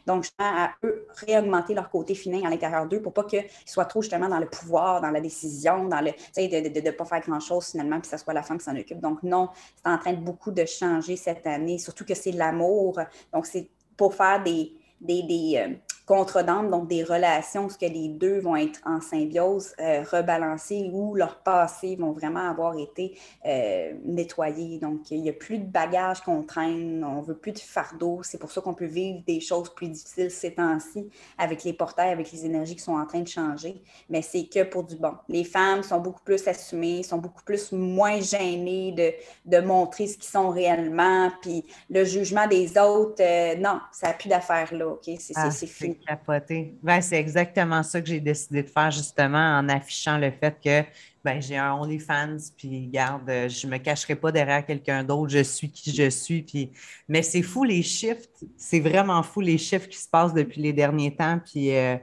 Donc, 0.05 0.25
à 0.37 0.71
eux 0.83 1.07
réaugmenter 1.25 1.73
leur 1.73 1.89
côté 1.89 2.15
féminin 2.15 2.47
à 2.47 2.49
l'intérieur 2.49 2.87
d'eux 2.87 3.01
pour 3.01 3.13
pas 3.13 3.23
qu'ils 3.23 3.45
soient 3.65 3.85
trop 3.85 4.01
justement 4.01 4.27
dans 4.27 4.39
le 4.39 4.49
pouvoir, 4.49 5.01
dans 5.01 5.11
la 5.11 5.21
décision, 5.21 5.85
dans 5.85 6.01
le, 6.01 6.11
de 6.11 6.81
ne 6.81 6.91
pas 6.91 7.05
faire 7.05 7.21
grand-chose 7.21 7.67
finalement, 7.67 7.99
puis 7.99 8.09
que 8.09 8.17
ce 8.17 8.23
soit 8.23 8.33
la 8.33 8.43
femme 8.43 8.57
qui 8.57 8.65
s'en 8.65 8.75
occupe. 8.75 8.99
Donc, 8.99 9.23
non, 9.23 9.49
c'est 9.75 9.89
en 9.89 9.97
train 9.97 10.13
de 10.13 10.21
beaucoup 10.21 10.51
de 10.51 10.65
changer 10.65 11.15
cette 11.15 11.45
année, 11.47 11.77
surtout 11.77 12.05
que 12.05 12.15
c'est 12.15 12.31
l'amour. 12.31 12.99
Donc, 13.33 13.45
c'est 13.45 13.69
pour 13.95 14.13
faire 14.13 14.43
des, 14.43 14.73
des, 14.99 15.23
des 15.23 15.79
euh, 16.09 16.17
contre 16.17 16.43
donc 16.43 16.87
des 16.87 17.03
relations 17.03 17.65
où 17.65 17.67
que 17.67 17.85
les 17.85 18.07
deux 18.09 18.39
vont 18.39 18.55
être 18.55 18.79
en 18.85 19.01
symbiose, 19.01 19.73
euh, 19.79 20.03
rebalancées, 20.09 20.89
où 20.91 21.15
leurs 21.15 21.39
passés 21.39 21.95
vont 21.95 22.11
vraiment 22.11 22.49
avoir 22.49 22.77
été 22.77 23.17
euh, 23.45 23.93
nettoyés. 24.05 24.79
Donc, 24.79 25.11
il 25.11 25.21
n'y 25.21 25.29
a 25.29 25.33
plus 25.33 25.59
de 25.59 25.65
bagages 25.65 26.21
qu'on 26.21 26.43
traîne, 26.43 27.03
on 27.03 27.21
ne 27.21 27.25
veut 27.25 27.37
plus 27.37 27.51
de 27.51 27.59
fardeau. 27.59 28.21
C'est 28.23 28.37
pour 28.37 28.51
ça 28.51 28.61
qu'on 28.61 28.73
peut 28.73 28.85
vivre 28.85 29.21
des 29.27 29.39
choses 29.39 29.73
plus 29.73 29.89
difficiles 29.89 30.31
ces 30.31 30.53
temps-ci 30.53 31.09
avec 31.37 31.63
les 31.63 31.73
portails, 31.73 32.11
avec 32.11 32.31
les 32.31 32.45
énergies 32.45 32.75
qui 32.75 32.83
sont 32.83 32.97
en 32.97 33.05
train 33.05 33.21
de 33.21 33.27
changer. 33.27 33.81
Mais 34.09 34.21
c'est 34.21 34.45
que 34.45 34.63
pour 34.63 34.83
du 34.83 34.95
bon. 34.95 35.13
Les 35.29 35.43
femmes 35.43 35.83
sont 35.83 35.99
beaucoup 35.99 36.23
plus 36.23 36.47
assumées, 36.47 37.03
sont 37.03 37.17
beaucoup 37.17 37.43
plus 37.43 37.71
moins 37.71 38.19
gênées 38.19 38.91
de, 38.91 39.11
de 39.45 39.65
montrer 39.65 40.07
ce 40.07 40.15
qu'ils 40.17 40.29
sont 40.29 40.49
réellement. 40.49 41.31
Puis 41.41 41.65
le 41.89 42.03
jugement 42.05 42.47
des 42.47 42.77
autres, 42.77 43.21
euh, 43.21 43.55
non, 43.55 43.79
ça 43.91 44.07
n'a 44.07 44.13
plus 44.13 44.29
d'affaires 44.29 44.73
là. 44.73 44.87
OK? 44.87 45.09
C'est 45.19 45.33
ah, 45.35 45.49
fini 45.51 45.96
capoté. 46.05 46.75
Ben, 46.83 47.01
c'est 47.01 47.17
exactement 47.17 47.83
ça 47.83 48.01
que 48.01 48.07
j'ai 48.07 48.19
décidé 48.19 48.63
de 48.63 48.67
faire 48.67 48.91
justement 48.91 49.59
en 49.59 49.69
affichant 49.69 50.17
le 50.17 50.31
fait 50.31 50.57
que 50.63 50.83
ben, 51.23 51.41
j'ai 51.41 51.57
un 51.57 51.73
OnlyFans, 51.73 52.37
puis 52.55 52.87
garde, 52.87 53.27
je 53.27 53.67
ne 53.67 53.71
me 53.71 53.77
cacherai 53.77 54.15
pas 54.15 54.31
derrière 54.31 54.65
quelqu'un 54.65 55.03
d'autre, 55.03 55.29
je 55.31 55.43
suis 55.43 55.69
qui 55.69 55.93
je 55.93 56.09
suis. 56.09 56.43
Puis... 56.43 56.71
Mais 57.09 57.21
c'est 57.21 57.41
fou 57.41 57.63
les 57.63 57.83
shifts, 57.83 58.45
c'est 58.55 58.79
vraiment 58.79 59.21
fou 59.23 59.41
les 59.41 59.57
chiffres 59.57 59.87
qui 59.87 59.97
se 59.97 60.07
passent 60.09 60.33
depuis 60.33 60.61
les 60.61 60.73
derniers 60.73 61.15
temps. 61.15 61.39
Puis 61.45 61.75
euh, 61.75 61.97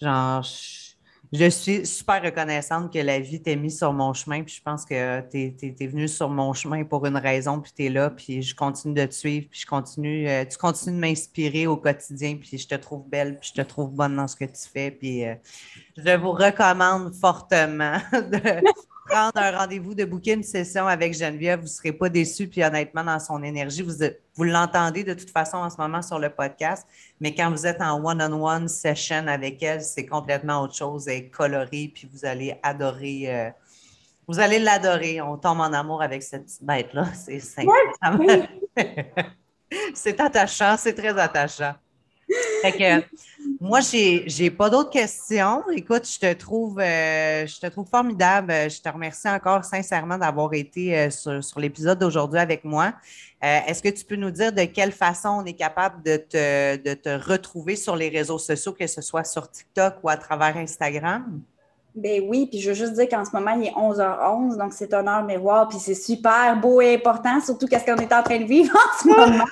genre, 0.00 0.44
suis 1.46 1.86
super 1.86 2.22
reconnaissante 2.22 2.92
que 2.92 2.98
la 2.98 3.18
vie 3.18 3.40
t'ait 3.40 3.56
mis 3.56 3.70
sur 3.70 3.92
mon 3.94 4.12
chemin. 4.12 4.42
Puis 4.42 4.56
je 4.56 4.62
pense 4.62 4.84
que 4.84 5.20
tu 5.30 5.54
es, 5.80 5.86
venu 5.86 6.06
sur 6.06 6.28
mon 6.28 6.52
chemin 6.52 6.84
pour 6.84 7.06
une 7.06 7.16
raison, 7.16 7.58
puis 7.60 7.72
tu 7.74 7.86
es 7.86 7.88
là, 7.88 8.10
puis 8.10 8.42
je 8.42 8.54
continue 8.54 8.92
de 8.92 9.06
te 9.06 9.14
suivre, 9.14 9.46
puis 9.50 9.60
je 9.60 9.66
continue, 9.66 10.28
euh, 10.28 10.44
tu 10.44 10.58
continues 10.58 10.96
de 10.96 11.00
m'inspirer 11.00 11.66
au 11.66 11.78
quotidien, 11.78 12.36
puis 12.36 12.58
je 12.58 12.68
te 12.68 12.74
trouve 12.74 13.08
belle, 13.08 13.38
puis 13.38 13.52
je 13.54 13.62
te 13.62 13.66
trouve 13.66 13.90
bonne 13.90 14.14
dans 14.14 14.28
ce 14.28 14.36
que 14.36 14.44
tu 14.44 14.68
fais. 14.70 14.90
Puis 14.90 15.24
euh, 15.24 15.34
je 15.96 16.16
vous 16.16 16.32
recommande 16.32 17.14
fortement 17.14 17.96
de 18.12 18.62
prendre 19.12 19.36
un 19.36 19.58
rendez-vous 19.58 19.94
de 19.94 20.04
booker 20.04 20.32
une 20.32 20.42
session 20.42 20.86
avec 20.86 21.14
Geneviève, 21.14 21.60
vous 21.60 21.66
ne 21.66 21.70
serez 21.70 21.92
pas 21.92 22.08
déçus. 22.08 22.48
Puis 22.48 22.64
honnêtement, 22.64 23.04
dans 23.04 23.18
son 23.18 23.42
énergie, 23.42 23.82
vous, 23.82 24.04
vous 24.34 24.44
l'entendez 24.44 25.04
de 25.04 25.12
toute 25.14 25.30
façon 25.30 25.58
en 25.58 25.68
ce 25.68 25.76
moment 25.76 26.00
sur 26.02 26.18
le 26.18 26.30
podcast. 26.30 26.86
Mais 27.20 27.34
quand 27.34 27.50
vous 27.50 27.66
êtes 27.66 27.80
en 27.80 28.02
one-on-one 28.02 28.68
session 28.68 29.26
avec 29.26 29.62
elle, 29.62 29.82
c'est 29.82 30.06
complètement 30.06 30.62
autre 30.62 30.74
chose. 30.74 31.08
Elle 31.08 31.14
est 31.14 31.28
colorée, 31.28 31.92
puis 31.94 32.08
vous 32.12 32.24
allez 32.24 32.58
adorer. 32.62 33.34
Euh, 33.34 33.50
vous 34.26 34.40
allez 34.40 34.58
l'adorer. 34.58 35.20
On 35.20 35.36
tombe 35.36 35.60
en 35.60 35.72
amour 35.72 36.02
avec 36.02 36.22
cette 36.22 36.44
petite 36.44 36.64
bête-là. 36.64 37.06
C'est 37.14 37.40
C'est 39.94 40.20
attachant, 40.20 40.76
c'est 40.76 40.92
très 40.92 41.18
attachant. 41.18 41.72
Fait 42.60 42.72
que, 42.72 43.06
moi, 43.62 43.78
j'ai 43.78 44.26
n'ai 44.40 44.50
pas 44.50 44.68
d'autres 44.68 44.90
questions. 44.90 45.62
Écoute, 45.70 46.04
je 46.04 46.18
te 46.18 46.32
trouve 46.32 46.80
euh, 46.80 47.46
je 47.46 47.60
te 47.60 47.66
trouve 47.68 47.86
formidable. 47.88 48.52
Je 48.52 48.82
te 48.82 48.88
remercie 48.88 49.28
encore 49.28 49.64
sincèrement 49.64 50.18
d'avoir 50.18 50.52
été 50.52 50.98
euh, 50.98 51.10
sur, 51.10 51.60
l'épisode 51.60 51.96
d'aujourd'hui 52.00 52.40
avec 52.40 52.64
moi. 52.64 52.92
Euh, 53.44 53.58
est-ce 53.68 53.80
que 53.80 53.88
tu 53.88 54.04
peux 54.04 54.16
nous 54.16 54.32
dire 54.32 54.52
de 54.52 54.64
quelle 54.64 54.90
façon 54.90 55.28
on 55.28 55.44
est 55.44 55.52
capable 55.52 56.02
de 56.02 56.16
te, 56.16 56.76
de 56.76 56.94
te 56.94 57.30
retrouver 57.30 57.76
sur 57.76 57.94
les 57.94 58.08
réseaux 58.08 58.38
sociaux, 58.38 58.72
que 58.72 58.88
ce 58.88 59.00
soit 59.00 59.22
sur 59.22 59.48
TikTok 59.48 59.94
ou 60.02 60.08
à 60.08 60.16
travers 60.16 60.56
Instagram? 60.56 61.40
Ben 61.94 62.20
oui, 62.26 62.48
puis 62.50 62.58
je 62.58 62.70
veux 62.70 62.74
juste 62.74 62.94
dire 62.94 63.08
qu'en 63.08 63.24
ce 63.24 63.30
moment, 63.32 63.52
il 63.52 63.68
est 63.68 63.72
11h11, 63.72 64.56
donc 64.58 64.72
c'est 64.72 64.92
un 64.92 65.06
heure 65.06 65.22
miroir, 65.22 65.68
puis 65.68 65.78
c'est 65.78 65.94
super 65.94 66.58
beau 66.58 66.80
et 66.80 66.94
important, 66.94 67.40
surtout 67.40 67.68
qu'est-ce 67.68 67.84
qu'on 67.84 67.96
est 67.96 68.12
en 68.12 68.22
train 68.22 68.40
de 68.40 68.44
vivre 68.44 68.74
en 68.74 68.98
ce 68.98 69.08
moment. 69.08 69.44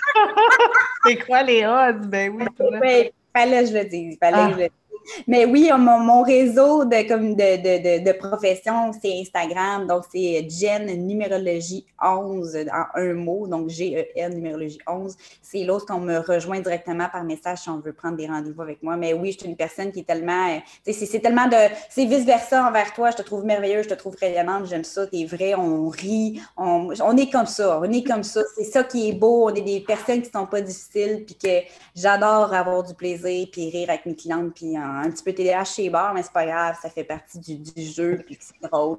c'est 1.07 1.19
quoi 1.19 1.45
les 1.45 1.65
odds? 1.65 2.09
Ben 2.09 2.33
oui. 2.35 2.45
Ben, 2.81 3.11
fallait 3.41 3.67
je 3.67 3.73
le 3.73 3.85
dise, 3.85 4.19
fallait 4.19 4.47
que 4.47 4.53
je 4.53 4.59
le 4.59 4.69
dise. 4.69 4.90
Mais 5.27 5.45
oui, 5.45 5.71
mon, 5.77 6.23
réseau 6.23 6.85
de, 6.85 7.09
comme 7.09 7.35
de, 7.35 8.05
de, 8.05 8.13
profession, 8.13 8.93
c'est 9.01 9.21
Instagram. 9.21 9.87
Donc, 9.87 10.05
c'est 10.13 10.47
Gen 10.49 10.87
Numérologie 11.07 11.87
11 12.03 12.57
en 12.73 13.01
un 13.01 13.15
mot. 13.15 13.47
Donc, 13.47 13.69
G-E-N 13.69 14.35
Numérologie 14.35 14.79
11. 14.87 15.17
C'est 15.43 15.65
l'autre 15.65 15.87
qu'on 15.87 16.01
me 16.01 16.19
rejoint 16.19 16.61
directement 16.61 17.09
par 17.11 17.25
message 17.25 17.59
si 17.59 17.69
on 17.69 17.81
veut 17.81 17.93
prendre 17.93 18.17
des 18.17 18.27
rendez-vous 18.27 18.63
avec 18.63 18.83
moi. 18.83 18.97
Mais 18.97 19.13
oui, 19.13 19.33
je 19.33 19.39
suis 19.39 19.49
une 19.49 19.57
personne 19.57 19.93
qui 19.93 20.01
est 20.01 20.07
tellement. 20.07 20.49
Euh, 20.49 20.93
c'est 20.93 21.21
tellement 21.21 21.49
de. 21.49 21.57
C'est 21.89 22.05
vice-versa 22.05 22.67
envers 22.67 22.93
toi. 22.93 23.11
Je 23.11 23.17
te 23.17 23.23
trouve 23.23 23.45
merveilleuse, 23.45 23.85
je 23.85 23.91
te 23.91 23.95
trouve 23.95 24.17
rayonnante, 24.21 24.67
j'aime 24.67 24.85
ça. 24.85 25.07
T'es 25.07 25.25
vrai, 25.25 25.55
on 25.55 25.89
rit. 25.89 26.41
On, 26.57 26.91
on, 27.03 27.17
est 27.17 27.31
comme 27.31 27.47
ça. 27.47 27.81
On 27.81 27.91
est 27.91 28.07
comme 28.07 28.23
ça. 28.23 28.43
C'est 28.57 28.65
ça 28.65 28.85
qui 28.85 29.09
est 29.09 29.13
beau. 29.13 29.51
On 29.51 29.55
est 29.55 29.61
des 29.61 29.81
personnes 29.81 30.23
qui 30.23 30.31
sont 30.31 30.47
pas 30.47 30.61
difficiles. 30.61 31.25
Puis 31.27 31.35
que 31.35 31.67
j'adore 31.95 32.53
avoir 32.55 32.83
du 32.83 32.95
plaisir, 32.95 33.47
puis 33.51 33.71
rire 33.71 33.91
avec 33.91 34.07
mes 34.07 34.15
clientes, 34.15 34.53
puis 34.55 34.77
un 34.99 35.11
petit 35.11 35.23
peu 35.23 35.33
TDAH 35.33 35.65
chez 35.65 35.91
bar, 35.91 36.15
mais 36.15 36.23
c'est 36.23 36.33
pas 36.33 36.47
grave, 36.47 36.77
ça 36.81 36.91
fait 36.91 37.05
partie 37.05 37.39
du, 37.39 37.83
jeu, 37.83 38.23
puis 38.25 38.39
c'est 38.41 38.69
drôle. 38.69 38.99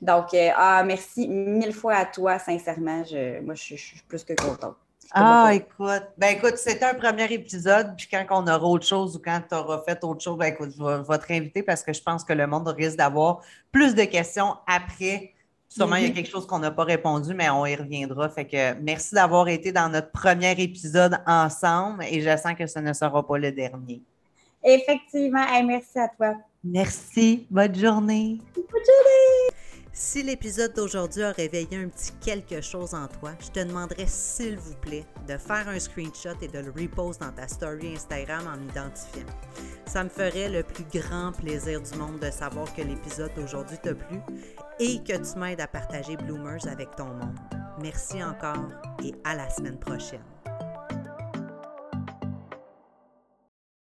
Donc, 0.00 0.34
euh, 0.34 0.48
ah, 0.56 0.82
merci 0.84 1.28
mille 1.28 1.72
fois 1.72 1.94
à 1.94 2.04
toi, 2.04 2.38
sincèrement. 2.38 3.04
Je, 3.04 3.40
moi, 3.40 3.54
je, 3.54 3.74
suis 3.76 4.00
plus 4.08 4.24
que 4.24 4.34
contente. 4.34 4.76
Ah, 5.12 5.50
écoute. 5.52 6.08
Ben 6.16 6.36
écoute, 6.36 6.56
c'était 6.56 6.86
un 6.86 6.94
premier 6.94 7.30
épisode, 7.32 7.94
puis 7.96 8.08
quand 8.10 8.24
on 8.30 8.46
aura 8.46 8.64
autre 8.64 8.86
chose 8.86 9.16
ou 9.16 9.20
quand 9.22 9.42
tu 9.46 9.54
auras 9.54 9.82
fait 9.82 10.02
autre 10.04 10.22
chose, 10.22 10.38
ben 10.38 10.46
écoute, 10.46 10.70
je 10.76 10.82
vais, 10.82 11.18
te 11.18 11.26
réinviter 11.26 11.62
parce 11.62 11.82
que 11.82 11.92
je 11.92 12.02
pense 12.02 12.24
que 12.24 12.32
le 12.32 12.46
monde 12.46 12.68
risque 12.68 12.96
d'avoir 12.96 13.40
plus 13.70 13.94
de 13.94 14.04
questions 14.04 14.56
après. 14.66 15.34
Sûrement, 15.68 15.96
il 15.96 16.02
y 16.02 16.06
a 16.06 16.08
mm-hmm. 16.08 16.14
quelque 16.14 16.30
chose 16.30 16.46
qu'on 16.46 16.58
n'a 16.58 16.70
pas 16.70 16.84
répondu, 16.84 17.34
mais 17.34 17.48
on 17.50 17.64
y 17.66 17.74
reviendra. 17.74 18.28
Fait 18.28 18.46
que 18.46 18.74
merci 18.80 19.14
d'avoir 19.14 19.48
été 19.48 19.72
dans 19.72 19.88
notre 19.88 20.10
premier 20.10 20.52
épisode 20.52 21.18
ensemble 21.26 22.04
et 22.04 22.20
je 22.20 22.36
sens 22.36 22.54
que 22.58 22.66
ce 22.66 22.78
ne 22.78 22.92
sera 22.92 23.26
pas 23.26 23.38
le 23.38 23.52
dernier. 23.52 24.02
Effectivement. 24.64 25.44
merci 25.64 25.98
à 25.98 26.08
toi. 26.08 26.34
Merci. 26.64 27.46
Bonne 27.50 27.74
journée. 27.74 28.38
Bonne 28.54 28.64
journée. 28.64 29.52
Si 29.94 30.22
l'épisode 30.22 30.72
d'aujourd'hui 30.74 31.22
a 31.22 31.32
réveillé 31.32 31.76
un 31.76 31.88
petit 31.88 32.12
quelque 32.24 32.62
chose 32.62 32.94
en 32.94 33.08
toi, 33.08 33.32
je 33.40 33.50
te 33.50 33.60
demanderais 33.60 34.06
s'il 34.06 34.56
vous 34.56 34.74
plaît 34.76 35.04
de 35.28 35.36
faire 35.36 35.68
un 35.68 35.78
screenshot 35.78 36.30
et 36.40 36.48
de 36.48 36.60
le 36.60 36.70
repost 36.70 37.20
dans 37.20 37.30
ta 37.30 37.46
story 37.46 37.94
Instagram 37.94 38.46
en 38.46 38.56
m'identifiant. 38.56 39.26
Ça 39.84 40.02
me 40.02 40.08
ferait 40.08 40.48
le 40.48 40.62
plus 40.62 40.84
grand 40.84 41.32
plaisir 41.32 41.82
du 41.82 41.98
monde 41.98 42.20
de 42.20 42.30
savoir 42.30 42.74
que 42.74 42.80
l'épisode 42.80 43.32
d'aujourd'hui 43.36 43.76
t'a 43.82 43.94
plu 43.94 44.18
et 44.80 44.98
que 45.04 45.16
tu 45.18 45.38
m'aides 45.38 45.60
à 45.60 45.66
partager 45.66 46.16
Bloomers 46.16 46.66
avec 46.66 46.96
ton 46.96 47.08
monde. 47.08 47.38
Merci 47.82 48.24
encore 48.24 48.68
et 49.04 49.12
à 49.24 49.34
la 49.34 49.50
semaine 49.50 49.78
prochaine. 49.78 50.31